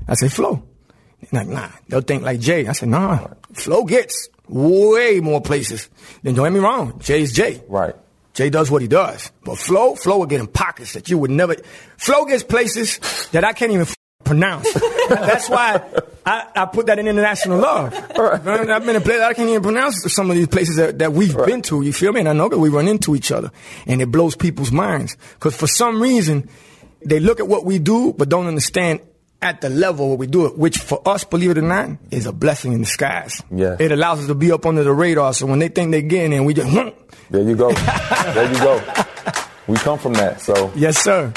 I 0.07 0.13
say, 0.13 0.29
Flo. 0.29 0.63
They're 1.31 1.43
like, 1.43 1.47
nah. 1.47 1.69
They'll 1.87 2.01
think 2.01 2.23
like 2.23 2.39
Jay. 2.39 2.67
I 2.67 2.73
said, 2.73 2.89
nah. 2.89 3.27
Flo 3.53 3.85
gets 3.85 4.29
way 4.47 5.19
more 5.19 5.41
places. 5.41 5.89
Then 6.21 6.35
don't 6.35 6.45
get 6.45 6.53
me 6.53 6.59
wrong. 6.59 6.99
Jay's 6.99 7.33
Jay. 7.33 7.61
Right. 7.67 7.95
Jay 8.37 8.51
does 8.51 8.69
what 8.69 8.83
he 8.83 8.87
does. 8.87 9.31
But 9.43 9.57
Flo, 9.57 9.95
Flo 9.95 10.19
will 10.19 10.27
get 10.27 10.39
in 10.39 10.45
pockets 10.45 10.93
that 10.93 11.09
you 11.09 11.17
would 11.17 11.31
never. 11.31 11.55
Flo 11.97 12.23
gets 12.25 12.43
places 12.43 12.99
that 13.31 13.43
I 13.43 13.51
can't 13.51 13.71
even 13.71 13.87
f- 13.87 13.95
pronounce. 14.23 14.71
That's 15.09 15.49
why 15.49 15.81
I, 16.23 16.45
I 16.55 16.65
put 16.65 16.85
that 16.85 16.99
in 16.99 17.07
international 17.07 17.57
love. 17.57 17.93
Man, 18.45 18.69
I've 18.69 18.85
been 18.85 18.95
in 18.95 19.01
places 19.01 19.23
I 19.23 19.33
can't 19.33 19.49
even 19.49 19.63
pronounce 19.63 20.13
some 20.13 20.29
of 20.29 20.35
these 20.35 20.49
places 20.49 20.75
that, 20.75 20.99
that 20.99 21.13
we've 21.13 21.35
been 21.35 21.63
to. 21.63 21.81
You 21.81 21.91
feel 21.91 22.13
me? 22.13 22.19
And 22.19 22.29
I 22.29 22.33
know 22.33 22.47
that 22.47 22.59
we 22.59 22.69
run 22.69 22.87
into 22.87 23.15
each 23.15 23.31
other, 23.31 23.49
and 23.87 24.03
it 24.03 24.11
blows 24.11 24.35
people's 24.35 24.71
minds 24.71 25.17
because 25.33 25.55
for 25.55 25.65
some 25.65 25.99
reason 25.99 26.47
they 27.03 27.19
look 27.19 27.39
at 27.39 27.47
what 27.47 27.65
we 27.65 27.79
do 27.79 28.13
but 28.13 28.29
don't 28.29 28.45
understand. 28.45 29.01
At 29.47 29.61
the 29.61 29.69
level 29.69 30.09
where 30.09 30.17
we 30.17 30.27
do 30.27 30.45
it, 30.45 30.57
which 30.57 30.77
for 30.77 31.01
us, 31.07 31.23
believe 31.23 31.51
it 31.51 31.57
or 31.57 31.61
not, 31.61 31.91
is 32.11 32.25
a 32.25 32.33
blessing 32.33 32.73
in 32.73 32.81
disguise. 32.81 33.41
Yeah. 33.49 33.77
It 33.79 33.93
allows 33.93 34.19
us 34.19 34.27
to 34.27 34.35
be 34.35 34.51
up 34.51 34.65
under 34.65 34.83
the 34.83 34.91
radar. 34.91 35.33
So 35.33 35.45
when 35.45 35.59
they 35.59 35.69
think 35.69 35.91
they're 35.91 36.01
getting 36.01 36.33
in, 36.33 36.43
we 36.43 36.53
just, 36.53 36.69
There 37.29 37.43
you 37.43 37.55
go. 37.55 37.71
there 38.33 38.51
you 38.51 38.59
go. 38.59 38.83
We 39.67 39.77
come 39.77 39.99
from 39.99 40.15
that. 40.15 40.41
So 40.41 40.69
yes, 40.75 40.97
sir. 40.97 41.31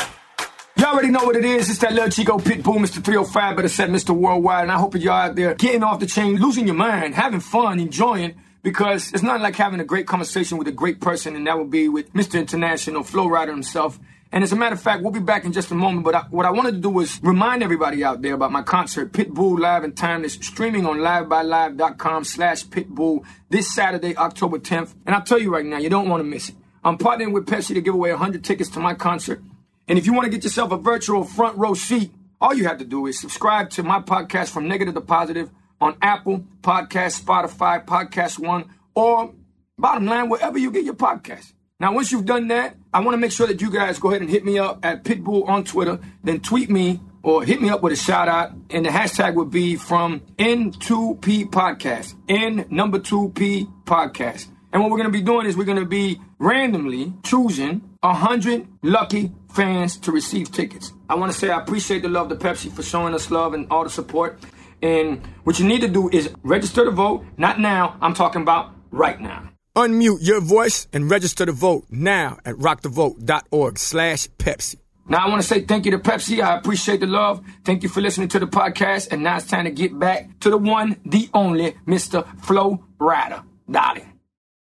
Y'all 0.76 0.88
already 0.88 1.10
know 1.10 1.22
what 1.22 1.36
it 1.36 1.44
is. 1.44 1.70
It's 1.70 1.78
that 1.78 1.92
little 1.92 2.10
Chico 2.10 2.38
Pitbull, 2.38 2.78
Mr. 2.78 3.04
305, 3.04 3.54
better 3.54 3.68
said 3.68 3.90
Mr. 3.90 4.10
Worldwide. 4.10 4.64
And 4.64 4.72
I 4.72 4.78
hope 4.78 4.96
y'all 4.96 5.12
out 5.12 5.36
there 5.36 5.54
getting 5.54 5.84
off 5.84 6.00
the 6.00 6.06
chain, 6.06 6.34
losing 6.34 6.66
your 6.66 6.74
mind, 6.74 7.14
having 7.14 7.38
fun, 7.38 7.78
enjoying, 7.78 8.34
because 8.64 9.12
it's 9.12 9.22
not 9.22 9.40
like 9.40 9.54
having 9.54 9.78
a 9.78 9.84
great 9.84 10.08
conversation 10.08 10.58
with 10.58 10.66
a 10.66 10.72
great 10.72 11.00
person, 11.00 11.36
and 11.36 11.46
that 11.46 11.56
would 11.56 11.70
be 11.70 11.88
with 11.88 12.12
Mr. 12.12 12.40
International, 12.40 13.04
Flo 13.04 13.28
Rida 13.28 13.50
himself. 13.50 14.00
And 14.32 14.44
as 14.44 14.52
a 14.52 14.56
matter 14.56 14.74
of 14.74 14.80
fact, 14.80 15.02
we'll 15.02 15.12
be 15.12 15.18
back 15.18 15.44
in 15.44 15.52
just 15.52 15.70
a 15.72 15.74
moment. 15.74 16.04
But 16.04 16.14
I, 16.14 16.20
what 16.30 16.46
I 16.46 16.50
wanted 16.50 16.72
to 16.72 16.78
do 16.78 16.90
was 16.90 17.20
remind 17.22 17.62
everybody 17.62 18.04
out 18.04 18.22
there 18.22 18.34
about 18.34 18.52
my 18.52 18.62
concert, 18.62 19.12
Pitbull 19.12 19.58
Live 19.58 19.82
in 19.82 19.92
Time, 19.92 20.22
that's 20.22 20.34
streaming 20.34 20.86
on 20.86 20.98
livexlive.com 20.98 22.24
slash 22.24 22.64
Pitbull 22.66 23.24
this 23.48 23.74
Saturday, 23.74 24.16
October 24.16 24.58
10th. 24.58 24.94
And 25.04 25.14
I'll 25.16 25.22
tell 25.22 25.38
you 25.40 25.52
right 25.52 25.64
now, 25.64 25.78
you 25.78 25.90
don't 25.90 26.08
want 26.08 26.20
to 26.20 26.24
miss 26.24 26.50
it. 26.50 26.54
I'm 26.84 26.96
partnering 26.96 27.32
with 27.32 27.46
Pepsi 27.46 27.74
to 27.74 27.80
give 27.80 27.94
away 27.94 28.10
100 28.10 28.44
tickets 28.44 28.70
to 28.70 28.80
my 28.80 28.94
concert. 28.94 29.42
And 29.88 29.98
if 29.98 30.06
you 30.06 30.12
want 30.12 30.26
to 30.26 30.30
get 30.30 30.44
yourself 30.44 30.70
a 30.70 30.76
virtual 30.76 31.24
front 31.24 31.58
row 31.58 31.74
seat, 31.74 32.12
all 32.40 32.54
you 32.54 32.64
have 32.64 32.78
to 32.78 32.84
do 32.84 33.06
is 33.06 33.20
subscribe 33.20 33.70
to 33.70 33.82
my 33.82 34.00
podcast 34.00 34.50
from 34.50 34.68
negative 34.68 34.94
to 34.94 35.00
positive 35.00 35.50
on 35.80 35.96
Apple 36.00 36.44
Podcast, 36.62 37.22
Spotify, 37.22 37.84
Podcast 37.84 38.38
One, 38.38 38.66
or 38.94 39.34
bottom 39.76 40.06
line, 40.06 40.28
wherever 40.28 40.58
you 40.58 40.70
get 40.70 40.84
your 40.84 40.94
podcast. 40.94 41.52
Now, 41.80 41.92
once 41.92 42.12
you've 42.12 42.26
done 42.26 42.48
that, 42.48 42.76
I 42.92 43.00
want 43.00 43.14
to 43.14 43.18
make 43.18 43.32
sure 43.32 43.46
that 43.46 43.60
you 43.60 43.70
guys 43.70 43.98
go 43.98 44.08
ahead 44.08 44.20
and 44.20 44.28
hit 44.28 44.44
me 44.44 44.58
up 44.58 44.84
at 44.84 45.04
Pitbull 45.04 45.48
on 45.48 45.64
Twitter, 45.64 46.00
then 46.24 46.40
tweet 46.40 46.70
me 46.70 47.00
or 47.22 47.44
hit 47.44 47.62
me 47.62 47.68
up 47.68 47.82
with 47.82 47.92
a 47.92 47.96
shout 47.96 48.28
out. 48.28 48.52
And 48.70 48.84
the 48.84 48.90
hashtag 48.90 49.34
would 49.34 49.50
be 49.50 49.76
from 49.76 50.20
N2P 50.38 51.50
Podcast, 51.50 52.14
N 52.28 52.66
number 52.68 52.98
2P 52.98 53.84
Podcast. 53.84 54.48
And 54.72 54.82
what 54.82 54.90
we're 54.90 54.98
going 54.98 55.12
to 55.12 55.16
be 55.16 55.22
doing 55.22 55.46
is 55.46 55.56
we're 55.56 55.64
going 55.64 55.78
to 55.78 55.84
be 55.84 56.20
randomly 56.38 57.12
choosing 57.24 57.82
100 58.00 58.66
lucky 58.82 59.32
fans 59.52 59.96
to 59.98 60.12
receive 60.12 60.50
tickets. 60.50 60.92
I 61.08 61.14
want 61.14 61.32
to 61.32 61.38
say 61.38 61.50
I 61.50 61.60
appreciate 61.60 62.02
the 62.02 62.08
love 62.08 62.28
to 62.28 62.36
Pepsi 62.36 62.72
for 62.72 62.82
showing 62.82 63.14
us 63.14 63.30
love 63.30 63.52
and 63.52 63.66
all 63.70 63.84
the 63.84 63.90
support. 63.90 64.38
And 64.82 65.24
what 65.44 65.58
you 65.58 65.66
need 65.66 65.82
to 65.82 65.88
do 65.88 66.08
is 66.10 66.30
register 66.42 66.84
to 66.84 66.90
vote. 66.90 67.24
Not 67.36 67.60
now, 67.60 67.96
I'm 68.00 68.14
talking 68.14 68.42
about 68.42 68.72
right 68.90 69.20
now. 69.20 69.50
Unmute 69.76 70.18
your 70.20 70.40
voice 70.40 70.88
and 70.92 71.10
register 71.10 71.46
to 71.46 71.52
vote 71.52 71.86
now 71.90 72.38
at 72.44 72.56
rockthevote.org 72.56 73.78
slash 73.78 74.26
Pepsi. 74.38 74.76
Now, 75.08 75.26
I 75.26 75.28
want 75.28 75.42
to 75.42 75.46
say 75.46 75.62
thank 75.62 75.84
you 75.86 75.92
to 75.92 75.98
Pepsi. 75.98 76.42
I 76.42 76.56
appreciate 76.56 77.00
the 77.00 77.06
love. 77.06 77.40
Thank 77.64 77.82
you 77.82 77.88
for 77.88 78.00
listening 78.00 78.28
to 78.28 78.38
the 78.38 78.46
podcast. 78.46 79.08
And 79.12 79.22
now 79.22 79.36
it's 79.36 79.46
time 79.46 79.64
to 79.64 79.70
get 79.70 79.96
back 79.98 80.38
to 80.40 80.50
the 80.50 80.58
one, 80.58 80.96
the 81.04 81.28
only 81.34 81.72
Mr. 81.86 82.26
Flo 82.44 82.84
Rida. 82.98 83.42
Darling. 83.70 84.12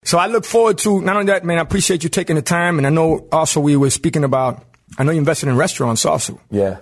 So 0.03 0.17
I 0.17 0.27
look 0.27 0.45
forward 0.45 0.77
to, 0.79 1.01
not 1.01 1.15
only 1.17 1.31
that, 1.31 1.43
man, 1.43 1.57
I 1.57 1.61
appreciate 1.61 2.03
you 2.03 2.09
taking 2.09 2.35
the 2.35 2.41
time. 2.41 2.77
And 2.77 2.87
I 2.87 2.89
know 2.89 3.27
also 3.31 3.59
we 3.59 3.75
were 3.75 3.89
speaking 3.89 4.23
about, 4.23 4.63
I 4.97 5.03
know 5.03 5.11
you 5.11 5.17
invested 5.19 5.49
in 5.49 5.57
restaurants 5.57 6.05
also. 6.05 6.39
yeah. 6.49 6.77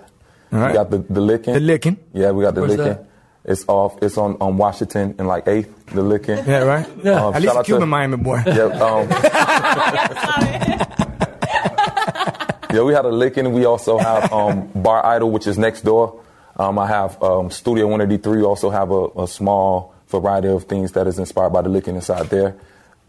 All 0.50 0.58
right. 0.60 0.68
We 0.68 0.74
got 0.74 0.90
the, 0.90 0.98
the 0.98 1.20
licking. 1.20 1.52
The 1.52 1.60
licking. 1.60 1.98
Yeah, 2.14 2.30
we 2.30 2.42
got 2.44 2.54
the 2.54 2.62
Where's 2.62 2.76
licking. 2.76 2.84
that? 2.86 3.07
It's 3.50 3.64
off. 3.66 3.96
It's 4.02 4.18
on, 4.18 4.36
on 4.40 4.58
Washington 4.58 5.14
and 5.18 5.26
like 5.26 5.48
eighth. 5.48 5.86
The 5.86 6.02
licking. 6.02 6.36
Yeah, 6.46 6.64
right? 6.64 6.86
Yeah. 7.02 7.24
Um, 7.24 7.34
At 7.34 7.40
least 7.42 7.54
shout 7.54 7.56
a 7.56 7.58
out 7.60 7.64
to- 7.64 7.72
Cuban 7.72 7.88
Miami 7.88 8.16
boy. 8.18 8.42
Yeah, 8.46 8.64
um, 8.64 9.08
yeah, 12.72 12.82
we 12.82 12.92
had 12.92 13.04
a 13.06 13.10
licking. 13.10 13.52
We 13.52 13.64
also 13.64 13.98
have 13.98 14.32
um, 14.32 14.68
Bar 14.74 15.04
Idol, 15.06 15.30
which 15.30 15.46
is 15.46 15.56
next 15.58 15.82
door. 15.82 16.20
Um, 16.56 16.78
I 16.78 16.86
have 16.86 17.20
um, 17.22 17.50
Studio 17.50 17.86
183. 17.86 18.38
We 18.38 18.44
also 18.44 18.70
have 18.70 18.90
a, 18.90 19.06
a 19.22 19.28
small 19.28 19.94
variety 20.08 20.48
of 20.48 20.64
things 20.64 20.92
that 20.92 21.06
is 21.06 21.18
inspired 21.18 21.50
by 21.50 21.62
the 21.62 21.68
licking 21.68 21.94
inside 21.94 22.26
there. 22.28 22.56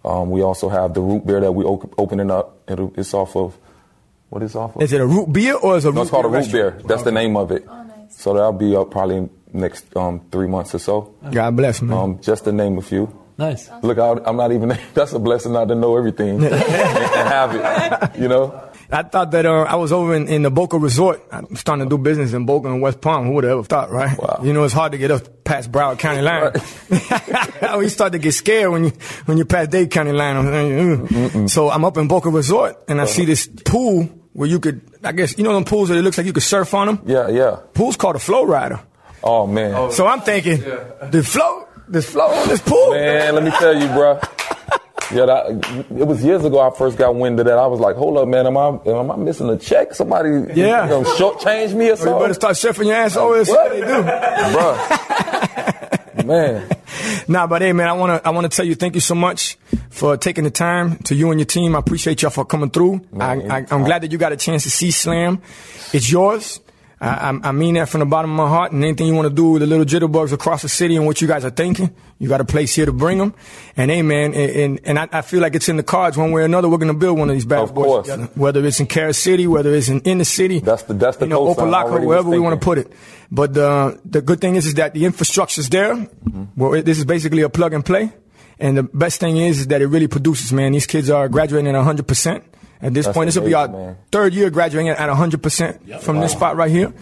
Um, 0.06 0.30
we 0.30 0.42
also 0.42 0.70
have 0.70 0.94
the 0.94 1.02
root 1.02 1.26
beer 1.28 1.42
that 1.42 1.52
we 1.52 1.66
op- 1.66 1.94
opening 1.98 2.32
up. 2.32 2.58
It'll, 2.70 2.94
it's 2.96 3.14
off 3.14 3.36
of 3.36 3.58
what 4.30 4.44
is 4.44 4.56
it 4.56 4.60
off 4.60 4.76
of? 4.76 4.82
Is 4.82 4.94
it 4.94 5.02
a 5.02 5.06
root 5.06 5.34
beer 5.34 5.56
or 5.56 5.76
is 5.78 5.86
it 5.86 5.90
a 5.90 5.92
No, 5.92 5.98
root 5.98 6.02
it's 6.04 6.12
called 6.12 6.26
a 6.26 6.30
beer 6.30 6.40
root 6.40 6.52
beer. 6.52 6.64
restaurant? 6.66 6.88
That's 6.88 7.04
the 7.04 7.12
name 7.12 7.36
of 7.36 7.52
it. 7.52 7.68
So 8.12 8.34
that'll 8.34 8.54
be 8.54 8.76
up 8.76 8.92
probably 8.92 9.30
next 9.54 9.96
um, 9.96 10.22
three 10.32 10.48
months 10.48 10.76
or 10.76 10.80
so. 10.80 11.16
God 11.32 11.56
bless, 11.56 11.82
man. 11.82 11.98
Um, 11.98 12.22
just 12.22 12.44
to 12.46 12.52
name 12.52 12.78
a 12.78 12.82
few. 12.82 13.14
Nice. 13.38 13.70
Look, 13.82 13.98
I, 13.98 14.20
I'm 14.26 14.36
not 14.36 14.52
even. 14.52 14.78
That's 14.94 15.14
a 15.14 15.20
blessing 15.20 15.54
not 15.54 15.70
to 15.70 15.76
know 15.76 15.96
everything 15.98 16.44
and, 16.44 16.46
and 16.54 16.54
have 16.54 17.56
it. 17.56 18.20
You 18.20 18.28
know. 18.28 18.70
I 18.92 19.04
thought 19.04 19.32
that 19.32 19.46
uh, 19.46 19.62
I 19.62 19.76
was 19.76 19.92
over 19.94 20.16
in, 20.16 20.28
in 20.28 20.42
the 20.42 20.50
Boca 20.50 20.78
Resort. 20.78 21.24
I'm 21.32 21.56
starting 21.56 21.86
to 21.86 21.90
do 21.90 22.02
business 22.02 22.34
in 22.34 22.46
Boca 22.46 22.68
and 22.68 22.82
West 22.82 23.00
Palm. 23.00 23.28
Who 23.28 23.34
would 23.34 23.44
have 23.44 23.54
ever 23.54 23.64
thought, 23.64 23.92
right? 23.92 24.18
Wow. 24.18 24.42
You 24.44 24.52
know, 24.52 24.64
it's 24.64 24.74
hard 24.74 24.92
to 24.94 24.98
get 24.98 25.12
up 25.12 25.44
past 25.46 25.72
Broward 25.72 26.00
County 26.00 26.22
line. 26.22 26.52
we 27.80 27.88
start 27.88 28.14
to 28.14 28.20
get 28.20 28.34
scared 28.34 28.72
when 28.72 28.86
you 28.86 28.90
when 29.26 29.38
you 29.38 29.46
pass 29.46 29.68
Dade 29.68 29.92
County 29.92 30.12
line. 30.12 30.36
I'm. 30.36 31.48
So 31.48 31.70
I'm 31.70 31.86
up 31.86 31.98
in 31.98 32.08
Boca 32.08 32.30
Resort 32.30 32.78
and 32.88 33.00
I 33.00 33.06
see 33.06 33.26
this 33.26 33.48
pool 33.48 34.04
where 34.34 34.50
you 34.50 34.60
could, 34.60 34.82
I 35.04 35.12
guess, 35.12 35.38
you 35.38 35.44
know, 35.44 35.54
them 35.54 35.66
pools 35.66 35.90
that 35.90 35.98
it 35.98 36.02
looks 36.02 36.18
like 36.18 36.28
you 36.28 36.34
could 36.34 36.44
surf 36.44 36.74
on 36.74 36.88
them. 36.88 37.02
Yeah, 37.06 37.30
yeah. 37.30 37.60
Pool's 37.74 37.96
called 37.96 38.16
a 38.16 38.20
Flow 38.20 38.44
Rider. 38.44 38.80
Oh 39.24 39.46
man. 39.48 39.74
Oh, 39.76 39.90
so 39.92 40.08
I'm 40.08 40.22
thinking, 40.22 40.60
the 40.62 41.24
flow, 41.26 41.68
this 41.88 42.10
flow 42.10 42.28
on 42.28 42.48
this 42.48 42.62
pool. 42.62 42.92
Man, 42.92 43.36
let 43.36 43.44
me 43.44 43.52
tell 43.52 43.76
you, 43.80 43.88
bro. 43.88 44.20
Yeah, 45.12 45.26
that, 45.26 45.86
it 45.90 46.06
was 46.06 46.24
years 46.24 46.46
ago. 46.46 46.60
I 46.60 46.70
first 46.78 46.96
got 46.98 47.16
wind 47.16 47.40
of 47.40 47.48
that. 47.48 47.58
I 47.58 47.66
was 47.66 47.80
like, 47.80 47.96
"Hold 47.96 48.18
up, 48.18 48.28
man! 48.28 48.46
Am 48.46 48.56
I 48.56 48.68
am 48.86 49.10
I 49.10 49.16
missing 49.16 49.50
a 49.50 49.58
check? 49.58 49.96
Somebody, 49.96 50.30
Yeah. 50.54 50.84
you 50.84 50.90
know, 50.92 51.04
short 51.16 51.40
change 51.40 51.74
me 51.74 51.90
or 51.90 51.96
oh, 52.00 52.14
You 52.14 52.20
better 52.22 52.34
start 52.36 52.56
surfing 52.56 52.86
your 52.86 52.96
ass 52.96 53.18
over. 53.18 53.40
What 53.44 53.72
they 53.72 53.80
do. 53.82 54.04
Bruh. 54.56 56.26
man. 56.26 56.68
Nah, 57.28 57.46
but 57.46 57.62
hey, 57.62 57.74
man, 57.74 57.88
I 57.88 57.94
wanna 57.94 58.20
I 58.26 58.32
wanna 58.32 58.50
tell 58.50 58.66
you 58.66 58.74
thank 58.76 58.96
you 58.96 59.02
so 59.02 59.14
much 59.14 59.58
for 59.92 60.18
taking 60.18 60.44
the 60.44 60.50
time 60.52 60.98
to 61.04 61.14
you 61.16 61.30
and 61.30 61.40
your 61.40 61.46
team. 61.46 61.76
I 61.76 61.80
appreciate 61.80 62.22
y'all 62.24 62.32
for 62.32 62.44
coming 62.44 62.72
through. 62.72 63.02
I, 63.20 63.36
I, 63.36 63.66
I'm 63.70 63.84
glad 63.84 64.02
that 64.02 64.12
you 64.12 64.18
got 64.18 64.32
a 64.32 64.38
chance 64.38 64.64
to 64.64 64.72
see 64.72 64.90
Slam. 64.90 65.42
It's 65.94 66.12
yours. 66.12 66.60
I, 67.02 67.40
I, 67.44 67.52
mean 67.54 67.76
that 67.76 67.88
from 67.88 68.00
the 68.00 68.06
bottom 68.06 68.32
of 68.32 68.38
my 68.38 68.50
heart. 68.50 68.74
And 68.74 68.84
anything 68.84 69.08
you 69.08 69.16
want 69.16 69.30
to 69.30 69.34
do 69.34 69.52
with 69.52 69.62
the 69.62 69.68
little 69.68 69.86
jitterbugs 69.86 70.34
across 70.34 70.64
the 70.64 70.70
city 70.70 70.98
and 70.98 71.06
what 71.06 71.22
you 71.22 71.28
guys 71.30 71.46
are 71.46 71.50
thinking, 71.50 71.96
you 72.18 72.28
got 72.28 72.42
a 72.42 72.46
place 72.46 72.76
here 72.76 72.86
to 72.86 72.92
bring 72.92 73.18
them. 73.20 73.34
And 73.78 73.90
hey, 73.90 74.02
man, 74.02 74.34
and, 74.34 74.52
and, 74.52 74.80
and 74.84 75.00
I, 75.00 75.08
I 75.14 75.22
feel 75.22 75.40
like 75.40 75.56
it's 75.56 75.70
in 75.70 75.78
the 75.78 75.84
cards 75.84 76.18
one 76.18 76.32
way 76.32 76.42
or 76.42 76.46
another. 76.46 76.68
We're 76.68 76.78
going 76.78 76.94
to 76.94 77.00
build 77.00 77.18
one 77.18 77.30
of 77.30 77.36
these 77.36 77.46
bad 77.46 77.60
Of 77.60 77.74
boys 77.74 77.86
course. 77.86 78.08
together. 78.08 78.30
Whether 78.36 78.66
it's 78.66 78.82
in 78.82 78.88
Carol 78.88 79.14
City, 79.14 79.48
whether 79.48 79.74
it's 79.74 79.88
in 79.88 80.02
inner 80.02 80.26
city. 80.26 80.60
That's 80.60 80.84
the- 80.84 80.94
that's 80.94 81.18
the 81.18 81.26
you 81.26 81.30
know, 81.30 81.48
I 81.54 81.84
wherever 82.00 82.30
we 82.30 82.40
want 82.40 82.60
to 82.60 82.64
put 82.64 82.78
it. 82.78 82.92
But 83.32 83.56
uh, 83.58 83.94
the 84.04 84.22
good 84.22 84.42
thing 84.42 84.56
is, 84.56 84.66
is 84.66 84.74
that 84.74 84.94
the 84.94 85.06
infrastructure's 85.06 85.70
there. 85.70 85.96
Mm-hmm. 85.96 86.44
Well, 86.58 86.74
it- 86.74 86.86
this 86.86 86.98
is 86.98 87.06
basically 87.06 87.44
a 87.44 87.50
plug 87.50 87.74
and 87.74 87.86
play. 87.86 88.12
And 88.60 88.78
the 88.78 88.84
best 88.84 89.22
thing 89.22 89.38
is, 89.38 89.62
is 89.62 89.68
that 89.68 89.82
it 89.82 89.88
really 89.88 90.08
produces, 90.08 90.52
man. 90.52 90.74
These 90.74 90.86
kids 90.86 91.10
are 91.10 91.30
graduating 91.30 91.74
at 91.74 91.76
100%. 91.76 92.44
At 92.82 92.94
this 92.94 93.06
That's 93.06 93.16
point, 93.16 93.28
this 93.28 93.36
will 93.38 93.46
be 93.46 93.54
our 93.54 93.68
man. 93.68 93.98
third 94.12 94.34
year 94.34 94.50
graduating 94.50 94.90
at 94.90 94.98
100% 95.10 96.02
from 96.02 96.20
this 96.22 96.32
spot 96.32 96.56
right 96.56 96.72
here. 96.72 96.94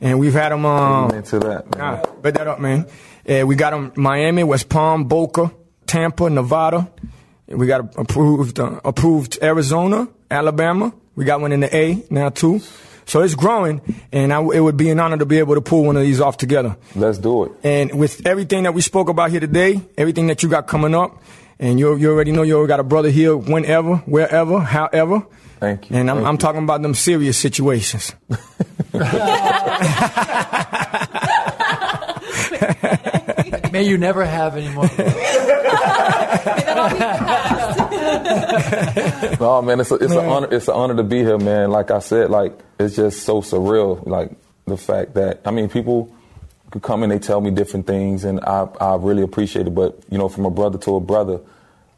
And 0.00 0.18
we've 0.18 0.32
had 0.32 0.52
them, 0.52 0.64
um, 0.64 1.10
into 1.10 1.38
that. 1.40 1.76
man. 1.76 2.02
Nah, 2.02 2.12
bet 2.22 2.34
that 2.34 2.46
up, 2.46 2.60
man. 2.60 2.86
Uh, 3.28 3.44
we 3.46 3.56
got 3.56 3.70
them 3.70 3.92
Miami, 3.96 4.44
West 4.44 4.68
Palm, 4.68 5.04
Boca, 5.04 5.52
Tampa, 5.86 6.30
Nevada. 6.30 6.88
We 7.48 7.66
got 7.66 7.98
approved 7.98 8.60
uh, 8.60 8.80
approved 8.84 9.38
Arizona, 9.42 10.06
Alabama. 10.30 10.92
We 11.16 11.24
got 11.24 11.40
one 11.40 11.50
in 11.52 11.60
the 11.60 11.74
A 11.76 12.04
now 12.10 12.28
too. 12.28 12.60
So 13.06 13.22
it's 13.22 13.34
growing, 13.34 13.80
and 14.12 14.32
I, 14.34 14.40
it 14.40 14.60
would 14.60 14.76
be 14.76 14.90
an 14.90 15.00
honor 15.00 15.16
to 15.16 15.24
be 15.26 15.38
able 15.38 15.54
to 15.54 15.62
pull 15.62 15.84
one 15.84 15.96
of 15.96 16.02
these 16.02 16.20
off 16.20 16.36
together. 16.36 16.76
Let's 16.94 17.16
do 17.18 17.44
it. 17.44 17.52
And 17.64 17.98
with 17.98 18.26
everything 18.26 18.64
that 18.64 18.74
we 18.74 18.82
spoke 18.82 19.08
about 19.08 19.30
here 19.30 19.40
today, 19.40 19.80
everything 19.96 20.26
that 20.26 20.42
you 20.42 20.50
got 20.50 20.66
coming 20.66 20.94
up, 20.94 21.22
and 21.60 21.78
you 21.78 21.94
you 21.96 22.10
already 22.10 22.32
know 22.32 22.42
you 22.42 22.56
already 22.56 22.68
got 22.68 22.80
a 22.80 22.84
brother 22.84 23.10
here 23.10 23.36
whenever, 23.36 23.96
wherever, 23.98 24.60
however. 24.60 25.26
Thank 25.60 25.90
you, 25.90 25.96
And 25.96 26.10
I'm, 26.10 26.24
I'm 26.24 26.34
you. 26.34 26.38
talking 26.38 26.62
about 26.62 26.82
them 26.82 26.94
serious 26.94 27.36
situations. 27.36 28.14
May 33.72 33.82
you 33.82 33.98
never 33.98 34.24
have 34.24 34.56
any 34.56 34.68
more. 34.74 34.88
No, 39.40 39.62
man, 39.62 39.80
it's 39.80 39.90
a, 39.90 39.94
it's 39.96 40.12
an 40.12 40.24
honor. 40.26 40.48
It's 40.50 40.68
an 40.68 40.74
honor 40.74 40.96
to 40.96 41.02
be 41.02 41.18
here, 41.18 41.38
man. 41.38 41.70
Like 41.70 41.90
I 41.90 41.98
said, 42.00 42.30
like 42.30 42.58
it's 42.78 42.96
just 42.96 43.22
so 43.22 43.40
surreal. 43.40 44.04
Like 44.06 44.32
the 44.66 44.76
fact 44.76 45.14
that 45.14 45.40
I 45.44 45.50
mean, 45.50 45.68
people 45.68 46.14
could 46.70 46.82
come 46.82 47.02
and 47.02 47.10
they 47.10 47.18
tell 47.18 47.40
me 47.40 47.50
different 47.50 47.86
things, 47.86 48.24
and 48.24 48.40
I 48.40 48.68
I 48.80 48.96
really 48.96 49.22
appreciate 49.22 49.66
it. 49.66 49.74
But 49.74 49.98
you 50.10 50.18
know, 50.18 50.28
from 50.28 50.44
a 50.46 50.50
brother 50.50 50.78
to 50.78 50.96
a 50.96 51.00
brother, 51.00 51.40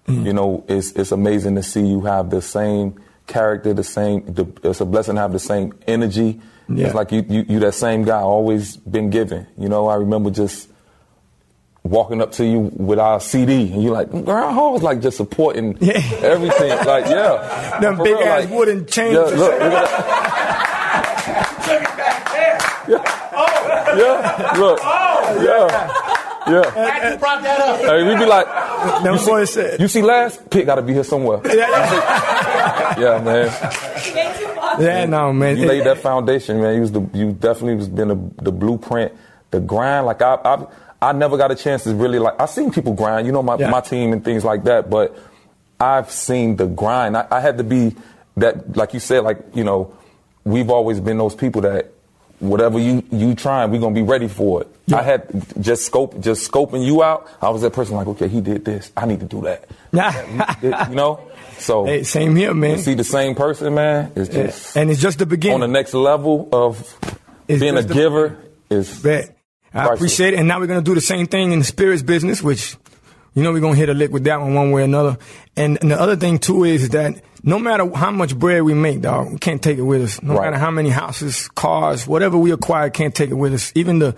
mm. 0.07 0.25
you 0.25 0.33
know, 0.33 0.65
it's 0.69 0.93
it's 0.93 1.13
amazing 1.13 1.57
to 1.57 1.63
see 1.63 1.85
you 1.85 2.03
have 2.03 2.31
the 2.31 2.43
same 2.43 3.01
character, 3.27 3.75
the 3.75 3.85
same. 3.85 4.33
The, 4.33 4.47
it's 4.63 4.81
a 4.81 4.85
blessing 4.85 5.17
to 5.17 5.21
have 5.21 5.33
the 5.33 5.39
same 5.39 5.73
energy. 5.87 6.41
Yeah. 6.69 6.87
It's 6.87 6.95
like 6.95 7.11
you, 7.11 7.25
you 7.29 7.45
you 7.49 7.59
that 7.61 7.75
same 7.75 8.05
guy 8.05 8.21
always 8.21 8.77
been 8.77 9.11
given. 9.11 9.47
You 9.59 9.69
know, 9.69 9.89
I 9.89 9.97
remember 9.97 10.31
just 10.31 10.69
walking 11.83 12.21
up 12.21 12.33
to 12.33 12.45
you 12.47 12.61
with 12.61 12.99
our 12.99 13.21
CD, 13.21 13.73
and 13.73 13.83
you're 13.83 13.93
like, 13.93 14.11
girl, 14.11 14.45
I 14.45 14.55
was 14.71 14.83
like 14.83 15.01
just 15.01 15.17
supporting 15.17 15.77
Yeah. 15.81 15.95
everything. 16.21 16.71
Like, 16.87 17.07
yeah. 17.07 17.79
Them 17.81 17.97
big 17.99 18.17
real, 18.17 18.29
ass 18.29 18.45
like, 18.45 18.51
wooden 18.55 18.87
chains. 18.87 19.15
Yeah, 19.15 19.21
look, 19.21 19.37
look 19.37 19.53
at 19.61 19.71
that. 19.71 20.27
Yeah, 22.89 23.20
look. 24.59 24.81
Oh. 24.83 25.43
Yeah. 25.43 26.07
Yeah. 26.49 27.13
You 27.13 27.19
brought 27.19 27.43
that 27.43 27.61
up. 27.61 27.81
Hey, 27.81 28.03
we 28.03 28.17
be 28.17 28.25
like, 28.27 28.47
Them 29.05 29.15
you 29.15 29.19
see, 29.19 29.47
said. 29.47 29.81
you 29.81 29.89
see 29.89 30.03
last? 30.03 30.49
pick 30.51 30.67
gotta 30.67 30.83
be 30.83 30.93
here 30.95 31.05
somewhere. 31.05 31.41
Yeah, 31.45 33.21
man. 33.25 34.81
Yeah, 34.81 35.05
no, 35.07 35.33
man. 35.33 35.57
You 35.59 35.67
laid 35.67 35.85
that 35.85 35.99
foundation, 35.99 36.61
man. 36.61 36.75
You 36.75 36.81
was 36.81 36.93
the 36.93 37.01
you 37.13 37.33
definitely 37.33 37.77
was 37.77 37.89
been 37.89 38.09
the, 38.09 38.43
the 38.43 38.53
blueprint, 38.53 39.13
the 39.51 39.61
grind. 39.61 40.07
Like 40.07 40.23
I, 40.23 40.35
I 40.45 40.67
I 41.03 41.13
never 41.13 41.37
got 41.37 41.51
a 41.51 41.55
chance 41.57 41.85
to 41.85 41.95
really 41.95 42.19
like 42.19 42.41
I 42.41 42.47
seen 42.47 42.71
people 42.73 42.95
grind, 42.95 43.27
you 43.27 43.33
know, 43.33 43.43
my, 43.43 43.57
Yeah. 43.57 43.71
my 43.71 43.81
team 43.81 44.13
and 44.13 44.25
things 44.25 44.45
like 44.45 44.65
that, 44.65 44.91
but 44.91 45.17
I've 45.79 46.11
seen 46.11 46.57
the 46.57 46.67
grind. 46.67 47.17
I, 47.17 47.27
I 47.31 47.41
had 47.41 47.59
to 47.59 47.65
be 47.65 47.95
that 48.39 48.77
like 48.77 48.93
you 48.95 49.01
said, 49.01 49.25
like, 49.25 49.39
you 49.55 49.65
know, 49.65 49.95
we've 50.45 50.71
always 50.71 51.01
been 51.01 51.19
those 51.19 51.35
people 51.35 51.63
that 51.63 51.93
whatever 52.41 52.79
you 52.79 53.03
you 53.13 53.35
trying, 53.35 53.71
we're 53.71 53.81
gonna 53.81 53.95
be 53.95 54.03
ready 54.03 54.29
for 54.29 54.63
it. 54.63 54.69
I 54.93 55.03
had 55.03 55.23
just 55.61 55.85
scope 55.87 56.19
just 56.21 56.51
scoping 56.51 56.85
you 56.85 57.03
out, 57.03 57.29
I 57.41 57.49
was 57.51 57.63
that 57.63 57.73
person 57.73 57.95
like, 57.97 58.07
okay, 58.09 58.27
he 58.29 58.41
did 58.41 58.65
this, 58.65 58.91
I 58.97 59.07
need 59.07 59.21
to 59.21 59.27
do 59.27 59.43
that. 59.43 59.65
Yeah, 59.93 60.89
you 60.89 60.95
know? 60.95 61.21
So 61.59 61.85
Hey, 61.85 62.03
same 62.05 62.35
here, 62.37 62.55
man. 62.55 62.79
see 62.79 62.95
the 62.95 63.05
same 63.05 63.35
person, 63.35 63.75
man, 63.75 64.13
Yeah. 64.17 64.25
just 64.25 64.77
And 64.77 64.91
it's 64.91 65.01
just 65.01 65.19
the 65.19 65.27
beginning. 65.27 65.55
on 65.55 65.61
the 65.61 65.69
next 65.69 65.95
level 65.95 66.49
of 66.53 66.97
It's 67.49 67.61
being 67.61 67.77
a 67.77 67.83
giver 67.83 68.37
is 68.71 69.01
Bet. 69.03 69.37
I 69.73 69.87
Priceless. 69.87 69.99
appreciate 70.01 70.35
it. 70.35 70.39
And 70.41 70.49
now 70.49 70.59
we're 70.61 70.67
going 70.69 70.81
to 70.83 70.85
do 70.85 70.95
the 70.97 71.01
same 71.01 71.27
thing 71.27 71.53
in 71.53 71.59
the 71.61 71.65
spirits 71.65 72.03
business, 72.03 72.43
which, 72.43 72.77
you 73.35 73.43
know, 73.43 73.53
we're 73.53 73.61
going 73.61 73.75
to 73.75 73.79
hit 73.81 73.89
a 73.89 73.95
lick 73.95 74.11
with 74.13 74.25
that 74.25 74.41
one 74.41 74.55
one 74.55 74.71
way 74.73 74.83
or 74.83 74.85
another. 74.85 75.19
And, 75.57 75.79
and 75.81 75.91
the 75.91 76.01
other 76.01 76.17
thing, 76.17 76.39
too, 76.39 76.65
is 76.65 76.89
that 76.91 77.23
no 77.43 77.59
matter 77.59 77.89
how 77.95 78.11
much 78.11 78.37
bread 78.39 78.63
we 78.63 78.75
make, 78.75 79.01
dog, 79.01 79.33
we 79.33 79.39
can't 79.39 79.63
take 79.63 79.79
it 79.79 79.83
with 79.83 80.03
us. 80.03 80.23
No 80.23 80.35
Right. 80.35 80.47
matter 80.51 80.59
how 80.59 80.71
many 80.71 80.91
houses, 80.91 81.49
cars, 81.55 82.07
whatever 82.07 82.37
we 82.37 82.51
acquire, 82.53 82.91
can't 82.91 83.15
take 83.15 83.31
it 83.31 83.35
with 83.35 83.55
us. 83.55 83.73
Even 83.75 83.99
the, 83.99 84.15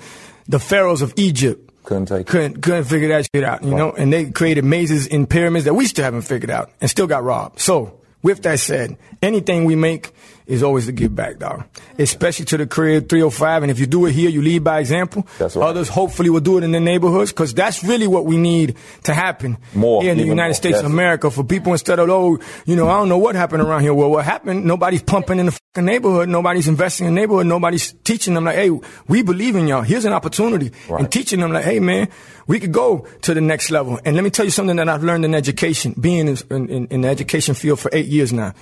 the 0.49 0.59
pharaohs 0.59 1.03
of 1.03 1.13
Egypt 1.17 1.69
couldn't 1.85 2.07
take 2.07 2.27
couldn't 2.29 2.63
couldn't 2.63 2.85
figure 2.85 3.09
that 3.09 3.27
shit 3.35 3.43
out, 3.45 3.65
you 3.65 3.75
know. 3.75 3.91
And 3.93 4.13
they 4.13 4.31
created 4.31 4.65
mazes 4.65 5.07
in 5.09 5.27
pyramids 5.27 5.65
that 5.65 5.75
we 5.75 5.87
still 5.87 6.05
haven't 6.05 6.23
figured 6.23 6.51
out, 6.51 6.71
and 6.81 6.89
still 6.89 7.07
got 7.09 7.25
robbed. 7.25 7.59
So, 7.61 8.01
with 8.23 8.43
that 8.45 8.61
said, 8.61 8.97
anything 9.21 9.65
we 9.65 9.75
make 9.75 10.13
is 10.47 10.63
always 10.63 10.87
to 10.87 10.93
give 10.93 11.15
back, 11.15 11.39
dog. 11.39 11.65
Especially 11.99 12.45
to 12.47 12.57
the 12.57 12.67
crib 12.67 13.09
305. 13.09 13.63
And 13.63 13.71
if 13.71 13.79
you 13.79 13.87
do 13.87 14.07
it 14.07 14.13
here, 14.13 14.29
you 14.29 14.43
lead 14.43 14.65
by 14.65 14.81
example. 14.81 15.27
That's 15.39 15.57
right. 15.57 15.67
Others 15.69 15.89
hopefully 15.89 16.31
will 16.31 16.41
do 16.41 16.59
it 16.59 16.65
in 16.65 16.73
their 16.73 16.81
neighborhoods, 16.81 17.33
because 17.33 17.55
that's 17.55 17.85
really 17.85 18.07
what 18.07 18.25
we 18.27 18.37
need 18.39 18.77
to 19.05 19.15
happen 19.15 19.59
More, 19.75 20.03
here 20.03 20.13
in 20.13 20.19
the 20.19 20.25
United 20.25 20.49
more. 20.51 20.55
States 20.55 20.79
of 20.81 20.87
America. 20.87 21.31
For 21.31 21.45
people 21.45 21.73
instead 21.73 21.99
of 21.99 22.09
oh, 22.11 22.39
you 22.67 22.77
know, 22.77 22.89
I 22.89 22.95
don't 22.99 23.09
know 23.09 23.19
what 23.19 23.35
happened 23.35 23.63
around 23.63 23.83
here. 23.83 23.95
Well, 23.95 24.11
what 24.11 24.25
happened? 24.25 24.65
Nobody's 24.65 25.03
pumping 25.03 25.39
in 25.39 25.47
the 25.47 25.53
fucking 25.53 25.85
neighborhood. 25.85 26.29
Nobody's 26.29 26.69
investing 26.69 27.07
in 27.07 27.15
the 27.15 27.21
neighborhood. 27.21 27.47
Nobody's 27.47 27.93
teaching 28.05 28.35
them 28.35 28.45
like, 28.45 28.57
hey, 28.57 28.71
we 29.09 29.23
believe 29.23 29.57
in 29.57 29.69
y'all. 29.69 29.83
Here's 29.83 30.05
an 30.05 30.13
opportunity, 30.13 30.73
Right. 30.89 31.01
and 31.01 31.11
teaching 31.13 31.41
them 31.41 31.53
like, 31.53 31.65
hey, 31.65 31.81
man, 31.81 32.09
we 32.47 32.59
could 32.61 32.73
go 32.73 33.07
to 33.23 33.35
the 33.35 33.41
next 33.41 33.71
level. 33.71 33.99
And 34.05 34.17
let 34.17 34.25
me 34.25 34.31
tell 34.31 34.45
you 34.45 34.51
something 34.51 34.77
that 34.77 34.89
I've 34.89 35.05
learned 35.05 35.25
in 35.25 35.35
education, 35.35 35.95
being 35.99 36.29
in, 36.29 36.37
in, 36.51 36.87
in 36.89 37.01
the 37.03 37.09
education 37.09 37.55
field 37.55 37.79
for 37.81 37.89
eight 37.93 38.07
years 38.07 38.33
now. 38.33 38.53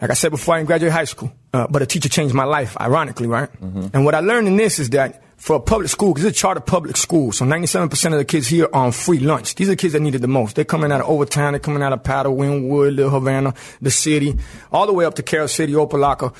Like 0.00 0.10
I 0.10 0.14
said 0.14 0.30
before, 0.30 0.54
I 0.54 0.58
didn't 0.58 0.68
graduate 0.68 0.92
high 0.92 1.04
school, 1.04 1.32
uh, 1.52 1.66
but 1.68 1.82
a 1.82 1.86
teacher 1.86 2.08
changed 2.08 2.34
my 2.34 2.44
life, 2.44 2.76
ironically, 2.80 3.26
right? 3.26 3.50
And 3.92 4.04
what 4.04 4.14
I 4.14 4.20
learned 4.20 4.48
in 4.48 4.56
this 4.56 4.78
is 4.78 4.90
that 4.90 5.22
for 5.36 5.56
a 5.56 5.60
public 5.60 5.88
school, 5.90 6.12
because 6.12 6.26
it's 6.26 6.38
a 6.38 6.40
charter 6.40 6.60
public 6.60 6.96
school, 6.96 7.32
so 7.32 7.44
97% 7.44 8.06
of 8.06 8.12
the 8.12 8.24
kids 8.24 8.46
here 8.46 8.66
are 8.72 8.86
on 8.86 8.92
free 8.92 9.18
lunch. 9.18 9.54
These 9.54 9.68
are 9.68 9.72
the 9.72 9.76
kids 9.76 9.92
that 9.92 10.00
need 10.00 10.14
it 10.14 10.20
the 10.20 10.28
most. 10.28 10.56
They're 10.56 10.64
coming 10.64 10.92
out 10.92 11.00
of 11.00 11.08
Overtown, 11.08 11.52
they're 11.52 11.60
coming 11.60 11.82
out 11.82 11.92
of 11.92 12.02
Paddle, 12.02 12.36
Wynwood, 12.36 12.96
Little 12.96 13.10
Havana, 13.10 13.54
the 13.80 13.90
city, 13.90 14.38
all 14.72 14.86
the 14.86 14.92
way 14.92 15.04
up 15.04 15.14
to 15.14 15.22
Carol 15.22 15.48
City, 15.48 15.72
Opa-locka. 15.72 16.34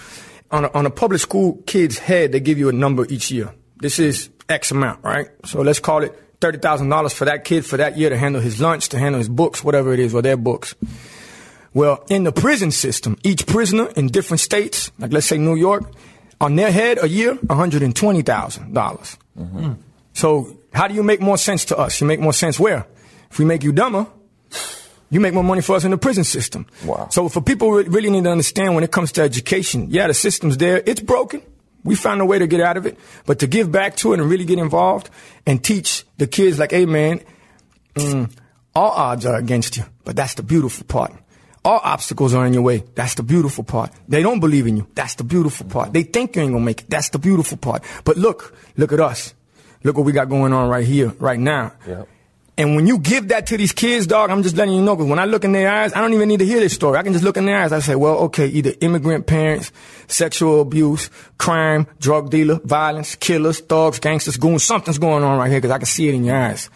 On 0.50 0.64
a, 0.64 0.72
on 0.72 0.84
a 0.84 0.90
public 0.90 1.20
school 1.20 1.62
kid's 1.66 1.98
head, 1.98 2.32
they 2.32 2.40
give 2.40 2.58
you 2.58 2.68
a 2.68 2.72
number 2.72 3.06
each 3.08 3.30
year. 3.30 3.54
This 3.76 3.98
is 3.98 4.30
X 4.48 4.70
amount, 4.70 5.04
right? 5.04 5.28
So 5.44 5.62
let's 5.62 5.78
call 5.78 6.02
it 6.02 6.40
$30,000 6.40 7.12
for 7.12 7.26
that 7.26 7.44
kid 7.44 7.64
for 7.64 7.76
that 7.76 7.96
year 7.96 8.10
to 8.10 8.16
handle 8.16 8.40
his 8.40 8.60
lunch, 8.60 8.88
to 8.88 8.98
handle 8.98 9.18
his 9.18 9.28
books, 9.28 9.62
whatever 9.62 9.92
it 9.92 10.00
is, 10.00 10.14
or 10.14 10.22
their 10.22 10.36
books. 10.36 10.74
Well, 11.72 12.04
in 12.08 12.24
the 12.24 12.32
prison 12.32 12.70
system, 12.72 13.16
each 13.22 13.46
prisoner 13.46 13.88
in 13.96 14.08
different 14.08 14.40
states, 14.40 14.90
like 14.98 15.12
let's 15.12 15.26
say 15.26 15.38
New 15.38 15.54
York, 15.56 15.84
on 16.40 16.56
their 16.56 16.72
head 16.72 16.98
a 17.02 17.08
year, 17.08 17.34
$120,000. 17.34 18.72
dollars 18.72 19.16
So 20.14 20.56
how 20.72 20.88
do 20.88 20.94
you 20.94 21.02
make 21.02 21.20
more 21.20 21.38
sense 21.38 21.64
to 21.66 21.78
us? 21.78 22.00
You 22.00 22.06
make 22.06 22.20
more 22.20 22.32
sense 22.32 22.58
where? 22.58 22.86
If 23.30 23.38
we 23.38 23.44
make 23.44 23.62
you 23.62 23.72
dumber, 23.72 24.06
you 25.10 25.20
make 25.20 25.34
more 25.34 25.44
money 25.44 25.60
for 25.60 25.76
us 25.76 25.84
in 25.84 25.90
the 25.90 25.98
prison 25.98 26.24
system. 26.24 26.66
Wow. 26.84 27.08
So 27.10 27.28
for 27.28 27.40
people 27.40 27.70
who 27.70 27.82
really 27.90 28.10
need 28.10 28.24
to 28.24 28.30
understand 28.30 28.74
when 28.74 28.84
it 28.84 28.90
comes 28.90 29.12
to 29.12 29.22
education, 29.22 29.88
yeah, 29.90 30.06
the 30.06 30.14
system's 30.14 30.56
there. 30.56 30.82
It's 30.86 31.00
broken. 31.00 31.42
We 31.84 31.94
found 31.94 32.20
a 32.20 32.24
way 32.26 32.38
to 32.38 32.46
get 32.46 32.60
out 32.60 32.76
of 32.76 32.86
it, 32.86 32.98
but 33.26 33.38
to 33.38 33.46
give 33.46 33.72
back 33.72 33.96
to 33.96 34.12
it 34.12 34.20
and 34.20 34.28
really 34.28 34.44
get 34.44 34.58
involved 34.58 35.08
and 35.46 35.62
teach 35.64 36.04
the 36.18 36.26
kids 36.26 36.58
like, 36.58 36.72
hey 36.72 36.84
man, 36.86 37.20
mm, 37.94 38.30
all 38.74 38.90
odds 38.90 39.24
are 39.24 39.36
against 39.36 39.76
you, 39.76 39.84
but 40.04 40.14
that's 40.14 40.34
the 40.34 40.42
beautiful 40.42 40.84
part. 40.84 41.12
All 41.64 41.80
obstacles 41.82 42.32
are 42.32 42.46
in 42.46 42.54
your 42.54 42.62
way. 42.62 42.84
That's 42.94 43.14
the 43.14 43.22
beautiful 43.22 43.64
part. 43.64 43.92
They 44.08 44.22
don't 44.22 44.40
believe 44.40 44.66
in 44.66 44.78
you. 44.78 44.86
That's 44.94 45.14
the 45.16 45.24
beautiful 45.24 45.66
part. 45.66 45.92
They 45.92 46.04
think 46.04 46.36
you 46.36 46.42
ain't 46.42 46.52
gonna 46.52 46.64
make 46.64 46.82
it. 46.82 46.90
That's 46.90 47.10
the 47.10 47.18
beautiful 47.18 47.58
part. 47.58 47.84
But 48.04 48.16
look, 48.16 48.56
look 48.76 48.92
at 48.92 49.00
us. 49.00 49.34
Look 49.84 49.96
what 49.96 50.06
we 50.06 50.12
got 50.12 50.28
going 50.28 50.52
on 50.52 50.68
right 50.68 50.86
here, 50.86 51.08
right 51.18 51.38
now. 51.38 51.72
Yep. 51.86 52.08
And 52.58 52.76
when 52.76 52.86
you 52.86 52.98
give 52.98 53.28
that 53.28 53.46
to 53.46 53.56
these 53.56 53.72
kids, 53.72 54.06
dog, 54.06 54.28
I'm 54.28 54.42
just 54.42 54.54
letting 54.54 54.74
you 54.74 54.82
know, 54.82 54.94
because 54.94 55.08
when 55.08 55.18
I 55.18 55.24
look 55.24 55.44
in 55.44 55.52
their 55.52 55.70
eyes, 55.70 55.94
I 55.94 56.02
don't 56.02 56.12
even 56.12 56.28
need 56.28 56.40
to 56.40 56.44
hear 56.44 56.60
this 56.60 56.74
story. 56.74 56.98
I 56.98 57.02
can 57.02 57.14
just 57.14 57.24
look 57.24 57.38
in 57.38 57.46
their 57.46 57.56
eyes. 57.56 57.72
I 57.72 57.78
say, 57.78 57.94
well, 57.94 58.18
okay, 58.18 58.48
either 58.48 58.74
immigrant 58.82 59.26
parents, 59.26 59.72
sexual 60.08 60.60
abuse, 60.60 61.08
crime, 61.38 61.86
drug 62.00 62.28
dealer, 62.28 62.60
violence, 62.62 63.14
killers, 63.14 63.60
thugs, 63.60 63.98
gangsters, 63.98 64.36
goons, 64.36 64.62
something's 64.62 64.98
going 64.98 65.24
on 65.24 65.38
right 65.38 65.50
here, 65.50 65.58
because 65.58 65.70
I 65.70 65.78
can 65.78 65.86
see 65.86 66.08
it 66.08 66.14
in 66.14 66.24
your 66.24 66.36
eyes. 66.36 66.68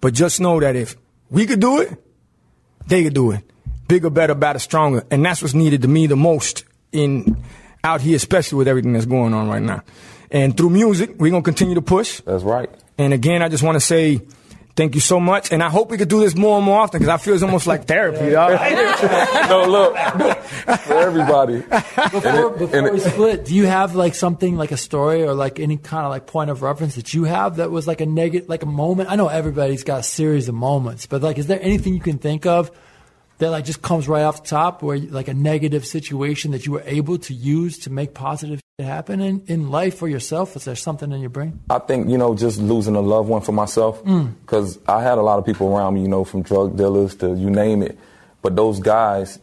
But 0.00 0.14
just 0.14 0.40
know 0.40 0.60
that 0.60 0.76
if 0.76 0.94
we 1.28 1.46
could 1.46 1.58
do 1.58 1.80
it, 1.80 1.92
they 2.86 3.02
could 3.02 3.14
do 3.14 3.32
it. 3.32 3.42
Bigger, 3.88 4.10
better, 4.10 4.34
better, 4.34 4.58
stronger. 4.58 5.04
And 5.10 5.24
that's 5.24 5.42
what's 5.42 5.54
needed 5.54 5.82
to 5.82 5.88
me 5.88 6.06
the 6.06 6.16
most 6.16 6.64
in 6.92 7.36
out 7.84 8.00
here, 8.00 8.16
especially 8.16 8.58
with 8.58 8.68
everything 8.68 8.92
that's 8.92 9.06
going 9.06 9.32
on 9.32 9.48
right 9.48 9.62
now. 9.62 9.82
And 10.30 10.56
through 10.56 10.70
music, 10.70 11.14
we're 11.18 11.30
gonna 11.30 11.42
continue 11.42 11.76
to 11.76 11.82
push. 11.82 12.20
That's 12.22 12.42
right. 12.42 12.68
And 12.98 13.12
again, 13.12 13.42
I 13.42 13.48
just 13.48 13.62
want 13.62 13.76
to 13.76 13.80
say 13.80 14.20
thank 14.74 14.94
you 14.94 15.00
so 15.00 15.20
much. 15.20 15.52
And 15.52 15.62
I 15.62 15.70
hope 15.70 15.90
we 15.90 15.96
could 15.96 16.08
do 16.08 16.20
this 16.20 16.34
more 16.34 16.56
and 16.56 16.66
more 16.66 16.80
often 16.80 16.98
because 16.98 17.08
I 17.14 17.16
feel 17.22 17.34
it's 17.34 17.42
almost 17.42 17.66
like 17.66 17.84
therapy. 17.86 18.30
dog. 18.30 18.52
no, 19.48 19.66
look, 19.68 19.96
for 20.80 20.94
everybody. 20.94 21.60
Before, 21.60 22.54
it- 22.54 22.58
before 22.58 22.82
we 22.92 22.98
it- 22.98 23.10
split, 23.12 23.44
do 23.44 23.54
you 23.54 23.66
have 23.66 23.94
like 23.94 24.14
something 24.14 24.56
like 24.56 24.72
a 24.72 24.76
story 24.76 25.22
or 25.22 25.32
like 25.34 25.60
any 25.60 25.76
kind 25.76 26.04
of 26.04 26.10
like 26.10 26.26
point 26.26 26.50
of 26.50 26.62
reference 26.62 26.96
that 26.96 27.14
you 27.14 27.24
have 27.24 27.56
that 27.56 27.70
was 27.70 27.86
like 27.86 28.00
a 28.00 28.06
negative, 28.06 28.48
like 28.48 28.62
a 28.64 28.66
moment? 28.66 29.10
I 29.10 29.16
know 29.16 29.28
everybody's 29.28 29.84
got 29.84 30.00
a 30.00 30.02
series 30.02 30.48
of 30.48 30.54
moments, 30.56 31.06
but 31.06 31.22
like, 31.22 31.38
is 31.38 31.46
there 31.46 31.60
anything 31.62 31.94
you 31.94 32.00
can 32.00 32.18
think 32.18 32.46
of 32.46 32.70
that 33.38 33.50
like 33.50 33.64
just 33.64 33.82
comes 33.82 34.08
right 34.08 34.22
off 34.22 34.42
the 34.42 34.48
top 34.48 34.82
where 34.82 34.98
like 34.98 35.28
a 35.28 35.34
negative 35.34 35.86
situation 35.86 36.52
that 36.52 36.66
you 36.66 36.72
were 36.72 36.84
able 36.86 37.18
to 37.18 37.34
use 37.34 37.78
to 37.80 37.90
make 37.90 38.14
positive 38.14 38.60
happen 38.78 39.22
in, 39.22 39.42
in 39.46 39.70
life 39.70 39.96
for 39.96 40.06
yourself? 40.06 40.54
Is 40.54 40.66
there 40.66 40.76
something 40.76 41.10
in 41.10 41.20
your 41.20 41.30
brain? 41.30 41.60
I 41.70 41.78
think 41.78 42.10
you 42.10 42.18
know 42.18 42.34
just 42.34 42.58
losing 42.58 42.94
a 42.94 43.00
loved 43.00 43.28
one 43.28 43.40
for 43.40 43.52
myself 43.52 44.04
mm. 44.04 44.34
because 44.42 44.78
I 44.86 45.02
had 45.02 45.16
a 45.16 45.22
lot 45.22 45.38
of 45.38 45.46
people 45.46 45.74
around 45.74 45.94
me, 45.94 46.02
you 46.02 46.08
know, 46.08 46.24
from 46.24 46.42
drug 46.42 46.76
dealers 46.76 47.14
to 47.16 47.34
you 47.34 47.50
name 47.50 47.82
it. 47.82 47.98
But 48.42 48.54
those 48.54 48.78
guys, 48.80 49.38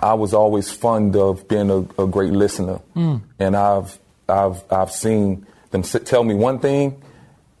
I 0.00 0.14
was 0.14 0.32
always 0.32 0.70
fond 0.70 1.16
of 1.16 1.48
being 1.48 1.70
a, 1.70 1.78
a 2.02 2.06
great 2.06 2.32
listener, 2.32 2.80
mm. 2.94 3.20
and 3.38 3.56
I've 3.56 3.98
I've 4.28 4.62
I've 4.70 4.92
seen 4.92 5.46
them 5.70 5.82
sit, 5.82 6.06
tell 6.06 6.22
me 6.22 6.34
one 6.34 6.60
thing, 6.60 7.02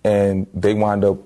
and 0.04 0.46
they 0.54 0.74
wind 0.74 1.04
up 1.04 1.18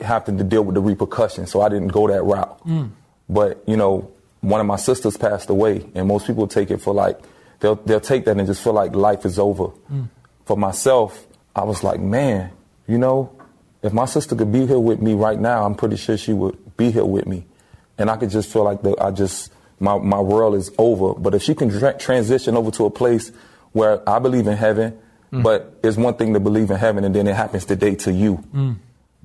having 0.00 0.38
to 0.38 0.44
deal 0.44 0.62
with 0.62 0.74
the 0.74 0.80
repercussions. 0.80 1.50
So 1.50 1.60
I 1.60 1.68
didn't 1.68 1.88
go 1.88 2.08
that 2.08 2.22
route. 2.22 2.64
Mm. 2.66 2.90
But 3.28 3.62
you 3.66 3.76
know, 3.76 4.10
one 4.40 4.60
of 4.60 4.66
my 4.66 4.76
sisters 4.76 5.16
passed 5.16 5.50
away, 5.50 5.86
and 5.94 6.08
most 6.08 6.26
people 6.26 6.46
take 6.46 6.70
it 6.70 6.80
for 6.80 6.94
like 6.94 7.18
they'll 7.60 7.76
they'll 7.76 8.00
take 8.00 8.24
that 8.24 8.36
and 8.36 8.46
just 8.46 8.62
feel 8.62 8.72
like 8.72 8.94
life 8.94 9.24
is 9.24 9.38
over. 9.38 9.64
Hmm. 9.64 10.04
For 10.44 10.56
myself, 10.56 11.26
I 11.54 11.64
was 11.64 11.84
like, 11.84 12.00
man, 12.00 12.50
you 12.86 12.98
know, 12.98 13.30
if 13.82 13.92
my 13.92 14.06
sister 14.06 14.34
could 14.34 14.50
be 14.50 14.66
here 14.66 14.78
with 14.78 15.00
me 15.00 15.14
right 15.14 15.38
now, 15.38 15.64
I'm 15.64 15.74
pretty 15.74 15.96
sure 15.96 16.16
she 16.16 16.32
would 16.32 16.76
be 16.76 16.90
here 16.90 17.04
with 17.04 17.26
me, 17.26 17.46
and 17.98 18.10
I 18.10 18.16
could 18.16 18.30
just 18.30 18.50
feel 18.50 18.64
like 18.64 18.82
the, 18.82 18.96
I 19.00 19.10
just 19.10 19.52
my 19.78 19.98
my 19.98 20.20
world 20.20 20.54
is 20.54 20.70
over. 20.78 21.14
But 21.14 21.34
if 21.34 21.42
she 21.42 21.54
can 21.54 21.70
tra- 21.70 21.98
transition 21.98 22.56
over 22.56 22.70
to 22.72 22.86
a 22.86 22.90
place 22.90 23.30
where 23.72 24.08
I 24.08 24.18
believe 24.18 24.46
in 24.46 24.56
heaven, 24.56 24.98
hmm. 25.30 25.42
but 25.42 25.78
it's 25.82 25.96
one 25.96 26.14
thing 26.14 26.32
to 26.34 26.40
believe 26.40 26.70
in 26.70 26.78
heaven, 26.78 27.04
and 27.04 27.14
then 27.14 27.26
it 27.26 27.36
happens 27.36 27.64
today 27.66 27.94
to 27.96 28.12
you 28.12 28.36
hmm. 28.36 28.72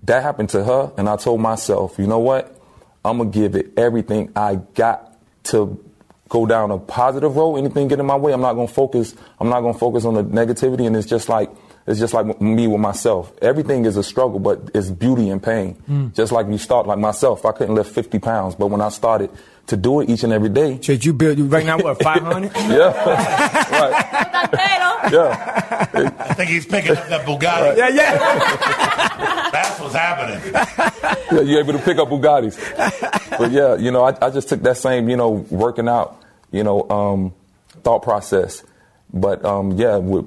that 0.03 0.23
happened 0.23 0.49
to 0.49 0.63
her, 0.63 0.91
and 0.97 1.07
I 1.07 1.15
told 1.15 1.39
myself, 1.39 1.97
you 1.97 2.07
know 2.07 2.19
what? 2.19 2.59
I'm 3.05 3.17
gonna 3.17 3.29
give 3.29 3.55
it 3.55 3.73
everything 3.77 4.31
I 4.35 4.55
got 4.55 5.17
to 5.45 5.83
go 6.29 6.45
down 6.45 6.71
a 6.71 6.79
positive 6.79 7.35
road. 7.35 7.57
Anything 7.57 7.87
get 7.87 7.99
in 7.99 8.05
my 8.05 8.15
way, 8.15 8.33
I'm 8.33 8.41
not 8.41 8.53
gonna 8.53 8.67
focus. 8.67 9.15
I'm 9.39 9.49
not 9.49 9.61
gonna 9.61 9.77
focus 9.77 10.05
on 10.05 10.13
the 10.15 10.23
negativity, 10.23 10.87
and 10.87 10.95
it's 10.95 11.07
just 11.07 11.29
like 11.29 11.51
it's 11.85 11.99
just 11.99 12.13
like 12.13 12.39
me 12.41 12.67
with 12.67 12.79
myself. 12.79 13.31
Everything 13.41 13.85
is 13.85 13.97
a 13.97 14.03
struggle, 14.03 14.39
but 14.39 14.71
it's 14.73 14.89
beauty 14.89 15.29
and 15.29 15.41
pain. 15.43 16.11
Just 16.15 16.31
like 16.31 16.47
you 16.47 16.57
start, 16.57 16.87
like 16.87 16.99
myself, 16.99 17.45
I 17.45 17.51
couldn't 17.51 17.75
lift 17.75 17.93
50 17.93 18.19
pounds, 18.19 18.55
but 18.55 18.67
when 18.67 18.81
I 18.81 18.89
started 18.89 19.29
to 19.67 19.77
do 19.77 20.01
it 20.01 20.09
each 20.09 20.23
and 20.23 20.33
every 20.33 20.49
day, 20.49 20.79
So 20.81 20.91
you 20.93 21.13
build 21.13 21.37
you 21.37 21.45
right 21.45 21.65
now 21.65 21.77
what 21.77 22.01
500? 22.03 22.51
yeah, 22.55 22.91
right, 23.71 25.11
yeah, 25.11 26.15
I 26.19 26.33
think 26.33 26.49
he's 26.49 26.65
picking 26.65 26.95
up 26.97 27.07
that 27.07 27.25
Bugatti. 27.25 27.77
yeah, 27.77 27.87
yeah. 27.89 29.49
That's 29.53 29.79
what's 29.79 29.93
happening. 29.93 30.41
yeah, 31.31 31.41
you're 31.41 31.59
able 31.59 31.73
to 31.73 31.79
pick 31.79 31.97
up 31.97 32.09
Bugattis. 32.09 32.57
But 33.37 33.51
yeah, 33.51 33.75
you 33.75 33.91
know, 33.91 34.03
I, 34.03 34.17
I 34.25 34.29
just 34.31 34.49
took 34.49 34.61
that 34.63 34.77
same, 34.77 35.09
you 35.09 35.15
know, 35.17 35.29
working 35.49 35.87
out, 35.87 36.21
you 36.51 36.63
know, 36.63 36.89
um, 36.89 37.33
thought 37.83 37.99
process. 38.03 38.63
But 39.13 39.45
um, 39.45 39.73
yeah, 39.73 39.97
with, 39.97 40.25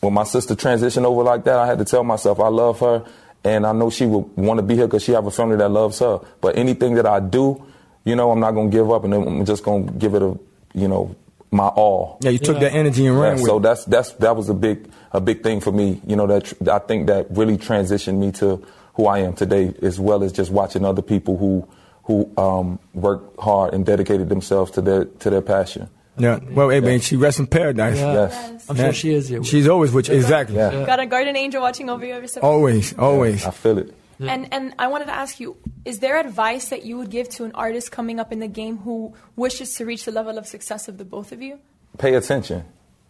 when 0.00 0.14
my 0.14 0.24
sister 0.24 0.54
transitioned 0.54 1.04
over 1.04 1.22
like 1.22 1.44
that, 1.44 1.58
I 1.58 1.66
had 1.66 1.78
to 1.78 1.84
tell 1.84 2.04
myself 2.04 2.40
I 2.40 2.48
love 2.48 2.80
her, 2.80 3.04
and 3.44 3.66
I 3.66 3.72
know 3.72 3.90
she 3.90 4.06
would 4.06 4.36
want 4.36 4.58
to 4.58 4.62
be 4.62 4.74
here 4.76 4.86
because 4.86 5.02
she 5.02 5.12
have 5.12 5.26
a 5.26 5.30
family 5.30 5.56
that 5.56 5.68
loves 5.70 5.98
her. 5.98 6.20
But 6.40 6.56
anything 6.56 6.94
that 6.94 7.06
I 7.06 7.20
do, 7.20 7.64
you 8.04 8.16
know, 8.16 8.30
I'm 8.30 8.40
not 8.40 8.52
gonna 8.52 8.70
give 8.70 8.90
up, 8.90 9.04
and 9.04 9.14
I'm 9.14 9.44
just 9.44 9.64
gonna 9.64 9.90
give 9.92 10.14
it 10.14 10.22
a, 10.22 10.38
you 10.74 10.88
know, 10.88 11.14
my 11.50 11.66
all. 11.68 12.18
Yeah, 12.20 12.30
you 12.30 12.38
took 12.38 12.60
that 12.60 12.72
energy 12.72 13.06
and 13.06 13.18
ran 13.18 13.36
Yeah, 13.36 13.42
with 13.42 13.46
so 13.46 13.58
that's 13.58 13.84
that's 13.86 14.12
that 14.14 14.36
was 14.36 14.48
a 14.48 14.54
big 14.54 14.88
a 15.12 15.20
big 15.20 15.42
thing 15.42 15.60
for 15.60 15.72
me. 15.72 16.00
You 16.06 16.16
know 16.16 16.26
that 16.26 16.44
tr- 16.44 16.70
I 16.70 16.78
think 16.78 17.06
that 17.06 17.26
really 17.30 17.56
transitioned 17.56 18.18
me 18.18 18.32
to 18.32 18.64
who 18.94 19.06
I 19.06 19.20
am 19.20 19.34
today, 19.34 19.74
as 19.82 19.98
well 19.98 20.22
as 20.22 20.32
just 20.32 20.50
watching 20.50 20.84
other 20.84 21.02
people 21.02 21.36
who 21.38 21.66
who 22.04 22.30
um, 22.36 22.78
work 22.94 23.38
hard 23.38 23.74
and 23.74 23.84
dedicated 23.84 24.28
themselves 24.28 24.70
to 24.72 24.80
their 24.80 25.04
to 25.04 25.30
their 25.30 25.42
passion. 25.42 25.88
Yeah. 26.18 26.38
Well, 26.50 26.70
hey, 26.70 26.80
man, 26.80 27.00
she 27.00 27.16
rests 27.16 27.38
in 27.40 27.46
paradise. 27.46 27.96
Yeah. 27.98 28.12
Yes, 28.12 28.66
I'm 28.68 28.76
Yeah. 28.76 28.82
sure 28.84 28.92
she 28.92 29.12
is 29.14 29.28
here. 29.28 29.42
She's 29.44 29.68
always 29.68 29.92
with 29.92 30.08
you. 30.08 30.14
Exactly. 30.14 30.56
Yeah. 30.56 30.84
got 30.86 31.00
a 31.00 31.06
guardian 31.06 31.36
angel 31.36 31.62
watching 31.62 31.88
over 31.90 32.04
you 32.04 32.14
every 32.14 32.28
step. 32.28 32.42
Always, 32.42 32.96
always. 32.98 33.46
I 33.46 33.50
feel 33.50 33.78
it. 33.78 33.94
And 34.20 34.52
and 34.52 34.74
I 34.80 34.88
wanted 34.88 35.04
to 35.06 35.14
ask 35.14 35.38
you, 35.38 35.56
is 35.84 36.00
there 36.00 36.18
advice 36.18 36.70
that 36.70 36.84
you 36.84 36.98
would 36.98 37.08
give 37.10 37.28
to 37.36 37.44
an 37.44 37.52
artist 37.54 37.92
coming 37.92 38.18
up 38.18 38.32
in 38.32 38.40
the 38.40 38.48
game 38.48 38.78
who 38.78 39.14
wishes 39.36 39.74
to 39.76 39.84
reach 39.86 40.04
the 40.06 40.10
level 40.12 40.36
of 40.38 40.46
success 40.46 40.88
of 40.88 40.98
the 40.98 41.04
both 41.04 41.30
of 41.30 41.40
you? 41.40 41.60
Pay 41.98 42.14
attention. 42.14 42.64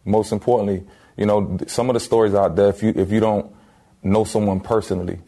Most 0.04 0.32
importantly, 0.32 0.84
you 1.16 1.24
know 1.24 1.56
some 1.66 1.88
of 1.88 1.94
the 1.94 2.00
stories 2.00 2.34
out 2.34 2.56
there. 2.56 2.68
If 2.68 2.82
you 2.82 2.92
if 2.94 3.10
you 3.10 3.20
don't 3.20 3.50
know 4.02 4.24
someone 4.24 4.60
personally, 4.60 5.18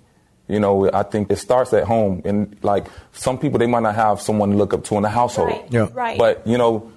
you 0.48 0.60
know 0.60 0.90
I 0.92 1.02
think 1.02 1.30
it 1.30 1.36
starts 1.36 1.72
at 1.72 1.84
home. 1.84 2.20
And 2.26 2.56
like 2.62 2.86
some 3.12 3.38
people, 3.38 3.58
they 3.58 3.66
might 3.66 3.82
not 3.82 3.94
have 3.94 4.20
someone 4.20 4.50
to 4.50 4.56
look 4.56 4.74
up 4.74 4.84
to 4.84 4.96
in 4.96 5.02
the 5.02 5.08
household. 5.08 5.48
Right. 5.48 5.64
Yeah. 5.72 5.88
Right. 5.94 6.18
But 6.18 6.46
you 6.46 6.58
know, 6.58 6.92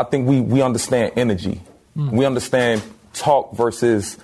I 0.00 0.04
think 0.04 0.26
we 0.26 0.40
we 0.40 0.62
understand 0.62 1.12
energy. 1.16 1.60
Hmm. 1.94 2.10
We 2.10 2.24
understand 2.24 2.82
talk 3.12 3.54
versus 3.54 4.18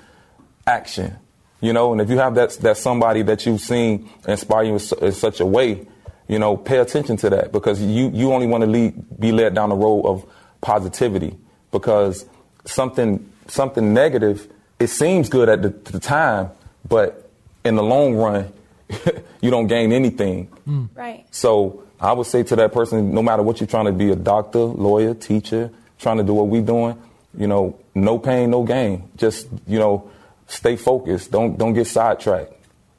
action. 0.67 1.17
You 1.61 1.73
know, 1.73 1.93
and 1.93 2.01
if 2.01 2.11
you 2.11 2.19
have 2.19 2.35
that 2.37 2.51
that 2.63 2.77
somebody 2.77 3.23
that 3.23 3.45
you've 3.47 3.61
seen 3.61 4.09
inspire 4.27 4.65
you 4.65 4.73
in, 4.75 4.79
su- 4.79 4.97
in 4.97 5.13
such 5.13 5.41
a 5.41 5.47
way, 5.47 5.87
you 6.29 6.39
know, 6.39 6.57
pay 6.57 6.79
attention 6.79 7.17
to 7.19 7.31
that 7.31 7.53
because 7.53 7.81
you 7.83 8.11
you 8.11 8.33
only 8.33 8.47
want 8.47 8.63
to 8.63 8.71
lead 8.71 9.21
be 9.21 9.33
led 9.33 9.55
down 9.55 9.69
the 9.69 9.77
road 9.77 10.05
of 10.05 10.25
positivity 10.61 11.37
because 11.73 12.25
something 12.65 13.31
something 13.49 13.93
negative 13.93 14.49
it 14.79 14.89
seems 14.89 15.29
good 15.29 15.49
at 15.49 15.63
the, 15.63 15.71
the 15.91 15.99
time, 15.99 16.51
but 16.87 17.31
in 17.65 17.77
the 17.77 17.83
long 17.83 18.15
run, 18.15 18.53
you 19.41 19.51
don't 19.51 19.67
gain 19.67 19.93
anything. 19.93 20.47
Hmm. 20.65 20.87
right. 20.95 21.27
So 21.31 21.86
I 22.01 22.13
would 22.13 22.27
say 22.27 22.43
to 22.45 22.57
that 22.57 22.73
person, 22.73 23.13
no 23.15 23.23
matter 23.23 23.43
what 23.43 23.61
you're 23.61 23.67
trying 23.67 23.87
to 23.87 23.93
be, 23.93 24.11
a 24.11 24.17
doctor, 24.17 24.59
lawyer, 24.59 25.15
teacher, 25.15 25.71
trying 25.99 26.19
to 26.19 26.25
do 26.25 26.35
what 26.35 26.49
we're 26.49 26.63
doing, 26.63 27.01
you 27.37 27.47
know, 27.47 27.79
no 27.95 28.19
pain, 28.19 28.51
no 28.51 28.63
gain. 28.65 29.09
Just 29.17 29.49
you 29.67 29.79
know, 29.79 30.11
stay 30.47 30.77
focused. 30.77 31.31
Don't 31.31 31.59
don't 31.59 31.73
get 31.73 31.87
sidetracked. 31.87 32.53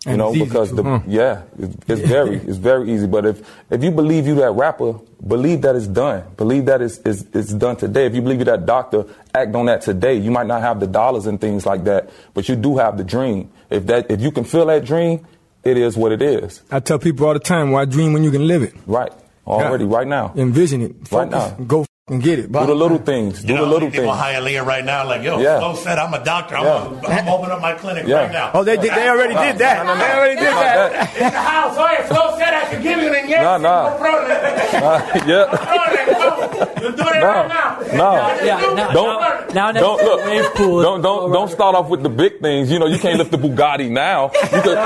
You 0.05 0.11
And 0.11 0.17
know, 0.19 0.29
it's 0.29 0.37
easy 0.37 0.45
because 0.45 0.71
the 0.73 0.83
huh? 0.83 0.99
yeah, 1.07 1.41
it's, 1.59 1.75
it's 1.89 2.01
very 2.07 2.37
it's 2.37 2.57
very 2.57 2.91
easy. 2.91 3.07
But 3.07 3.25
if 3.25 3.41
if 3.69 3.83
you 3.83 3.91
believe 3.91 4.25
you 4.27 4.35
that 4.35 4.51
rapper, 4.51 4.93
believe 5.25 5.61
that 5.63 5.75
it's 5.75 5.87
done. 5.87 6.23
Believe 6.37 6.65
that 6.65 6.81
it's, 6.81 6.97
it's 6.99 7.25
it's 7.33 7.53
done 7.53 7.75
today. 7.75 8.05
If 8.05 8.15
you 8.15 8.21
believe 8.21 8.39
you 8.39 8.45
that 8.45 8.65
doctor, 8.65 9.05
act 9.33 9.53
on 9.55 9.65
that 9.65 9.81
today. 9.81 10.15
You 10.15 10.31
might 10.31 10.47
not 10.47 10.61
have 10.61 10.79
the 10.79 10.87
dollars 10.87 11.25
and 11.25 11.41
things 11.41 11.65
like 11.65 11.83
that, 11.85 12.09
but 12.33 12.47
you 12.47 12.55
do 12.55 12.77
have 12.77 12.97
the 12.97 13.03
dream. 13.03 13.51
If 13.69 13.85
that 13.87 14.09
if 14.09 14.21
you 14.21 14.31
can 14.31 14.43
feel 14.43 14.65
that 14.67 14.85
dream, 14.85 15.25
it 15.67 15.77
is 15.77 15.97
what 15.97 16.11
it 16.11 16.21
is. 16.21 16.61
I 16.71 16.79
tell 16.79 16.99
people 16.99 17.27
all 17.27 17.33
the 17.33 17.39
time, 17.39 17.71
why 17.71 17.85
dream 17.85 18.13
when 18.13 18.23
you 18.23 18.31
can 18.31 18.47
live 18.47 18.63
it? 18.63 18.73
Right. 18.85 19.11
Already, 19.45 19.85
Yeah. 19.85 19.95
right 19.97 20.07
now. 20.07 20.33
Envision 20.35 20.81
it. 20.81 21.11
Right 21.11 21.29
now. 21.29 21.49
Go 21.67 21.85
and 22.09 22.23
get 22.23 22.39
it. 22.39 22.49
Do 22.49 22.65
the 22.65 22.73
little 22.73 22.99
things. 22.99 23.41
Do 23.43 23.49
You 23.49 23.55
know, 23.55 23.65
the 23.65 23.71
little 23.71 23.91
people 23.91 24.05
things. 24.05 24.17
hire 24.17 24.39
Leah 24.39 24.63
right 24.63 24.85
now, 24.85 25.05
like, 25.05 25.23
yo, 25.23 25.39
Yeah. 25.39 25.59
Flo 25.59 25.75
said 25.75 25.99
I'm 25.99 26.13
a 26.13 26.23
doctor. 26.23 26.55
I'm, 26.55 26.63
Yeah. 26.63 27.01
gonna, 27.01 27.13
I'm 27.15 27.27
opening 27.27 27.51
up 27.51 27.61
my 27.61 27.73
clinic 27.73 28.07
Yeah. 28.07 28.21
right 28.21 28.31
now. 28.31 28.51
Oh, 28.53 28.63
they 28.63 28.77
did. 28.77 28.93
They 28.93 29.09
already 29.09 29.33
did 29.33 29.57
that. 29.57 29.85
No, 29.85 29.93
no, 29.93 29.99
no. 29.99 30.05
They 30.07 30.13
already 30.13 30.35
did 30.39 30.43
Not 30.45 30.63
that. 30.63 30.91
that. 30.93 31.15
In 31.17 31.23
the 31.33 31.39
house, 31.39 31.75
oh, 31.77 31.85
yeah, 31.91 32.05
Flo 32.07 32.37
said 32.37 32.53
I 32.53 32.65
could 32.69 32.81
give 32.81 32.97
you 33.01 33.07
an 33.09 33.15
injection. 33.15 33.43
Nah, 33.43 33.57
nah. 33.57 33.89
No 33.89 33.97
problem. 33.97 34.31
Uh, 34.77 35.01
yeah. 35.25 36.81
You're 36.81 36.91
doing 36.91 37.15
it 37.15 37.19
No. 37.21 37.27
right 37.27 37.47
now. 37.47 37.77
No. 37.93 38.43
Yeah, 38.43 38.73
now, 38.75 38.91
Don't- 38.91 39.53
now, 39.53 39.71
now 39.71 39.79
Don't 39.81 40.03
look. 40.03 40.25
wave 40.25 40.45
pool. 40.55 40.81
Don't 40.83 41.01
don't 41.01 41.31
don't 41.31 41.49
start 41.49 41.73
off 41.75 41.89
with 41.89 42.03
the 42.03 42.09
big 42.09 42.39
things. 42.41 42.69
You 42.71 42.77
know, 42.79 42.85
you 42.85 42.99
can't 42.99 43.17
lift 43.17 43.31
the 43.31 43.37
Bugatti 43.37 43.89
now. 43.89 44.31
You 44.33 44.61
could, 44.61 44.77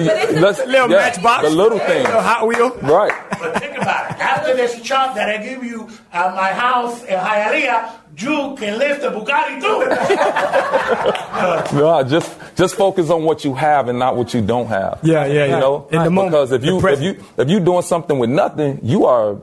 you, 0.00 0.04
you- 0.36 0.40
let's, 0.40 0.58
Little 0.66 0.90
yeah, 0.90 0.96
matchbox. 0.96 1.44
The 1.44 1.50
little 1.50 1.78
things. 1.78 2.06
Little 2.06 2.20
Hot 2.22 2.46
Wheel. 2.48 2.70
Right. 2.82 3.12
But 3.40 3.58
think 3.60 3.76
about 3.76 4.10
it. 4.10 4.18
After 4.18 4.54
this 4.56 4.80
chop 4.82 5.14
that 5.14 5.28
I 5.28 5.42
give 5.42 5.62
you 5.64 5.88
at 6.12 6.34
my 6.34 6.48
house 6.52 7.02
in 7.04 7.18
Hialeah, 7.18 7.92
you 8.18 8.56
can 8.58 8.78
lift 8.78 9.02
a 9.04 9.10
Bugatti 9.10 9.60
too. 9.60 9.78
No, 11.78 12.02
just 12.02 12.38
just 12.56 12.74
focus 12.74 13.10
on 13.10 13.22
what 13.24 13.44
you 13.44 13.54
have 13.54 13.88
and 13.88 13.98
not 13.98 14.16
what 14.16 14.34
you 14.34 14.40
don't 14.40 14.66
have. 14.66 14.98
Yeah, 15.02 15.24
yeah, 15.26 15.44
You 15.44 15.50
yeah. 15.52 15.58
know, 15.60 15.86
In 15.90 16.02
the 16.02 16.10
moment, 16.10 16.32
because 16.32 16.52
if 16.52 16.64
you 16.64 16.78
if 16.88 17.00
you 17.00 17.24
if 17.36 17.48
you 17.48 17.60
doing 17.60 17.82
something 17.82 18.18
with 18.18 18.30
nothing, 18.30 18.80
you 18.82 19.06
are 19.06 19.36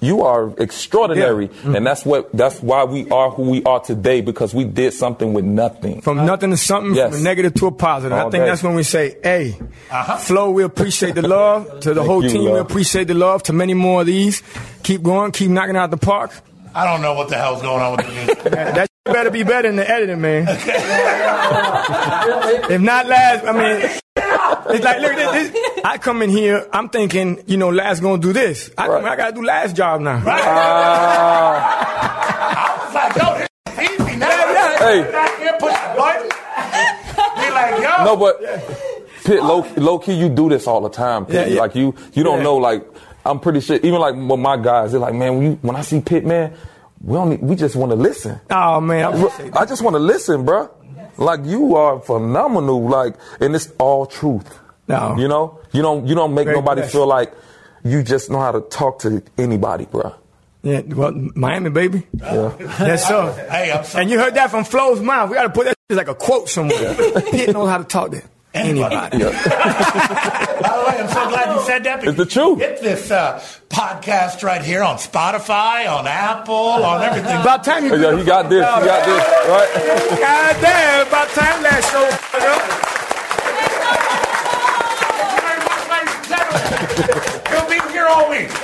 you 0.00 0.22
are 0.22 0.52
extraordinary, 0.58 1.46
Yeah. 1.46 1.52
Mm-hmm. 1.52 1.74
and 1.76 1.86
that's 1.86 2.04
what 2.06 2.30
that's 2.32 2.60
why 2.62 2.84
we 2.84 3.08
are 3.10 3.30
who 3.30 3.42
we 3.50 3.62
are 3.64 3.80
today 3.80 4.20
because 4.22 4.54
we 4.54 4.64
did 4.64 4.92
something 4.94 5.32
with 5.32 5.44
nothing. 5.44 6.00
From 6.00 6.24
nothing 6.24 6.50
to 6.50 6.56
something, 6.56 6.94
Yes. 6.94 7.10
from 7.12 7.20
a 7.20 7.22
negative 7.22 7.54
to 7.54 7.66
a 7.66 7.72
positive. 7.72 8.16
I 8.16 8.22
think 8.22 8.32
day. 8.32 8.46
that's 8.46 8.62
when 8.62 8.74
we 8.74 8.82
say, 8.82 9.16
hey, 9.22 9.56
Uh-huh. 9.90 10.16
Flo, 10.18 10.50
we 10.50 10.62
appreciate 10.64 11.14
the 11.14 11.26
love. 11.28 11.80
To 11.90 11.94
the 11.94 12.02
whole 12.02 12.22
you, 12.24 12.30
team, 12.30 12.52
we 12.52 12.58
appreciate 12.58 13.08
the 13.08 13.14
love. 13.14 13.42
To 13.44 13.52
many 13.52 13.74
more 13.74 14.00
of 14.02 14.06
these. 14.06 14.42
Keep 14.82 15.02
going, 15.02 15.32
keep 15.32 15.50
knocking 15.50 15.76
out 15.76 15.90
the 15.90 15.96
park. 15.98 16.30
I 16.74 16.84
don't 16.84 17.02
know 17.02 17.14
what 17.14 17.28
the 17.28 17.36
hell's 17.36 17.62
going 17.62 17.82
on 17.82 17.96
with 17.96 18.06
the 18.06 18.12
music. 18.18 18.42
That 18.44 18.88
better 19.04 19.30
be 19.30 19.42
better 19.42 19.68
in 19.68 19.76
the 19.76 19.88
editing, 19.90 20.20
man. 20.20 20.46
if 22.70 22.80
not 22.80 23.06
last, 23.06 23.44
I 23.44 23.52
mean, 23.52 23.90
it's 24.74 24.84
like 24.84 25.00
look, 25.00 25.14
this, 25.16 25.50
this, 25.50 25.80
I 25.84 25.98
come 25.98 26.22
in 26.22 26.30
here, 26.30 26.66
I'm 26.72 26.88
thinking, 26.88 27.42
you 27.46 27.56
know, 27.56 27.70
last 27.70 28.00
gonna 28.00 28.20
do 28.20 28.32
this. 28.32 28.70
I, 28.78 28.86
come, 28.86 29.04
I 29.04 29.16
gotta 29.16 29.32
do 29.34 29.42
last 29.44 29.74
job 29.76 30.00
now. 30.00 30.18
It's 32.86 32.94
like, 32.94 33.16
yo, 33.16 33.38
this 33.38 33.48
is 33.84 34.00
easy 34.00 34.16
now. 34.16 34.28
Hey. 34.78 35.02
Back 35.10 35.38
here, 35.38 35.52
push 35.58 35.72
the 35.72 35.94
button. 35.96 36.28
Be 37.36 37.50
like, 37.50 37.82
yo. 37.82 38.04
No, 38.04 38.16
but 38.16 38.40
Pit, 39.24 39.42
low, 39.42 39.66
low 39.76 39.98
key, 39.98 40.14
you 40.14 40.28
do 40.28 40.48
this 40.48 40.66
all 40.66 40.80
the 40.80 40.88
time. 40.88 41.26
Pit. 41.26 41.34
Yeah, 41.34 41.54
yeah. 41.54 41.60
Like 41.60 41.74
you, 41.74 41.94
you 42.14 42.22
don't 42.24 42.38
Yeah. 42.38 42.44
know. 42.44 42.56
Like 42.56 42.84
I'm 43.24 43.38
pretty 43.38 43.60
sure. 43.60 43.76
Even 43.76 44.00
like 44.00 44.14
with 44.14 44.40
my 44.40 44.56
guys, 44.56 44.92
they're 44.92 45.00
like, 45.00 45.14
man, 45.14 45.36
when, 45.36 45.42
you, 45.44 45.58
when 45.62 45.76
I 45.76 45.82
see 45.82 46.00
Pit, 46.00 46.24
man, 46.24 46.54
we 47.02 47.16
only 47.16 47.36
we 47.36 47.54
just 47.56 47.76
want 47.76 47.90
to 47.90 47.96
listen. 47.96 48.40
Oh 48.50 48.80
man, 48.80 49.04
I. 49.14 49.50
I 49.60 49.66
just 49.66 49.82
want 49.82 49.94
to 49.94 50.00
listen, 50.00 50.44
bro. 50.44 50.70
Like 51.18 51.40
you 51.44 51.76
are 51.76 52.00
phenomenal. 52.00 52.88
Like, 52.88 53.14
and 53.40 53.54
it's 53.54 53.70
all 53.78 54.06
truth. 54.06 54.58
No. 54.90 55.16
You 55.16 55.28
know, 55.28 55.60
you 55.72 55.82
don't 55.82 56.06
you 56.06 56.14
don't 56.14 56.34
make 56.34 56.46
Very 56.46 56.56
nobody 56.56 56.80
blessed. 56.82 56.92
feel 56.92 57.06
like 57.06 57.32
you 57.84 58.02
just 58.02 58.30
know 58.30 58.40
how 58.40 58.52
to 58.52 58.60
talk 58.60 58.98
to 59.00 59.22
anybody, 59.38 59.86
bruh. 59.86 60.14
Yeah, 60.62 60.80
well, 60.80 61.12
Miami, 61.34 61.70
baby. 61.70 62.06
Yeah. 62.12 62.52
That's 62.78 63.06
so. 63.08 63.32
Hey, 63.50 63.72
I'm 63.72 63.84
so 63.84 63.98
And 63.98 64.10
you 64.10 64.18
heard 64.18 64.34
that 64.34 64.50
from 64.50 64.64
Flo's 64.64 65.00
mouth. 65.00 65.30
We 65.30 65.36
got 65.36 65.44
to 65.44 65.50
put 65.50 65.64
that 65.64 65.76
as 65.88 65.96
like 65.96 66.08
a 66.08 66.14
quote 66.14 66.48
somewhere. 66.50 66.94
Pit 66.94 67.52
knows 67.54 67.68
how 67.70 67.78
to 67.78 67.84
talk 67.84 68.10
to 68.10 68.22
anybody. 68.52 68.96
By 69.08 69.08
the 69.08 70.84
way, 70.86 71.00
I'm 71.00 71.08
so 71.08 71.28
glad 71.30 71.54
you 71.56 71.62
said 71.64 71.84
that. 71.84 72.04
It's 72.04 72.16
the 72.18 72.26
truth. 72.26 72.58
Get 72.58 72.82
this 72.82 73.10
uh, 73.10 73.40
podcast 73.70 74.42
right 74.42 74.60
here 74.60 74.82
on 74.82 74.96
Spotify, 74.98 75.88
on 75.88 76.06
Apple, 76.06 76.54
on 76.54 77.00
everything. 77.02 77.40
About 77.40 77.64
time 77.64 77.86
you. 77.86 77.96
Yeah, 77.96 78.18
he 78.18 78.24
got 78.24 78.50
this. 78.50 78.60
He 78.60 78.84
got 78.84 79.06
this. 79.06 79.24
Right. 79.48 80.20
God 80.20 80.56
damn, 80.60 81.06
about 81.06 81.28
time 81.28 81.62
that 81.62 81.80
show. 81.90 83.09
He'll 87.50 87.68
be 87.68 87.92
here 87.92 88.06
all 88.06 88.28
week. 88.30 88.50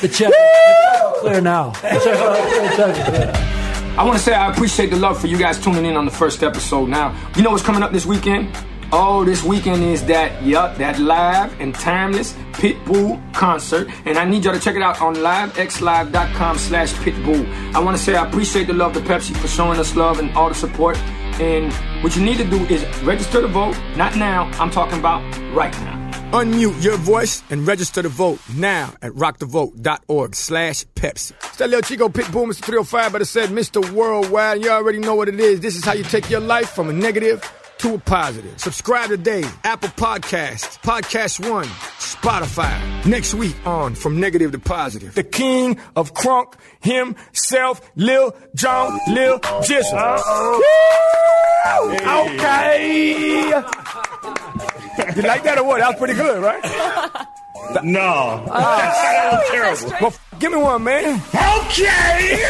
The 0.00 0.08
check 0.08 0.28
is 0.30 1.20
clear 1.20 1.40
now. 1.40 1.70
The 1.70 1.78
check- 1.88 2.02
the 2.02 2.76
check 2.76 2.96
is 2.98 3.04
clear. 3.08 3.32
I 3.98 4.02
want 4.04 4.18
to 4.18 4.22
say 4.22 4.34
I 4.34 4.50
appreciate 4.50 4.90
the 4.90 4.96
love 4.96 5.18
for 5.20 5.28
you 5.28 5.38
guys 5.38 5.58
tuning 5.62 5.84
in 5.86 5.96
on 5.96 6.04
the 6.04 6.10
first 6.10 6.42
episode. 6.42 6.88
Now, 6.88 7.14
you 7.36 7.42
know 7.42 7.50
what's 7.50 7.62
coming 7.62 7.82
up 7.82 7.92
this 7.92 8.04
weekend? 8.04 8.54
Oh, 8.92 9.24
this 9.24 9.42
weekend 9.42 9.82
is 9.82 10.04
that, 10.06 10.42
yup, 10.42 10.76
that 10.76 10.98
live 10.98 11.58
and 11.60 11.74
timeless 11.74 12.34
Pitbull 12.52 13.18
concert. 13.32 13.88
And 14.04 14.18
I 14.18 14.24
need 14.24 14.44
y'all 14.44 14.52
to 14.54 14.60
check 14.60 14.76
it 14.76 14.82
out 14.82 15.00
on 15.00 15.14
livexlive.com 15.16 16.58
slash 16.58 16.92
Pitbull. 16.94 17.46
I 17.74 17.78
want 17.80 17.96
to 17.96 18.02
say 18.02 18.14
I 18.14 18.26
appreciate 18.28 18.66
the 18.66 18.74
love 18.74 18.92
to 18.94 19.00
Pepsi 19.00 19.34
for 19.36 19.48
showing 19.48 19.78
us 19.78 19.96
love 19.96 20.18
and 20.18 20.30
all 20.36 20.48
the 20.48 20.54
support. 20.54 20.98
And 21.40 21.72
what 22.02 22.14
you 22.14 22.22
need 22.22 22.36
to 22.38 22.44
do 22.44 22.58
is 22.66 22.84
register 23.02 23.40
to 23.40 23.48
vote. 23.48 23.76
Not 23.96 24.16
now, 24.16 24.50
I'm 24.60 24.70
talking 24.70 24.98
about 24.98 25.22
right 25.52 25.72
now. 25.80 25.93
Unmute 26.34 26.82
your 26.82 26.96
voice 26.96 27.44
and 27.50 27.64
register 27.64 28.02
to 28.02 28.08
vote 28.08 28.40
now 28.56 28.92
at 29.02 29.12
rockthevote.org 29.12 30.34
slash 30.34 30.84
Pepsi. 30.96 31.30
It's 31.44 31.58
that 31.58 31.70
little 31.70 31.80
Chico 31.80 32.08
Pitbull, 32.08 32.48
Mr. 32.48 32.64
305, 32.64 33.12
but 33.12 33.22
it 33.22 33.26
said 33.26 33.50
Mr. 33.50 33.88
Worldwide. 33.92 34.60
You 34.60 34.70
already 34.70 34.98
know 34.98 35.14
what 35.14 35.28
it 35.28 35.38
is. 35.38 35.60
This 35.60 35.76
is 35.76 35.84
how 35.84 35.92
you 35.92 36.02
take 36.02 36.28
your 36.28 36.40
life 36.40 36.70
from 36.70 36.90
a 36.90 36.92
negative 36.92 37.40
to 37.78 37.94
a 37.94 37.98
positive. 37.98 38.58
Subscribe 38.58 39.10
today. 39.10 39.44
Apple 39.62 39.90
Podcasts, 39.90 40.76
Podcast 40.80 41.48
One, 41.48 41.66
Spotify. 42.00 43.06
Next 43.06 43.34
week 43.34 43.54
on 43.64 43.94
From 43.94 44.18
Negative 44.18 44.50
to 44.50 44.58
Positive. 44.58 45.14
The 45.14 45.22
king 45.22 45.78
of 45.94 46.14
crunk 46.14 46.54
himself, 46.80 47.80
Lil 47.94 48.34
Jon, 48.56 48.98
Lil 49.06 49.38
Jizzle. 49.38 50.20
Woo! 50.58 51.94
Okay. 52.34 53.62
You 55.16 55.22
like 55.22 55.42
that 55.44 55.58
or 55.58 55.64
what? 55.64 55.78
That 55.80 55.88
was 55.90 55.98
pretty 55.98 56.14
good, 56.14 56.42
right? 56.42 56.62
No. 57.82 58.44
Oh. 58.46 58.46
that 58.52 59.32
was 59.32 59.50
terrible. 59.50 59.90
Well, 60.00 60.12
f- 60.12 60.20
give 60.38 60.52
me 60.52 60.58
one, 60.58 60.84
man. 60.84 61.20
Okay. 61.34 62.44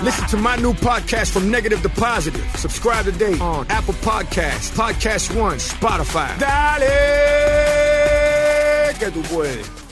Listen 0.04 0.26
to 0.28 0.36
my 0.36 0.56
new 0.56 0.72
podcast 0.74 1.30
from 1.32 1.50
negative 1.50 1.82
to 1.82 1.88
positive. 1.88 2.44
Subscribe 2.56 3.04
today 3.04 3.36
on 3.38 3.66
Apple 3.68 3.94
Podcasts, 3.94 4.70
Podcast 4.76 5.34
One, 5.38 5.56
Spotify. 5.58 6.38
Dale, 6.38 6.88
que 8.98 9.10
tú 9.10 9.22
puedes. 9.28 9.85